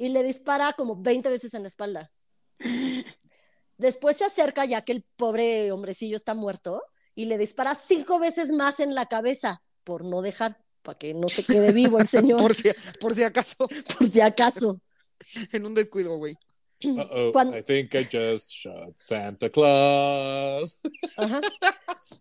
y 0.00 0.08
le 0.08 0.22
dispara 0.22 0.72
como 0.72 0.96
20 0.96 1.28
veces 1.28 1.52
en 1.52 1.60
la 1.62 1.68
espalda. 1.68 2.10
Después 3.76 4.16
se 4.16 4.24
acerca 4.24 4.64
ya 4.64 4.82
que 4.82 4.92
el 4.92 5.04
pobre 5.16 5.72
hombrecillo 5.72 6.16
está 6.16 6.32
muerto 6.34 6.82
y 7.14 7.26
le 7.26 7.36
dispara 7.36 7.74
cinco 7.74 8.18
veces 8.18 8.50
más 8.50 8.80
en 8.80 8.94
la 8.94 9.06
cabeza 9.06 9.62
por 9.84 10.04
no 10.06 10.22
dejar, 10.22 10.58
para 10.82 10.96
que 10.98 11.12
no 11.12 11.28
se 11.28 11.44
quede 11.44 11.72
vivo 11.72 11.98
el 12.00 12.08
señor, 12.16 12.40
Por 12.40 12.54
si, 12.54 12.70
por 13.00 13.14
si 13.14 13.22
acaso, 13.24 13.56
por 13.98 14.08
si 14.08 14.20
acaso. 14.22 14.80
en 15.52 15.66
un 15.66 15.74
descuido, 15.74 16.16
güey. 16.16 16.34
Cuando- 17.32 17.58
I 17.58 17.62
think 17.62 17.94
I 17.94 18.04
just 18.10 18.48
shot 18.48 18.94
Santa 18.96 19.50
Claus. 19.50 20.80
Ajá. 21.16 21.40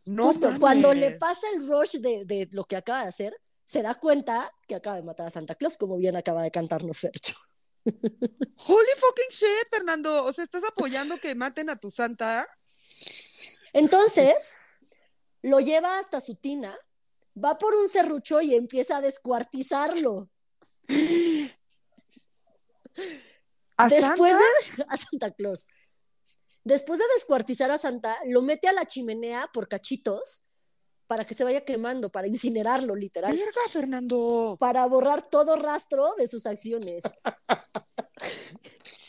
No 0.05 0.25
Justo 0.25 0.47
mames. 0.47 0.59
cuando 0.59 0.93
le 0.93 1.11
pasa 1.11 1.47
el 1.55 1.65
rush 1.67 1.95
de, 1.99 2.25
de 2.25 2.47
lo 2.51 2.65
que 2.65 2.75
acaba 2.75 3.03
de 3.03 3.07
hacer, 3.09 3.33
se 3.63 3.81
da 3.81 3.95
cuenta 3.95 4.51
que 4.67 4.75
acaba 4.75 4.97
de 4.97 5.03
matar 5.03 5.27
a 5.27 5.31
Santa 5.31 5.55
Claus, 5.55 5.77
como 5.77 5.97
bien 5.97 6.15
acaba 6.15 6.43
de 6.43 6.51
cantarnos 6.51 6.99
Fercho. 6.99 7.35
Holy 8.57 8.93
fucking 8.97 9.29
shit, 9.31 9.69
Fernando. 9.69 10.25
O 10.25 10.33
sea, 10.33 10.43
¿estás 10.43 10.63
apoyando 10.63 11.17
que 11.17 11.35
maten 11.35 11.69
a 11.69 11.75
tu 11.75 11.91
santa? 11.91 12.47
Entonces, 13.73 14.57
lo 15.41 15.59
lleva 15.59 15.99
hasta 15.99 16.21
su 16.21 16.35
tina, 16.35 16.77
va 17.41 17.57
por 17.57 17.75
un 17.75 17.89
serrucho 17.89 18.41
y 18.41 18.55
empieza 18.55 18.97
a 18.97 19.01
descuartizarlo. 19.01 20.29
¿A 23.77 23.87
Después 23.87 24.33
Santa? 24.33 24.45
de 24.77 24.85
a 24.89 24.97
Santa 24.97 25.31
Claus. 25.31 25.67
Después 26.63 26.99
de 26.99 27.05
descuartizar 27.15 27.71
a 27.71 27.77
Santa, 27.77 28.17
lo 28.25 28.41
mete 28.41 28.67
a 28.67 28.73
la 28.73 28.85
chimenea 28.85 29.49
por 29.53 29.67
cachitos 29.69 30.43
para 31.09 31.25
que 31.25 31.33
se 31.33 31.43
vaya 31.43 31.65
quemando, 31.65 32.11
para 32.11 32.27
incinerarlo, 32.27 32.95
literal. 32.95 33.31
Verga, 33.35 33.61
Fernando. 33.71 34.57
para 34.59 34.85
borrar 34.85 35.27
todo 35.27 35.55
rastro 35.55 36.13
de 36.19 36.27
sus 36.27 36.45
acciones. 36.45 37.03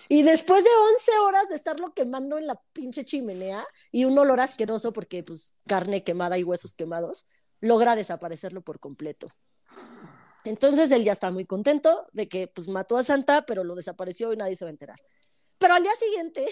Y 0.08 0.22
después 0.22 0.64
de 0.64 0.70
11 0.96 1.18
horas 1.18 1.48
de 1.50 1.56
estarlo 1.56 1.92
quemando 1.92 2.38
en 2.38 2.46
la 2.46 2.60
pinche 2.72 3.04
chimenea 3.04 3.64
y 3.92 4.06
un 4.06 4.18
olor 4.18 4.40
asqueroso 4.40 4.92
porque 4.94 5.22
pues 5.22 5.54
carne 5.68 6.02
quemada 6.02 6.36
y 6.38 6.42
huesos 6.42 6.74
quemados, 6.74 7.26
logra 7.60 7.94
desaparecerlo 7.94 8.62
por 8.62 8.80
completo. 8.80 9.28
Entonces 10.44 10.90
él 10.90 11.04
ya 11.04 11.12
está 11.12 11.30
muy 11.30 11.44
contento 11.44 12.08
de 12.12 12.28
que 12.28 12.48
pues 12.48 12.66
mató 12.66 12.96
a 12.96 13.04
Santa, 13.04 13.44
pero 13.46 13.62
lo 13.62 13.74
desapareció 13.74 14.32
y 14.32 14.36
nadie 14.36 14.56
se 14.56 14.64
va 14.64 14.70
a 14.70 14.72
enterar. 14.72 15.00
Pero 15.58 15.74
al 15.74 15.82
día 15.82 15.94
siguiente 15.96 16.46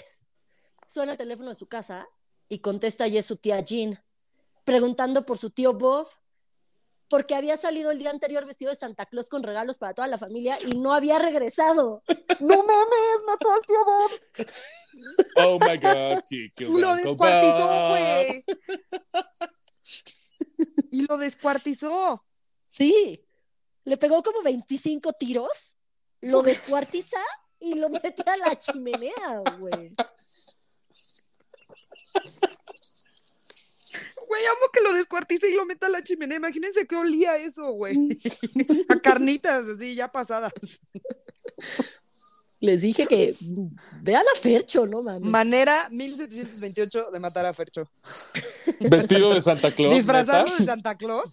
suena 0.87 1.13
el 1.13 1.19
teléfono 1.19 1.49
de 1.49 1.57
su 1.57 1.67
casa 1.67 2.07
y 2.51 2.59
contesta 2.59 3.09
y 3.09 3.17
es 3.17 3.27
su 3.27 3.39
tía 3.39 3.59
Jean, 3.61 3.99
preguntando 4.69 5.25
por 5.25 5.39
su 5.39 5.49
tío 5.49 5.73
Bob, 5.73 6.07
porque 7.09 7.35
había 7.35 7.57
salido 7.57 7.91
el 7.91 7.99
día 7.99 8.11
anterior 8.11 8.45
vestido 8.45 8.71
de 8.71 8.77
Santa 8.77 9.07
Claus 9.07 9.31
con 9.31 9.43
regalos 9.43 9.79
para 9.79 9.95
toda 9.95 10.07
la 10.09 10.19
familia 10.19 10.59
y 10.61 10.79
no 10.79 10.93
había 10.93 11.19
regresado. 11.19 12.03
No 12.41 12.57
mames, 12.63 13.25
mató 13.27 13.51
al 13.51 13.63
tío 13.63 13.85
Bob. 13.87 14.11
Oh 15.37 15.59
my 15.59 15.79
God, 15.79 16.23
qué, 16.29 16.53
qué 16.55 16.67
Lo 16.67 16.95
descuartizó, 16.97 17.89
güey. 17.89 18.45
Y 20.91 21.07
lo 21.07 21.17
descuartizó. 21.17 22.25
Sí, 22.69 23.27
le 23.85 23.97
pegó 23.97 24.23
como 24.23 24.43
25 24.43 25.15
tiros, 25.15 25.79
lo 26.21 26.43
descuartiza 26.43 27.21
y 27.59 27.75
lo 27.77 27.89
mete 27.89 28.15
a 28.27 28.37
la 28.37 28.55
chimenea, 28.57 29.39
güey. 29.59 29.95
Güey, 34.39 34.47
amo 34.47 34.71
que 34.73 34.81
lo 34.81 34.93
descuartice 34.93 35.51
y 35.51 35.55
lo 35.55 35.67
meta 35.67 35.87
a 35.87 35.91
la 35.91 36.03
chimenea. 36.03 36.37
Imagínense 36.37 36.87
qué 36.87 36.97
olía 36.97 37.37
eso, 37.37 37.71
güey. 37.73 37.97
A 38.89 39.01
carnitas 39.01 39.67
así, 39.67 39.95
ya 39.95 40.11
pasadas. 40.11 40.53
Les 42.61 42.83
dije 42.83 43.07
que 43.07 43.37
mm, 43.41 43.67
vean 44.03 44.25
a 44.35 44.39
Fercho, 44.39 44.87
¿no 44.87 45.03
mames? 45.03 45.31
Manera 45.31 45.89
1728 45.91 47.11
de 47.13 47.21
matar 47.21 47.47
a 47.47 47.53
Fercho. 47.53 47.89
Vestido 48.81 49.33
de 49.33 49.43
Santa 49.43 49.71
Claus. 49.71 49.95
Disfrazarlo 49.95 50.47
¿neta? 50.47 50.59
de 50.59 50.67
Santa 50.67 50.95
Claus. 50.97 51.31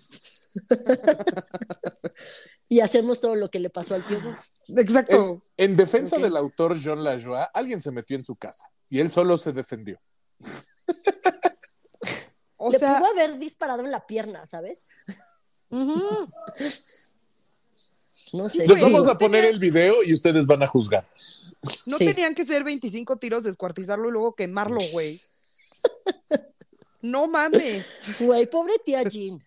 y 2.69 2.79
hacemos 2.79 3.21
todo 3.21 3.35
lo 3.35 3.49
que 3.49 3.59
le 3.59 3.71
pasó 3.71 3.95
al 3.95 4.05
tío. 4.05 4.19
Exacto. 4.67 5.41
En 5.57 5.75
defensa 5.75 6.17
del 6.17 6.37
autor 6.37 6.77
John 6.81 7.03
Lajoie, 7.03 7.47
alguien 7.53 7.81
se 7.81 7.91
metió 7.91 8.15
en 8.15 8.23
su 8.23 8.35
casa 8.35 8.69
y 8.87 8.99
él 8.99 9.09
solo 9.09 9.37
se 9.37 9.51
defendió. 9.51 9.99
O 12.67 12.71
le 12.71 12.79
sea, 12.79 12.97
pudo 12.97 13.07
haber 13.11 13.37
disparado 13.37 13.83
en 13.83 13.91
la 13.91 14.05
pierna, 14.07 14.45
¿sabes? 14.45 14.85
No 18.33 18.49
sé. 18.49 18.67
Les 18.67 18.81
vamos 18.81 19.07
a 19.07 19.17
poner 19.17 19.45
el 19.45 19.59
video 19.59 20.03
y 20.03 20.13
ustedes 20.13 20.45
van 20.45 20.63
a 20.63 20.67
juzgar. 20.67 21.07
no 21.85 21.97
Sí. 21.97 22.05
tenían 22.05 22.35
que 22.35 22.45
ser 22.45 22.63
25 22.63 23.17
tiros, 23.17 23.43
descuartizarlo 23.43 24.09
y 24.09 24.11
luego 24.11 24.35
quemarlo, 24.35 24.79
güey. 24.91 25.19
No 27.01 27.27
mames. 27.27 27.85
Güey, 28.19 28.47
pobre 28.49 28.73
tía 28.83 29.03
Jean. 29.03 29.39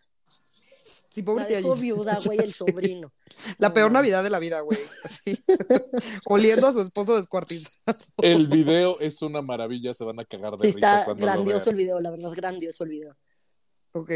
Sí, 1.21 1.25
pobre 1.25 1.43
La 1.43 1.49
tía 1.49 1.57
dejó 1.59 1.75
Gigi. 1.75 1.83
viuda, 1.93 2.21
güey, 2.25 2.39
el 2.39 2.53
sobrino. 2.55 3.13
La 3.59 3.69
No 3.69 3.75
peor. 3.75 3.93
Navidad 3.93 4.23
de 4.25 4.31
la 4.31 4.39
vida, 4.39 4.61
güey. 4.61 4.79
Así. 5.05 5.39
Oliendo 6.27 6.67
a 6.67 6.73
su 6.73 6.81
esposo 6.81 7.17
descuartizado. 7.17 7.75
El 8.23 8.47
video 8.49 8.99
es 9.01 9.23
una 9.23 9.43
maravilla, 9.43 9.95
se 9.95 10.05
van 10.05 10.19
a 10.21 10.25
cagar 10.25 10.53
de 10.53 10.59
Sí, 10.71 10.77
risa 10.77 10.79
está 10.79 11.05
cuando 11.05 11.27
lo 11.27 11.33
grandioso 11.33 11.67
vean. 11.67 11.69
el 11.71 11.77
video, 11.85 12.01
la 12.01 12.11
verdad, 12.11 12.31
grandioso 12.35 12.85
el 12.85 12.91
video. 12.91 13.17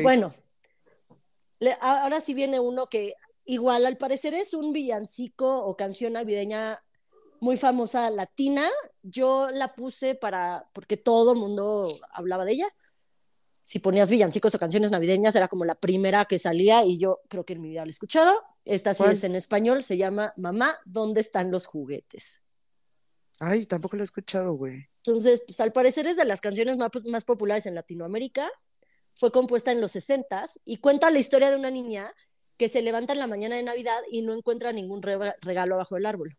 Bueno, 0.03 0.34
le- 1.59 1.76
ahora 1.80 2.20
sí 2.20 2.34
viene 2.34 2.61
uno 2.61 2.86
que 2.88 3.14
igual 3.44 3.86
al 3.86 3.96
parecer 3.96 4.34
es 4.34 4.55
un 4.55 4.72
villancico 4.72 5.64
o 5.64 5.76
canción 5.76 6.12
navideña 6.12 6.80
muy 7.40 7.57
famosa 7.57 8.09
latina. 8.11 8.68
Yo 9.03 9.50
la 9.50 9.74
puse 9.74 10.14
para, 10.14 10.68
porque 10.72 10.96
todo 10.96 11.34
mundo 11.34 11.92
hablaba 12.12 12.44
de 12.44 12.53
ella. 12.53 12.68
Si 13.62 13.78
ponías 13.78 14.10
villancicos 14.10 14.54
o 14.54 14.58
canciones 14.58 14.90
navideñas, 14.90 15.34
era 15.36 15.46
como 15.48 15.64
la 15.64 15.76
primera 15.76 16.24
que 16.24 16.38
salía 16.38 16.84
y 16.84 16.98
yo 16.98 17.20
creo 17.28 17.44
que 17.44 17.52
en 17.52 17.62
mi 17.62 17.68
vida 17.70 17.84
la 17.84 17.88
he 17.88 17.90
escuchado. 17.90 18.34
Esta 18.64 18.92
sí 18.92 18.98
¿Cuál? 18.98 19.12
es 19.12 19.24
en 19.24 19.34
español, 19.36 19.82
se 19.82 19.96
llama 19.96 20.32
Mamá, 20.36 20.78
¿dónde 20.84 21.20
están 21.20 21.50
los 21.50 21.66
juguetes? 21.66 22.42
Ay, 23.38 23.66
tampoco 23.66 23.96
lo 23.96 24.02
he 24.02 24.04
escuchado, 24.04 24.52
güey. 24.54 24.88
Entonces, 24.98 25.42
pues 25.46 25.58
al 25.60 25.72
parecer 25.72 26.06
es 26.06 26.16
de 26.16 26.24
las 26.24 26.40
canciones 26.40 26.76
más, 26.76 26.90
más 27.06 27.24
populares 27.24 27.66
en 27.66 27.74
Latinoamérica. 27.74 28.48
Fue 29.14 29.30
compuesta 29.32 29.72
en 29.72 29.80
los 29.80 29.92
60 29.92 30.44
y 30.64 30.78
cuenta 30.78 31.10
la 31.10 31.18
historia 31.18 31.50
de 31.50 31.56
una 31.56 31.70
niña 31.70 32.12
que 32.56 32.68
se 32.68 32.82
levanta 32.82 33.12
en 33.12 33.18
la 33.18 33.26
mañana 33.26 33.56
de 33.56 33.62
Navidad 33.62 33.98
y 34.10 34.22
no 34.22 34.32
encuentra 34.34 34.72
ningún 34.72 35.02
re- 35.02 35.34
regalo 35.40 35.76
bajo 35.76 35.96
el 35.96 36.06
árbol. 36.06 36.36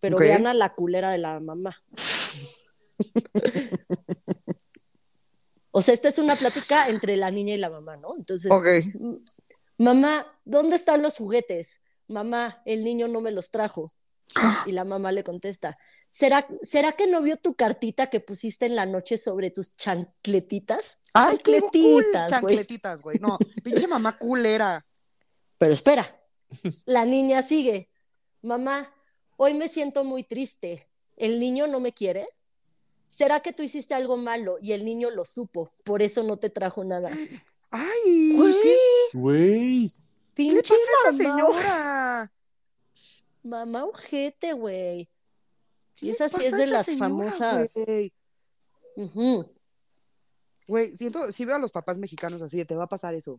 Pero 0.00 0.16
Ok. 0.16 0.22
vean 0.22 0.46
a 0.46 0.54
la 0.54 0.74
culera 0.74 1.10
de 1.10 1.18
la 1.18 1.40
mamá. 1.40 1.76
o 5.70 5.82
sea, 5.82 5.94
esta 5.94 6.08
es 6.08 6.18
una 6.18 6.36
plática 6.36 6.88
entre 6.88 7.16
la 7.16 7.30
niña 7.30 7.54
y 7.54 7.58
la 7.58 7.70
mamá, 7.70 7.96
¿no? 7.96 8.14
Entonces, 8.16 8.50
Ok. 8.50 8.66
"M- 8.66 9.18
mamá, 9.76 10.26
¿dónde 10.44 10.76
están 10.76 11.02
los 11.02 11.16
juguetes? 11.16 11.80
Mamá, 12.06 12.62
el 12.64 12.84
niño 12.84 13.06
no 13.08 13.20
me 13.20 13.30
los 13.30 13.50
trajo. 13.50 13.92
Y 14.66 14.72
la 14.72 14.84
mamá 14.84 15.10
le 15.10 15.24
contesta, 15.24 15.78
¿será, 16.10 16.46
¿será 16.62 16.92
que 16.92 17.06
no 17.06 17.22
vio 17.22 17.38
tu 17.38 17.54
cartita 17.54 18.10
que 18.10 18.20
pusiste 18.20 18.66
en 18.66 18.76
la 18.76 18.84
noche 18.84 19.16
sobre 19.16 19.50
tus 19.50 19.74
chancletitas? 19.76 20.98
Ay, 21.14 21.38
cool. 21.38 21.54
Chancletitas, 21.54 22.12
güey. 22.12 22.56
Chancletitas, 22.56 23.02
güey. 23.02 23.18
No, 23.20 23.38
pinche 23.64 23.86
mamá 23.88 24.18
culera. 24.18 24.86
Pero 25.56 25.72
espera, 25.72 26.20
la 26.84 27.04
niña 27.06 27.42
sigue. 27.42 27.90
Mamá, 28.42 28.92
hoy 29.38 29.54
me 29.54 29.66
siento 29.68 30.04
muy 30.04 30.24
triste. 30.24 30.88
¿El 31.16 31.40
niño 31.40 31.66
no 31.66 31.80
me 31.80 31.92
quiere? 31.92 32.28
¿Será 33.08 33.40
que 33.40 33.52
tú 33.52 33.62
hiciste 33.62 33.94
algo 33.94 34.16
malo 34.16 34.58
y 34.60 34.72
el 34.72 34.84
niño 34.84 35.10
lo 35.10 35.24
supo? 35.24 35.72
Por 35.84 36.02
eso 36.02 36.22
no 36.22 36.36
te 36.38 36.50
trajo 36.50 36.84
nada. 36.84 37.10
Ay, 37.70 38.32
Güey, 39.14 39.92
¿qué, 40.34 40.52
le 40.52 40.62
pasa 40.62 40.74
a 40.74 41.08
esa 41.10 41.16
señora? 41.16 42.32
mamá 43.42 43.84
ojete, 43.84 44.52
güey. 44.52 45.08
¿Qué 45.94 46.06
Y 46.06 46.06
le 46.06 46.12
esa 46.12 46.28
sí 46.28 46.34
pasa 46.36 46.46
es 46.46 46.52
a 46.52 46.56
de 46.58 46.64
esa 46.64 46.72
las 46.72 46.86
señora, 46.86 47.08
famosas. 47.08 47.74
güey? 47.86 48.12
Ujú. 48.96 49.52
Güey, 50.66 50.96
siento, 50.96 51.32
si 51.32 51.44
veo 51.46 51.56
a 51.56 51.58
los 51.58 51.72
papás 51.72 51.98
mexicanos 51.98 52.42
así, 52.42 52.62
te 52.64 52.74
va 52.74 52.84
a 52.84 52.88
pasar 52.88 53.14
eso. 53.14 53.38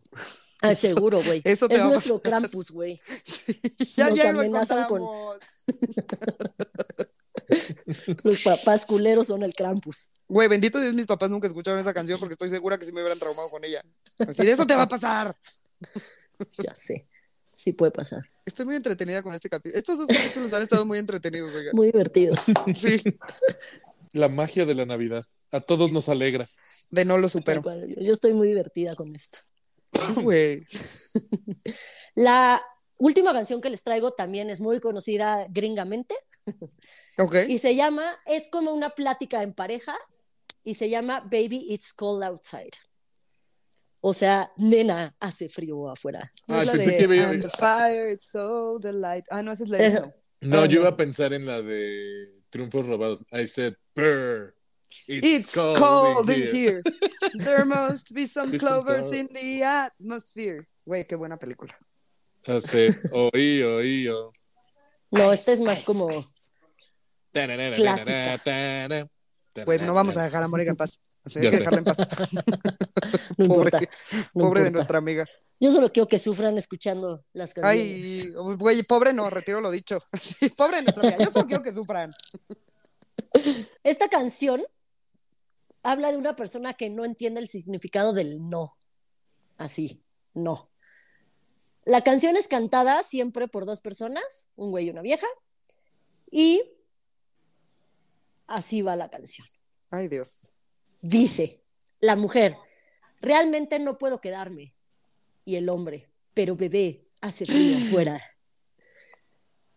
Ah, 0.62 0.72
Eso- 0.72 0.88
seguro, 0.88 1.22
güey. 1.22 1.40
eso 1.44 1.68
te 1.68 1.74
Es 1.76 1.80
va 1.80 1.86
a 1.86 1.88
nuestro 1.90 2.18
pasar. 2.20 2.40
Krampus, 2.40 2.70
güey. 2.72 3.00
ya, 3.96 4.08
Nos 4.10 4.18
ya 4.18 4.32
lo 4.32 4.40
amenazan 4.40 4.86
con- 4.88 5.02
encontramos. 5.02 5.38
Los 8.24 8.42
papás 8.42 8.86
culeros 8.86 9.26
son 9.26 9.42
el 9.42 9.54
Krampus. 9.54 10.12
Güey, 10.28 10.48
bendito 10.48 10.80
Dios, 10.80 10.94
mis 10.94 11.06
papás 11.06 11.30
nunca 11.30 11.46
escucharon 11.46 11.80
esa 11.80 11.92
canción 11.92 12.18
porque 12.18 12.34
estoy 12.34 12.48
segura 12.48 12.78
que 12.78 12.84
sí 12.86 12.92
me 12.92 13.00
hubieran 13.00 13.18
traumado 13.18 13.48
con 13.50 13.64
ella. 13.64 13.82
Así 14.18 14.44
de 14.44 14.52
eso 14.52 14.66
te 14.66 14.74
va 14.76 14.82
a 14.82 14.88
pasar. 14.88 15.36
Ya 16.56 16.74
sé. 16.74 17.06
Sí 17.54 17.74
puede 17.74 17.92
pasar. 17.92 18.24
Estoy 18.46 18.64
muy 18.64 18.74
entretenida 18.74 19.22
con 19.22 19.34
este 19.34 19.50
capítulo. 19.50 19.78
Estos 19.78 19.98
dos 19.98 20.06
capítulos 20.06 20.50
han 20.54 20.62
estado 20.62 20.86
muy 20.86 20.98
entretenidos, 20.98 21.54
oiga. 21.54 21.70
Muy 21.74 21.88
divertidos. 21.88 22.46
Sí, 22.74 23.02
la 24.12 24.30
magia 24.30 24.64
de 24.64 24.74
la 24.74 24.86
Navidad. 24.86 25.24
A 25.52 25.60
todos 25.60 25.92
nos 25.92 26.08
alegra. 26.08 26.48
de 26.88 27.04
no 27.04 27.18
lo 27.18 27.28
supero. 27.28 27.62
Yo, 27.86 28.00
yo 28.00 28.12
estoy 28.14 28.32
muy 28.32 28.48
divertida 28.48 28.94
con 28.94 29.14
esto. 29.14 29.38
Sí, 29.92 30.22
güey. 30.22 30.64
La 32.14 32.62
última 32.96 33.32
canción 33.32 33.60
que 33.60 33.70
les 33.70 33.82
traigo 33.82 34.12
también 34.12 34.48
es 34.48 34.60
muy 34.60 34.80
conocida 34.80 35.46
gringamente 35.50 36.14
Ok. 37.18 37.34
y 37.48 37.58
se 37.58 37.74
llama, 37.76 38.04
es 38.26 38.48
como 38.48 38.72
una 38.72 38.90
plática 38.90 39.42
en 39.42 39.52
pareja 39.52 39.96
y 40.64 40.74
se 40.74 40.88
llama 40.90 41.20
Baby 41.20 41.66
It's 41.70 41.92
Cold 41.92 42.22
Outside. 42.24 42.72
O 44.02 44.14
sea, 44.14 44.50
nena, 44.56 45.14
hace 45.20 45.48
frío 45.48 45.90
afuera. 45.90 46.32
No 46.46 46.54
Ah, 46.56 46.62
es 46.62 46.70
pensé 46.70 46.86
de, 46.92 46.96
que 47.08 47.20
"And 47.22 47.42
the 47.42 47.50
fire, 47.50 48.10
it's 48.12 48.24
so 48.30 48.78
the 48.80 48.92
light. 48.92 49.24
Ah, 49.30 49.42
no, 49.42 49.52
esa 49.52 49.64
es 49.64 49.70
la 49.70 49.88
no. 49.90 50.14
No, 50.40 50.64
yo 50.64 50.80
iba 50.80 50.88
a 50.88 50.96
pensar 50.96 51.34
en 51.34 51.44
la 51.44 51.60
de 51.60 52.32
Triunfos 52.48 52.86
Robados. 52.86 53.22
I 53.30 53.46
said, 53.46 53.74
"Brr, 53.94 54.54
It's 55.06 55.54
cold, 55.54 56.30
in, 56.30 56.48
here. 56.54 56.82
There 57.44 57.64
must 57.64 58.12
be 58.12 58.26
some 58.26 58.56
clovers 58.58 59.06
clo- 59.08 59.18
in 59.18 59.28
the 59.28 59.62
atmosphere. 59.64 60.66
Güey, 60.86 61.06
qué 61.06 61.16
buena 61.16 61.36
película. 61.38 61.76
Hace, 62.46 62.88
oí, 63.12 63.62
oí, 63.62 64.08
oh. 64.08 64.32
No, 65.10 65.32
esta 65.32 65.52
es 65.52 65.60
más 65.60 65.82
como, 65.82 66.08
Clásica. 67.32 68.40
Güey, 69.64 69.78
no 69.80 69.94
vamos 69.94 70.16
a 70.16 70.24
dejar 70.24 70.42
a 70.42 70.48
Mónica 70.48 70.70
en 70.70 70.76
paz. 70.76 70.98
Hay 71.24 71.32
que 71.42 71.50
dejarla 71.50 71.78
en 71.78 71.84
paz. 71.84 71.96
no 73.36 73.46
Pobre, 73.46 73.70
importa. 73.70 73.80
no 74.34 74.44
pobre 74.44 74.64
de 74.64 74.70
nuestra 74.70 74.98
amiga. 74.98 75.26
Yo 75.58 75.72
solo 75.72 75.92
quiero 75.92 76.08
que 76.08 76.18
sufran 76.18 76.56
escuchando 76.56 77.24
las 77.32 77.52
canciones. 77.52 78.24
Ay, 78.24 78.30
güey, 78.56 78.82
pobre 78.82 79.12
no, 79.12 79.28
retiro 79.28 79.60
lo 79.60 79.70
dicho. 79.70 80.02
Sí, 80.20 80.48
pobre 80.50 80.78
de 80.78 80.82
nuestra 80.84 81.08
amiga. 81.08 81.24
Yo 81.24 81.30
solo 81.30 81.46
quiero 81.46 81.62
que 81.62 81.72
sufran. 81.72 82.14
Esta 83.84 84.08
canción 84.08 84.62
habla 85.82 86.10
de 86.10 86.16
una 86.16 86.36
persona 86.36 86.74
que 86.74 86.88
no 86.88 87.04
entiende 87.04 87.40
el 87.40 87.48
significado 87.48 88.12
del 88.12 88.48
no. 88.48 88.78
Así, 89.58 90.02
no. 90.32 90.69
La 91.84 92.02
canción 92.02 92.36
es 92.36 92.48
cantada 92.48 93.02
siempre 93.02 93.48
por 93.48 93.66
dos 93.66 93.80
personas, 93.80 94.48
un 94.56 94.70
güey 94.70 94.86
y 94.86 94.90
una 94.90 95.02
vieja, 95.02 95.26
y 96.30 96.62
así 98.46 98.82
va 98.82 98.96
la 98.96 99.10
canción. 99.10 99.46
Ay, 99.90 100.08
Dios. 100.08 100.52
Dice 101.00 101.64
la 102.00 102.16
mujer, 102.16 102.56
realmente 103.20 103.78
no 103.78 103.98
puedo 103.98 104.20
quedarme. 104.20 104.74
Y 105.44 105.56
el 105.56 105.68
hombre, 105.68 106.10
pero 106.34 106.54
bebé, 106.54 107.08
hace 107.20 107.46
frío 107.46 107.78
afuera. 107.86 108.20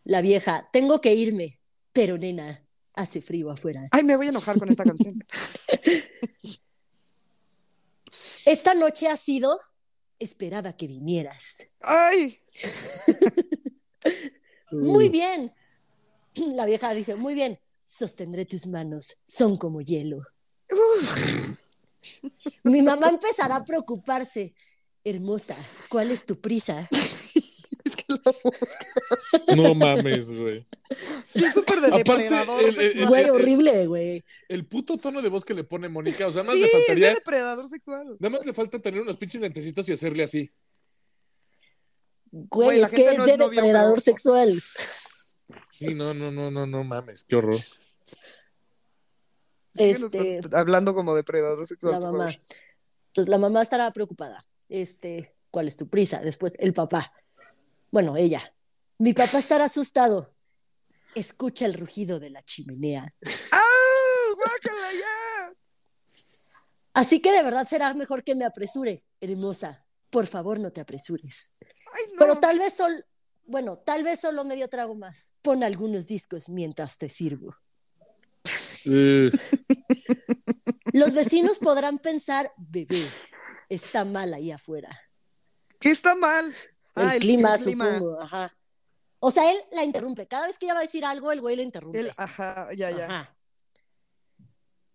La 0.03 0.21
vieja, 0.21 0.69
tengo 0.73 0.99
que 1.01 1.13
irme, 1.15 1.59
pero 1.93 2.17
nena, 2.17 2.63
Hace 2.95 3.21
frío 3.21 3.49
afuera. 3.49 3.81
Ay, 3.91 4.03
me 4.03 4.15
voy 4.15 4.27
a 4.27 4.29
enojar 4.29 4.59
con 4.59 4.69
esta 4.69 4.83
canción. 4.83 5.25
Esta 8.45 8.75
noche 8.75 9.07
ha 9.07 9.17
sido. 9.17 9.59
Esperaba 10.23 10.73
que 10.73 10.87
vinieras. 10.87 11.67
Ay, 11.81 12.39
Muy 14.71 15.09
bien. 15.09 15.53
La 16.35 16.65
vieja 16.65 16.93
dice, 16.93 17.15
muy 17.15 17.33
bien. 17.33 17.59
Sostendré 17.85 18.45
tus 18.45 18.67
manos. 18.67 19.17
Son 19.25 19.57
como 19.57 19.81
hielo. 19.81 20.25
Mi 22.63 22.81
mamá 22.81 23.09
empezará 23.09 23.57
a 23.57 23.65
preocuparse. 23.65 24.55
Hermosa, 25.03 25.55
¿cuál 25.89 26.11
es 26.11 26.25
tu 26.25 26.39
prisa? 26.39 26.87
la 28.13 29.55
No 29.55 29.73
mames, 29.75 30.31
güey. 30.31 30.65
Sí, 31.27 31.43
es 31.45 31.53
súper 31.53 31.79
de 31.81 31.87
Aparte, 31.87 32.23
depredador. 32.23 32.61
el- 32.61 32.67
el- 32.69 32.75
sexual. 32.75 33.07
Güey, 33.07 33.29
horrible, 33.29 33.87
güey. 33.87 34.25
El 34.47 34.65
puto 34.65 34.97
tono 34.97 35.21
de 35.21 35.29
voz 35.29 35.43
que 35.45 35.53
le 35.53 35.63
pone 35.63 35.89
Mónica, 35.89 36.27
o 36.27 36.31
sea, 36.31 36.43
nada 36.43 36.53
más 36.53 36.55
Sí, 36.55 36.61
le 36.61 36.67
es 36.67 36.71
de 36.73 36.77
faltaría. 36.79 37.13
depredador 37.13 37.69
sexual. 37.69 38.17
Nada 38.19 38.37
más 38.37 38.45
le 38.45 38.53
falta 38.53 38.79
tener 38.79 39.01
unos 39.01 39.17
pinches 39.17 39.41
lentecitos 39.41 39.87
y 39.89 39.93
hacerle 39.93 40.23
así. 40.23 40.51
Güey, 42.31 42.47
Güey, 42.67 42.79
la 42.79 42.87
es 42.87 42.91
que 42.91 42.97
gente 42.97 43.13
es 43.13 43.17
no 43.19 43.25
de 43.25 43.37
depredador 43.37 44.01
sexual. 44.01 44.61
Sí, 45.69 45.93
no, 45.93 46.13
no, 46.13 46.31
no, 46.31 46.49
no, 46.51 46.65
no 46.65 46.83
mames, 46.83 47.23
qué 47.23 47.35
horror. 47.35 47.55
Este- 49.75 50.41
hablando 50.53 50.93
como 50.93 51.15
depredador 51.15 51.65
sexual. 51.65 51.93
La 51.93 51.99
mamá. 51.99 52.35
Entonces 53.07 53.29
la 53.29 53.37
mamá 53.37 53.61
estará 53.61 53.91
preocupada. 53.91 54.45
Este, 54.69 55.35
¿cuál 55.51 55.67
es 55.67 55.77
tu 55.77 55.87
prisa? 55.89 56.19
Después 56.21 56.53
el 56.59 56.73
papá. 56.73 57.11
Bueno, 57.93 58.17
ella. 58.17 58.41
Mi 58.97 59.13
papá 59.13 59.37
estará 59.37 59.65
asustado. 59.65 60.33
Escucha 61.13 61.67
el 61.67 61.75
rugido 61.75 62.19
de 62.19 62.31
la 62.31 62.41
chimenea. 62.41 63.13
¡Ah! 63.51 64.33
¡Guácala 64.35 64.93
ya! 64.93 65.53
Así 66.95 67.21
que 67.21 67.31
de 67.31 67.43
verdad 67.43 67.67
será 67.67 67.93
mejor 67.93 68.23
que 68.23 68.33
me 68.33 68.45
apresure, 68.45 69.05
hermosa. 69.21 69.85
Por 70.09 70.25
favor, 70.25 70.59
no 70.59 70.71
te 70.71 70.81
apresures. 70.81 71.53
Ay, 71.91 72.05
no. 72.13 72.17
Pero 72.17 72.39
tal 72.39 72.57
vez 72.57 72.73
solo, 72.73 72.97
bueno, 73.45 73.77
tal 73.77 74.01
vez 74.01 74.21
solo 74.21 74.43
medio 74.43 74.67
trago 74.69 74.95
más. 74.95 75.31
Pon 75.43 75.63
algunos 75.63 76.07
discos 76.07 76.49
mientras 76.49 76.97
te 76.97 77.09
sirvo. 77.09 77.55
Eh, 78.85 79.29
Los 80.93 81.13
vecinos 81.13 81.59
podrán 81.59 81.99
pensar, 81.99 82.51
bebé, 82.57 83.07
está 83.69 84.03
mal 84.03 84.33
ahí 84.33 84.49
afuera. 84.49 84.89
¿Qué 85.79 85.91
está 85.91 86.15
mal? 86.15 86.55
El, 86.95 87.07
Ah, 87.07 87.15
clima, 87.19 87.55
el 87.55 87.61
clima. 87.63 87.93
supongo, 87.95 88.21
ajá. 88.21 88.55
O 89.19 89.31
sea, 89.31 89.49
él 89.51 89.57
la 89.71 89.83
interrumpe. 89.83 90.27
Cada 90.27 90.47
vez 90.47 90.59
que 90.59 90.65
ella 90.65 90.73
va 90.73 90.79
a 90.81 90.83
decir 90.83 91.05
algo, 91.05 91.31
el 91.31 91.41
güey 91.41 91.55
le 91.55 91.63
interrumpe. 91.63 91.99
El- 91.99 92.11
ajá, 92.17 92.69
ya, 92.75 92.91
ya. 92.91 93.05
Ajá. 93.05 93.37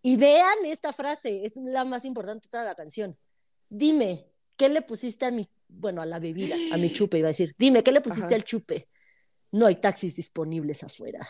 Y 0.02 0.16
vean 0.16 0.64
esta 0.64 0.92
frase, 0.92 1.44
es 1.44 1.52
la 1.56 1.84
más 1.84 2.04
importante 2.04 2.46
de 2.46 2.50
toda 2.50 2.64
la 2.64 2.74
canción. 2.74 3.18
Dime, 3.68 4.26
¿qué 4.56 4.68
le 4.68 4.82
pusiste 4.82 5.26
a 5.26 5.30
mi, 5.30 5.48
bueno, 5.68 6.00
a 6.02 6.06
la 6.06 6.18
bebida, 6.18 6.54
a 6.72 6.76
mi 6.76 6.92
chupe, 6.92 7.18
iba 7.18 7.26
a 7.28 7.30
decir. 7.34 7.54
Dime, 7.58 7.82
¿qué 7.82 7.90
le 7.92 8.00
pusiste 8.00 8.26
Ajá. 8.26 8.36
al 8.36 8.44
chupe? 8.44 8.88
No 9.52 9.66
hay 9.66 9.76
taxis 9.76 10.16
disponibles 10.16 10.82
afuera. 10.84 11.20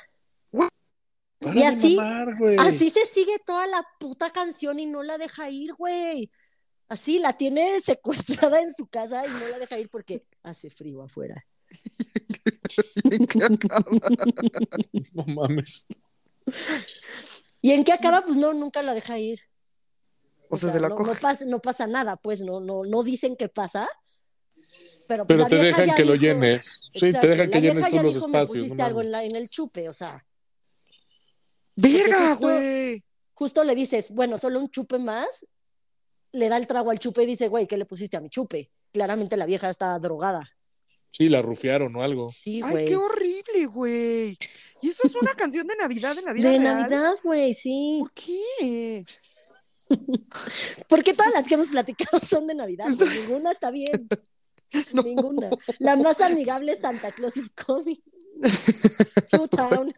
para 1.40 1.54
Y 1.54 1.62
así- 1.62 1.94
mamar. 1.96 2.36
Así 2.58 2.90
se 2.90 3.06
sigue 3.06 3.38
toda 3.46 3.64
la 3.68 3.86
puta 4.00 4.30
canción 4.30 4.80
y 4.80 4.86
no 4.86 5.04
la 5.04 5.18
deja 5.18 5.48
ir, 5.48 5.72
güey. 5.74 6.32
Así 6.88 7.18
la 7.18 7.34
tiene 7.36 7.80
secuestrada 7.80 8.60
en 8.62 8.74
su 8.74 8.86
casa 8.86 9.24
y 9.26 9.30
no 9.30 9.48
la 9.48 9.58
deja 9.58 9.78
ir 9.78 9.88
porque 9.90 10.24
hace 10.42 10.70
frío 10.70 11.02
afuera. 11.02 11.44
¿Qué 13.28 13.44
acaba? 13.44 13.84
No 15.12 15.24
mames. 15.26 15.86
¿Y 17.60 17.72
en 17.72 17.84
qué 17.84 17.92
acaba? 17.92 18.22
Pues 18.22 18.36
no, 18.36 18.54
nunca 18.54 18.82
la 18.82 18.94
deja 18.94 19.18
ir. 19.18 19.40
O 20.48 20.56
sea, 20.56 20.72
se 20.72 20.80
la 20.80 20.88
no, 20.88 20.94
coge. 20.96 21.12
no 21.12 21.18
pasa, 21.20 21.44
no 21.44 21.60
pasa 21.60 21.86
nada, 21.86 22.16
pues 22.16 22.40
no, 22.40 22.58
no, 22.60 22.84
no 22.84 23.02
dicen 23.02 23.36
qué 23.36 23.48
pasa. 23.50 23.86
Pero, 25.06 25.26
pues, 25.26 25.36
Pero 25.36 25.46
te 25.46 25.56
dejan 25.56 25.94
que 25.94 26.04
lo 26.06 26.14
llenes. 26.14 26.80
Sí, 26.90 27.06
Exacto, 27.06 27.20
te 27.20 27.28
dejan 27.28 27.50
que 27.50 27.60
llenes 27.60 27.84
tú 27.86 27.96
ya 27.96 28.02
los 28.02 28.14
dijo, 28.14 28.28
"Me 28.28 28.38
espacios. 28.38 28.56
pusiste 28.64 28.76
no 28.76 28.84
algo 28.86 29.00
en, 29.02 29.10
la- 29.12 29.24
en 29.24 29.36
el 29.36 29.48
chupe, 29.50 29.88
o 29.88 29.92
sea, 29.94 30.24
¡Verga, 31.76 32.30
justo- 32.34 32.46
güey! 32.48 33.04
justo 33.34 33.64
le 33.64 33.74
dices, 33.74 34.10
bueno, 34.10 34.38
solo 34.38 34.58
un 34.58 34.70
chupe 34.70 34.98
más, 34.98 35.46
le 36.32 36.48
da 36.48 36.56
el 36.56 36.66
trago 36.66 36.90
al 36.90 36.98
chupe 36.98 37.22
y 37.22 37.26
dice, 37.26 37.48
güey, 37.48 37.66
¿qué 37.66 37.76
le 37.76 37.84
pusiste 37.86 38.16
a 38.16 38.20
mi 38.20 38.28
chupe? 38.30 38.70
Claramente 38.92 39.36
la 39.36 39.46
vieja 39.46 39.70
está 39.70 39.98
drogada. 39.98 40.48
Sí, 41.10 41.28
la 41.28 41.40
rufiaron 41.42 41.94
o 41.96 42.02
algo. 42.02 42.28
Sí, 42.28 42.60
¡Ay, 42.62 42.70
güey. 42.70 42.86
qué 42.86 42.96
horrible, 42.96 43.66
güey! 43.66 44.38
Y 44.82 44.90
eso 44.90 45.02
es 45.06 45.14
una 45.16 45.32
canción 45.34 45.66
de 45.66 45.74
Navidad 45.76 46.16
en 46.18 46.24
la 46.26 46.32
vida 46.32 46.50
De 46.50 46.58
real. 46.58 46.80
Navidad, 46.80 47.14
güey, 47.24 47.54
sí. 47.54 47.98
¿Por 48.00 48.12
qué? 48.12 49.04
Porque 50.88 51.14
todas 51.14 51.32
las 51.32 51.46
que 51.46 51.54
hemos 51.54 51.68
platicado 51.68 52.20
son 52.20 52.46
de 52.46 52.54
Navidad, 52.54 52.88
güey. 52.96 53.08
Ninguna 53.22 53.52
está 53.52 53.70
bien. 53.70 54.08
No. 54.92 55.02
Ninguna. 55.02 55.48
La 55.78 55.96
más 55.96 56.20
amigable 56.20 56.72
es 56.72 56.80
Santa 56.80 57.10
Claus 57.12 57.38
is 57.38 57.48
coming. 57.48 57.96
To 59.30 59.48
town. 59.48 59.94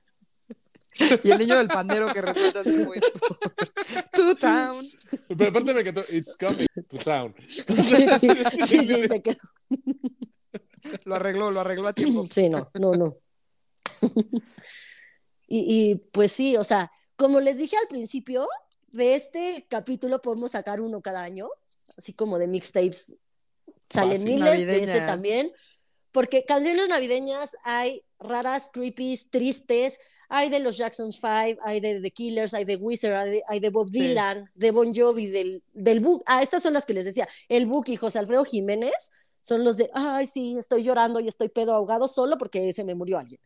Y 1.25 1.31
el 1.31 1.39
niño 1.39 1.59
del 1.59 1.69
pandero 1.69 2.13
que 2.13 2.23
resulta 2.23 2.65
ser 2.65 2.87
muy... 2.87 3.01
To 4.13 4.35
town. 4.37 4.91
Pero 5.37 5.51
aparte 5.51 5.75
me 5.75 5.81
encantó. 5.81 6.03
It's 6.11 6.37
coming 6.37 6.67
to 6.89 6.99
town. 6.99 7.35
Sí, 7.49 8.07
sí, 8.19 8.29
sí, 8.67 8.79
sí, 8.87 9.09
se 9.09 9.23
quedó. 9.23 9.39
Lo 11.05 11.15
arregló, 11.15 11.51
lo 11.51 11.61
arregló 11.61 11.89
a 11.89 11.93
tiempo. 11.93 12.27
Sí, 12.31 12.49
no, 12.49 12.71
no, 12.75 12.95
no. 12.95 13.19
Y, 15.47 15.91
y, 15.91 15.95
pues 16.11 16.33
sí, 16.33 16.57
o 16.57 16.65
sea, 16.65 16.91
como 17.17 17.39
les 17.39 17.59
dije 17.59 17.77
al 17.77 17.87
principio, 17.87 18.49
de 18.89 19.15
este 19.15 19.67
capítulo 19.69 20.23
podemos 20.23 20.53
sacar 20.53 20.81
uno 20.81 21.03
cada 21.03 21.23
año, 21.23 21.51
así 21.99 22.15
como 22.15 22.39
de 22.39 22.47
mixtapes. 22.47 23.15
Salen 23.91 24.23
Fácil. 24.23 24.35
miles 24.35 24.67
de 24.67 24.85
este 24.85 25.01
también, 25.01 25.53
porque 26.13 26.47
canciones 26.47 26.89
navideñas 26.89 27.57
hay 27.63 28.03
raras, 28.19 28.71
creepy, 28.73 29.19
tristes. 29.31 30.01
Hay 30.33 30.49
de 30.49 30.61
los 30.61 30.77
Jackson 30.79 31.13
5, 31.13 31.61
hay 31.63 31.81
de 31.81 32.01
The 32.01 32.11
Killers, 32.13 32.55
hay 32.55 32.65
de 32.65 32.77
Wizard, 32.77 33.15
hay 33.17 33.31
de, 33.33 33.43
hay 33.49 33.61
de 33.61 33.71
Bob 33.71 33.91
Sí. 33.97 34.15
Dylan, 34.15 34.49
de 34.55 34.71
Bon 34.71 34.95
Jovi, 34.95 35.27
del, 35.27 35.63
del 35.75 36.01
Book. 36.01 36.23
Ah, 36.27 36.43
estas 36.43 36.63
son 36.63 36.73
las 36.73 36.87
que 36.87 36.95
les 36.95 37.05
decía. 37.05 37.29
El 37.49 37.67
Book 37.67 37.87
y 37.89 37.97
José 37.97 38.21
Alfredo 38.21 38.45
Jiménez 38.45 39.11
son 39.43 39.65
los 39.65 39.77
de, 39.77 39.91
ay, 39.93 40.27
sí, 40.29 40.57
estoy 40.59 40.85
llorando 40.85 41.21
y 41.21 41.29
estoy 41.29 41.49
pedo 41.49 41.75
ahogado 41.75 42.09
solo 42.09 42.39
porque 42.39 42.73
se 42.73 42.85
me 42.85 42.95
murió 42.95 43.19
alguien. 43.19 43.41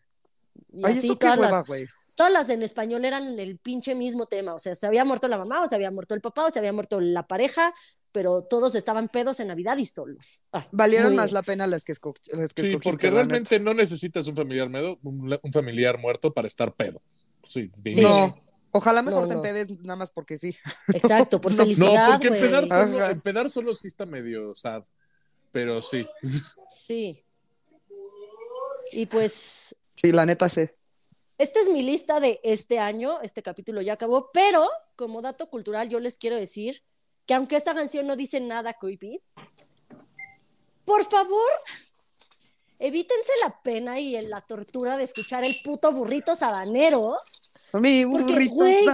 Y 0.72 0.85
Ay, 0.85 0.99
así 0.99 1.07
eso 1.07 1.18
qué 1.18 1.30
todas, 1.30 1.39
hueva, 1.39 1.59
las, 1.59 1.66
güey. 1.66 1.87
todas 2.14 2.32
las 2.32 2.49
en 2.51 2.62
español 2.62 3.05
eran 3.05 3.39
el 3.39 3.59
pinche 3.59 3.95
mismo 3.95 4.26
tema. 4.26 4.55
O 4.55 4.59
sea, 4.59 4.74
se 4.74 4.87
había 4.87 5.05
muerto 5.05 5.28
la 5.28 5.39
mamá, 5.39 5.62
o 5.64 5.68
se 5.68 5.74
había 5.76 5.91
muerto 5.91 6.14
el 6.14 6.20
papá, 6.20 6.47
o 6.47 6.51
se 6.51 6.59
había 6.59 6.72
muerto 6.72 7.01
la 7.01 7.26
pareja, 7.26 7.72
pero 8.15 8.45
todos 8.45 8.77
estaban 8.77 9.09
pedos 9.09 9.41
en 9.41 9.49
Navidad 9.49 9.77
y 9.77 9.87
solos. 9.87 10.45
Ah, 10.53 10.65
Valieron 10.71 11.09
muy 11.09 11.17
más 11.17 11.33
la 11.33 11.43
pena 11.43 11.67
las 11.67 11.83
que, 11.83 11.91
esco 11.91 12.15
las 12.29 12.55
que 12.55 12.62
Sí, 12.62 12.69
escogiste, 12.69 12.79
porque 12.91 13.11
realmente 13.11 13.59
no 13.59 13.75
necesitas 13.75 14.29
un 14.29 14.37
familiar 14.37 14.69
medo, 14.71 15.01
un, 15.03 15.37
un 15.43 15.53
familiar 15.53 15.99
muerto 15.99 16.33
para 16.33 16.47
estar 16.47 16.73
pedo. 16.77 17.03
Sí, 17.43 17.73
Sí. 17.85 18.03
No, 18.03 18.41
ojalá 18.71 19.03
mejor 19.03 19.23
No, 19.23 19.29
te 19.29 19.35
no. 19.35 19.41
empedes 19.45 19.81
nada 19.81 19.97
más 19.97 20.12
porque 20.12 20.39
sí. 20.39 20.57
Exacto, 20.95 21.41
por 21.41 21.51
No, 21.51 21.57
No, 21.59 21.65
felicidad, 21.65 22.11
porque 22.12 22.29
empedar 22.29 22.69
solo, 22.69 23.11
empedar 23.11 23.51
solo 23.51 23.75
sí 23.75 23.89
está 23.89 24.07
medio 24.07 24.55
sad. 24.55 24.85
Pero 25.51 25.83
sí. 25.83 26.07
Sí. 26.71 27.25
Y 28.93 29.07
pues 29.07 29.75
Sí, 29.97 30.12
la 30.12 30.25
neta 30.25 30.49
sé. 30.49 30.77
Esta 31.37 31.59
es 31.59 31.69
mi 31.69 31.83
lista 31.83 32.21
de 32.21 32.39
este 32.45 32.79
año, 32.79 33.21
este 33.23 33.43
capítulo 33.43 33.83
ya 33.83 33.95
acabó, 33.95 34.31
pero 34.33 34.62
como 34.95 35.21
dato 35.21 35.51
cultural 35.51 35.89
yo 35.89 35.99
les 35.99 36.17
quiero 36.17 36.37
decir 36.37 36.85
que 37.27 37.35
aunque 37.35 37.57
esta 37.57 37.75
canción 37.75 38.07
no 38.07 38.16
dice 38.16 38.41
nada 38.41 38.75
creepy, 38.75 39.20
por 40.85 41.05
favor, 41.09 41.51
evítense 42.79 43.33
la 43.43 43.61
pena 43.62 43.99
y 43.99 44.20
la 44.27 44.41
tortura 44.43 44.97
de 44.97 45.05
escuchar 45.05 45.45
el 45.45 45.55
puto 45.64 45.93
burrito 45.93 46.37
sabanero. 46.37 47.16
Mi 47.75 48.05
Porque, 48.05 48.33
burrito. 48.33 48.55
güey, 48.55 48.87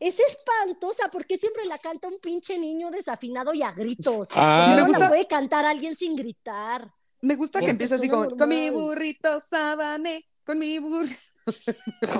Es 0.00 0.18
espantosa 0.18 1.08
porque 1.12 1.38
siempre 1.38 1.64
la 1.66 1.78
canta 1.78 2.08
un 2.08 2.18
pinche 2.18 2.58
niño 2.58 2.90
desafinado 2.90 3.54
y 3.54 3.62
a 3.62 3.70
gritos. 3.70 4.28
Ah. 4.34 4.64
¿Por 4.66 4.66
qué 4.66 4.74
Me 4.74 4.80
no 4.80 4.86
gusta- 4.88 4.98
la 4.98 5.08
puede 5.08 5.26
cantar 5.28 5.64
alguien 5.64 5.94
sin 5.94 6.16
gritar? 6.16 6.92
Me 7.20 7.36
gusta 7.36 7.60
que 7.60 7.70
empiece 7.70 7.94
así 7.94 8.08
con, 8.08 8.36
con 8.36 8.48
mi 8.48 8.68
burrito 8.70 9.40
sabané, 9.48 10.28
con 10.44 10.58
mi 10.58 10.80
burrito. 10.80 11.16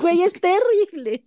Güey, 0.01 0.21
es 0.21 0.31
terrible. 0.33 1.25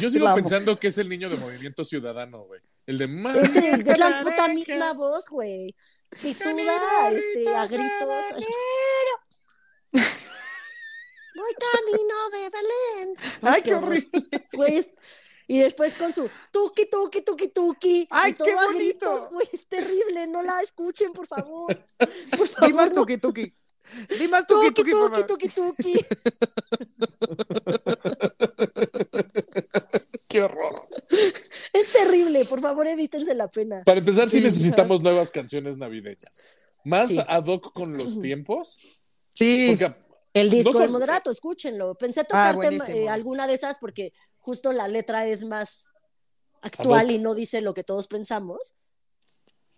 Yo 0.00 0.10
sigo 0.10 0.34
pensando 0.34 0.78
que 0.78 0.88
es 0.88 0.98
el 0.98 1.08
niño 1.08 1.30
de 1.30 1.36
Movimiento 1.38 1.82
Ciudadano, 1.82 2.44
güey. 2.44 2.60
El 2.86 2.98
de 2.98 3.06
más. 3.06 3.36
Es, 3.36 3.56
el- 3.56 3.88
es 3.88 3.98
la 3.98 4.22
puta 4.22 4.48
misma 4.48 4.92
voz, 4.92 5.28
güey. 5.28 5.74
Pituda, 6.20 7.10
este, 7.10 7.54
a 7.54 7.66
gritos. 7.66 8.24
Voy 11.36 11.52
camino 11.54 12.30
de 12.30 12.50
Belén. 12.50 13.16
Ay, 13.42 13.62
qué 13.62 13.74
horrible. 13.74 14.28
Pues, 14.52 14.90
y 15.48 15.58
después 15.58 15.94
con 15.94 16.12
su 16.12 16.30
tuki, 16.52 16.88
tuki, 16.88 17.22
tuki, 17.22 17.48
tuki. 17.48 18.06
Ay, 18.10 18.30
y 18.30 18.34
todo 18.34 18.46
qué 18.46 18.54
bonito. 18.54 18.76
gritos, 18.78 19.30
güey. 19.30 19.48
Es 19.52 19.66
terrible. 19.66 20.26
No 20.28 20.42
la 20.42 20.60
escuchen, 20.62 21.12
por 21.12 21.26
favor. 21.26 21.66
Por 22.36 22.48
Di 22.66 22.72
más 22.72 22.88
favor, 22.90 22.94
no. 22.94 23.00
tuki 23.02 23.18
tuki. 23.18 23.54
Di 24.18 24.28
más 24.28 24.46
tuki 24.46 24.70
Tuki, 24.72 24.90
tuki, 24.92 25.22
tuki, 25.24 25.48
tuki, 25.48 25.48
tuki. 25.48 26.06
Qué 30.34 30.42
horror. 30.42 30.88
Es 31.72 31.92
terrible, 31.92 32.44
por 32.44 32.60
favor, 32.60 32.86
evítense 32.88 33.34
la 33.34 33.48
pena. 33.48 33.82
Para 33.84 33.98
empezar, 34.00 34.28
sí 34.28 34.38
Sí. 34.38 34.44
necesitamos 34.44 35.00
nuevas 35.00 35.30
canciones 35.30 35.76
navideñas. 35.78 36.44
Más 36.84 37.08
Sí. 37.10 37.18
ad 37.26 37.44
hoc 37.46 37.72
con 37.72 37.96
los 37.96 38.18
tiempos. 38.18 38.76
Sí, 39.32 39.76
Porque 39.78 39.94
El 40.32 40.50
disco 40.50 40.72
No 40.72 40.78
son- 40.80 40.90
moderato, 40.90 41.30
escúchenlo. 41.30 41.94
Pensé 41.94 42.24
tocarte 42.24 42.56
buenísimo. 42.56 42.88
eh, 42.98 43.08
alguna 43.08 43.46
de 43.46 43.54
esas 43.54 43.78
porque 43.78 44.12
justo 44.38 44.72
la 44.72 44.88
letra 44.88 45.26
es 45.28 45.44
más 45.44 45.92
actual 46.62 47.12
y 47.12 47.18
no 47.20 47.36
dice 47.36 47.60
lo 47.60 47.72
que 47.74 47.84
todos 47.84 48.08
pensamos. 48.08 48.74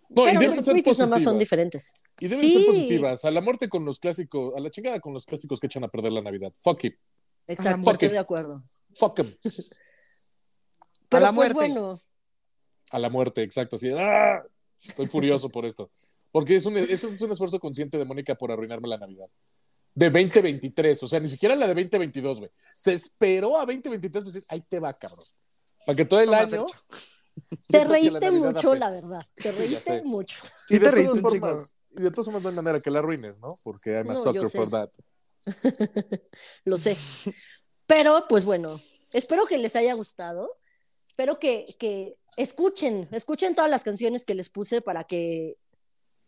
no, 0.09 0.23
y 0.23 0.31
deben 0.33 0.55
los 0.55 0.65
ser 0.65 0.73
nomás 0.73 0.95
son 0.95 1.09
positivas. 1.11 1.37
diferentes. 1.39 1.93
Y 2.19 2.27
deben 2.29 2.39
Sí. 2.45 2.53
ser 2.53 2.65
positivas. 2.65 3.25
A 3.25 3.29
la 3.31 3.41
muerte 3.41 3.69
con 3.69 3.85
los 3.85 3.99
clásicos, 3.99 4.55
a 4.55 4.59
la 4.59 4.69
chingada 4.71 4.99
con 5.01 5.13
los 5.13 5.25
clásicos 5.25 5.59
que 5.59 5.67
echan 5.67 5.83
a 5.83 5.89
perder 5.89 6.13
la 6.13 6.21
Navidad. 6.21 6.51
Fuck 6.63 6.85
it. 6.85 6.95
Exacto, 7.45 7.91
estoy 7.91 8.09
de 8.09 8.17
acuerdo. 8.17 8.63
Fuck 8.95 9.19
'em. 9.19 9.27
Pero 11.09 11.21
la 11.21 11.31
pues 11.31 11.53
muerte. 11.53 11.53
bueno, 11.53 11.99
A 12.91 12.99
la 12.99 13.09
muerte, 13.09 13.43
exacto. 13.43 13.75
Así, 13.75 13.89
¡ah! 13.89 14.43
Estoy 14.85 15.07
furioso 15.07 15.49
por 15.49 15.65
esto. 15.65 15.91
Porque 16.31 16.55
es 16.55 16.65
un, 16.65 16.77
eso 16.77 17.07
es 17.07 17.21
un 17.21 17.31
esfuerzo 17.31 17.59
consciente 17.59 17.97
de 17.97 18.05
Mónica 18.05 18.35
por 18.35 18.51
arruinarme 18.51 18.87
la 18.87 18.97
Navidad. 18.97 19.29
De 19.93 20.09
2023, 20.11 21.01
o 21.01 21.07
sea, 21.07 21.19
ni 21.19 21.27
siquiera 21.27 21.55
la 21.55 21.67
de 21.67 21.73
2022, 21.73 22.39
güey. 22.39 22.51
Se 22.75 22.93
esperó 22.93 23.57
a 23.57 23.61
2023 23.61 24.23
para 24.23 24.33
decir, 24.33 24.43
ahí 24.49 24.61
te 24.61 24.79
va, 24.79 24.93
cabrón. 24.93 25.25
Para 25.85 25.95
que 25.95 26.05
todo 26.05 26.19
el 26.19 26.27
Toma, 26.27 26.39
año. 26.39 26.65
Te 27.67 27.79
la 27.79 27.85
reíste 27.85 28.31
mucho, 28.31 28.75
la 28.75 28.89
verdad. 28.89 29.25
Te 29.35 29.51
reíste 29.51 30.01
mucho. 30.03 30.39
Sí 30.67 30.75
y 30.75 30.79
de 30.79 30.85
te 30.85 30.91
reíste 30.91 31.21
formas, 31.21 31.77
y 31.91 32.01
de 32.01 32.11
todas 32.11 32.25
formas 32.25 32.43
no 32.43 32.49
hay 32.49 32.55
manera 32.55 32.79
que 32.79 32.91
la 32.91 32.99
arruines, 32.99 33.37
¿no? 33.39 33.55
Porque 33.63 33.91
I'm 33.91 34.09
a 34.09 34.13
No, 34.13 34.23
sucker 34.23 34.49
for 34.49 34.69
that. 34.69 34.89
Lo 36.65 36.77
sé. 36.77 36.97
Pero, 37.85 38.25
pues 38.27 38.43
bueno, 38.43 38.79
espero 39.11 39.45
que 39.45 39.57
les 39.57 39.75
haya 39.75 39.93
gustado. 39.93 40.57
Espero 41.17 41.39
que, 41.39 41.65
que 41.79 42.15
escuchen, 42.37 43.09
escuchen 43.11 43.55
todas 43.55 43.71
las 43.71 43.83
canciones 43.83 44.23
que 44.23 44.35
les 44.35 44.51
puse 44.51 44.83
para 44.83 45.03
que 45.05 45.57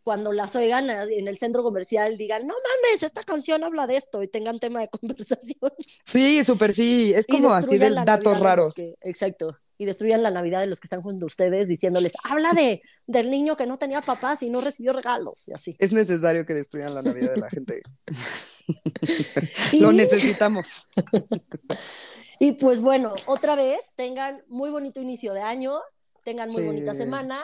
cuando 0.02 0.32
las 0.34 0.56
oigan 0.56 0.90
en 0.90 1.28
el 1.28 1.38
centro 1.38 1.62
comercial 1.62 2.18
digan, 2.18 2.48
no 2.48 2.56
mames, 2.56 3.04
esta 3.04 3.24
canción 3.24 3.64
habla 3.64 3.86
de 3.86 3.98
esto 3.98 4.24
y 4.24 4.28
tengan 4.28 4.58
tema 4.58 4.80
de 4.80 4.88
conversación. 5.00 5.72
Sí, 6.04 6.44
súper 6.44 6.74
sí. 6.74 7.14
Es 7.16 7.28
como 7.28 7.52
así 7.54 7.78
de 7.78 7.92
datos 8.04 8.34
de 8.34 8.44
raros. 8.44 8.74
que- 8.74 8.96
exacto. 9.02 9.56
Y 9.78 9.86
destruyan 9.86 10.24
la 10.24 10.32
Navidad 10.32 10.60
de 10.60 10.66
los 10.66 10.80
que 10.80 10.88
están 10.88 11.04
junto 11.04 11.28
a 11.28 11.28
ustedes 11.28 11.68
diciéndoles, 11.68 12.14
habla 12.24 12.54
de, 12.54 12.82
del 13.06 13.30
niño 13.30 13.56
que 13.56 13.68
no 13.68 13.78
tenía 13.78 14.02
papás 14.02 14.42
y 14.42 14.50
no 14.50 14.60
recibió 14.60 14.92
regalos 14.92 15.48
y 15.50 15.54
así. 15.54 15.76
Es 15.78 15.92
necesario 15.92 16.48
que 16.48 16.56
destruyan 16.56 16.96
la 16.96 17.04
Navidad 17.04 17.36
de 17.36 17.42
la 17.42 17.50
gente. 17.52 17.84
Lo 19.80 19.92
necesitamos. 19.92 20.90
Y 22.40 22.54
pues 22.54 22.80
bueno, 22.82 23.14
otra 23.26 23.56
vez, 23.56 23.92
tengan 23.96 24.44
muy 24.48 24.70
bonito 24.70 25.02
inicio 25.02 25.34
de 25.34 25.42
año, 25.42 25.80
tengan 26.24 26.50
muy 26.50 26.62
Sí. 26.62 26.68
bonita 26.68 26.94
semana. 26.94 27.44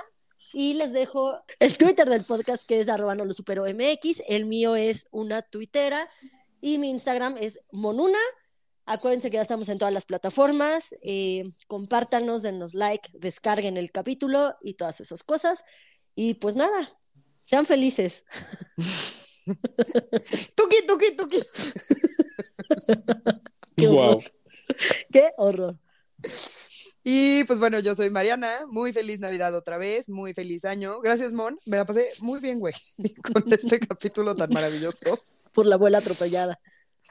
Y 0.53 0.75
les 0.75 0.93
dejo 0.93 1.33
el 1.59 1.77
Twitter 1.77 2.07
del 2.09 2.23
podcast 2.23 2.65
que 2.65 2.79
es 2.79 2.87
arroba 2.87 3.13
no 3.15 3.25
lo 3.25 3.33
supero 3.33 3.65
MX, 3.65 4.29
el 4.29 4.45
mío 4.45 4.75
es 4.77 5.07
una 5.11 5.41
tuitera 5.41 6.09
y 6.61 6.77
mi 6.77 6.89
Instagram 6.91 7.35
es 7.39 7.59
monuna. 7.71 8.19
Acuérdense 8.85 9.29
que 9.31 9.35
ya 9.37 9.41
estamos 9.41 9.67
en 9.69 9.79
todas 9.79 9.93
las 9.93 10.05
plataformas, 10.05 10.95
eh, 11.01 11.43
compártanos, 11.67 12.43
denos 12.43 12.75
like, 12.75 13.09
descarguen 13.13 13.77
el 13.77 13.91
capítulo 13.91 14.55
y 14.61 14.75
todas 14.75 15.01
esas 15.01 15.23
cosas. 15.23 15.65
Y 16.15 16.35
pues 16.35 16.55
nada, 16.55 16.97
sean 17.43 17.65
felices. 17.65 18.23
Tuki, 20.55 20.87
tuki, 20.87 21.15
tuki. 21.17 21.39
Qué 23.75 23.87
Wow. 23.87 23.99
horror. 23.99 24.23
Horror. 25.45 25.77
Y 27.03 27.43
pues 27.43 27.59
bueno, 27.59 27.79
yo 27.79 27.93
soy 27.93 28.09
Mariana. 28.09 28.65
Muy 28.67 28.91
feliz 28.91 29.19
Navidad 29.19 29.53
otra 29.53 29.77
vez. 29.77 30.09
Muy 30.09 30.33
feliz 30.33 30.65
año. 30.65 31.01
Gracias, 31.01 31.31
Mon. 31.31 31.55
Me 31.67 31.77
la 31.77 31.85
pasé 31.85 32.09
muy 32.21 32.39
bien, 32.39 32.59
güey, 32.59 32.73
con 33.33 33.53
este 33.53 33.79
capítulo 33.79 34.33
tan 34.33 34.49
maravilloso. 34.49 35.17
Por 35.53 35.67
la 35.67 35.75
abuela 35.75 35.99
atropellada. 35.99 36.59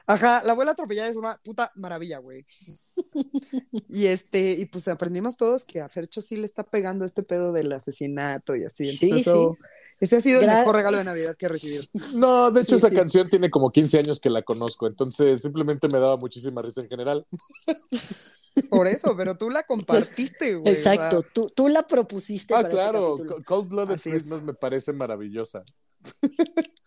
Ajá, 0.06 0.42
la 0.44 0.52
abuela 0.52 0.72
atropellada 0.72 1.08
es 1.08 1.16
una 1.16 1.38
puta 1.38 1.70
maravilla, 1.76 2.18
güey. 2.18 2.44
Y 3.88 4.06
este, 4.06 4.52
y 4.52 4.64
pues 4.66 4.88
aprendimos 4.88 5.36
todos 5.36 5.64
que 5.64 5.80
a 5.80 5.88
Fercho 5.88 6.20
sí 6.20 6.36
le 6.36 6.44
está 6.46 6.64
pegando 6.64 7.04
este 7.04 7.22
pedo 7.22 7.52
del 7.52 7.72
asesinato 7.72 8.56
y 8.56 8.64
así. 8.64 8.84
Sí, 8.86 9.10
eso- 9.20 9.56
ese 10.00 10.16
ha 10.16 10.20
sido 10.20 10.40
el 10.40 10.46
mejor 10.46 10.74
regalo 10.74 10.98
de 10.98 11.04
Navidad 11.04 11.36
que 11.36 11.46
he 11.46 11.48
recibido. 11.48 11.84
No, 12.14 12.50
de 12.50 12.62
hecho, 12.62 12.70
Sí, 12.70 12.74
esa 12.76 12.88
sí. 12.88 12.94
canción 12.96 13.28
tiene 13.28 13.50
como 13.50 13.70
15 13.70 13.98
años 13.98 14.18
que 14.20 14.30
la 14.30 14.42
conozco, 14.42 14.86
entonces 14.86 15.42
simplemente 15.42 15.86
me 15.92 15.98
daba 15.98 16.16
muchísima 16.16 16.60
risa 16.62 16.80
en 16.80 16.88
general. 16.88 17.24
Por 18.70 18.86
eso, 18.86 19.16
pero 19.16 19.36
tú 19.36 19.50
la 19.50 19.64
compartiste, 19.64 20.54
güey. 20.56 20.72
Exacto, 20.74 21.22
tú, 21.22 21.46
tú 21.54 21.68
la 21.68 21.82
propusiste 21.86 22.54
Ah, 22.54 22.58
para 22.58 22.68
este 22.68 22.80
claro, 22.80 23.16
Cold 23.44 23.68
Blooded. 23.68 24.00
Christmas 24.00 24.42
me 24.42 24.54
parece 24.54 24.92
maravillosa. 24.92 25.64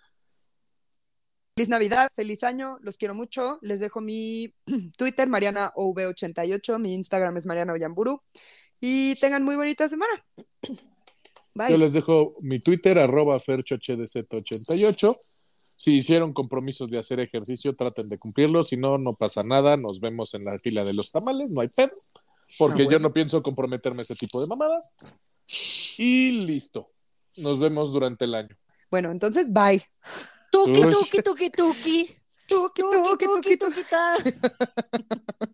Feliz 1.58 1.70
Navidad, 1.70 2.12
feliz 2.14 2.44
año, 2.44 2.78
los 2.82 2.98
quiero 2.98 3.16
mucho. 3.16 3.58
Les 3.64 3.80
dejo 3.80 4.00
mi 4.00 4.54
Twitter, 4.96 5.28
MarianaOV88, 5.28 6.78
mi 6.78 6.94
Instagram 6.94 7.36
es 7.36 7.48
Mariana 7.48 7.74
Ollamburu. 7.74 8.22
Y 8.80 9.16
tengan 9.16 9.44
muy 9.44 9.56
bonita 9.56 9.90
semana. 9.90 10.24
Bye. 11.56 11.72
Yo 11.72 11.80
les 11.80 11.94
dejo 11.94 12.36
mi 12.42 12.60
Twitter, 12.60 13.00
arroba 13.00 13.40
ferchohdz88. 13.40 15.18
Si 15.78 15.96
hicieron 15.96 16.32
compromisos 16.32 16.92
de 16.92 17.00
hacer 17.00 17.20
ejercicio, 17.22 17.76
traten 17.76 18.08
de 18.08 18.20
cumplirlo. 18.20 18.62
Si 18.62 18.78
no, 18.78 19.00
no 19.00 19.16
pasa 19.16 19.42
nada. 19.42 19.78
Nos 19.78 20.00
vemos 20.00 20.36
en 20.36 20.46
la 20.46 20.60
fila 20.60 20.84
de 20.84 20.94
los 20.94 21.10
tamales, 21.12 21.50
no 21.50 21.62
hay 21.62 21.70
pedo. 21.70 21.94
Porque 22.60 22.84
Ah, 22.84 22.88
yo 22.92 23.00
no 23.00 23.12
pienso 23.12 23.42
comprometerme 23.42 24.02
a 24.02 24.04
ese 24.04 24.14
tipo 24.14 24.40
de 24.40 24.46
mamadas. 24.46 24.92
Y 25.98 26.34
listo. 26.46 26.92
Nos 27.36 27.60
vemos 27.60 27.92
durante 27.92 28.26
el 28.26 28.36
año. 28.36 28.56
Bueno, 28.92 29.10
entonces, 29.10 29.52
bye. 29.52 29.84
Tuki, 30.58 30.82
tuki, 30.82 31.22
tuki, 31.22 31.50
tuki. 31.52 32.18
Tuki, 32.50 32.82
Tuki, 32.82 32.82
tuki, 32.82 33.26
tuki, 33.28 33.58
tuki, 33.58 33.58
tuki, 33.58 33.84
ta. 33.90 34.18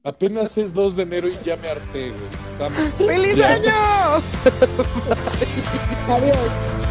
Apenas 0.03 0.57
es 0.57 0.73
2 0.73 0.95
de 0.95 1.03
enero 1.03 1.27
y 1.27 1.37
ya 1.43 1.57
me 1.57 1.67
harté, 1.67 2.11
güey. 2.11 3.07
¡Feliz 3.07 3.35
Ya. 3.35 3.53
año! 3.53 4.21
Adiós. 6.07 6.82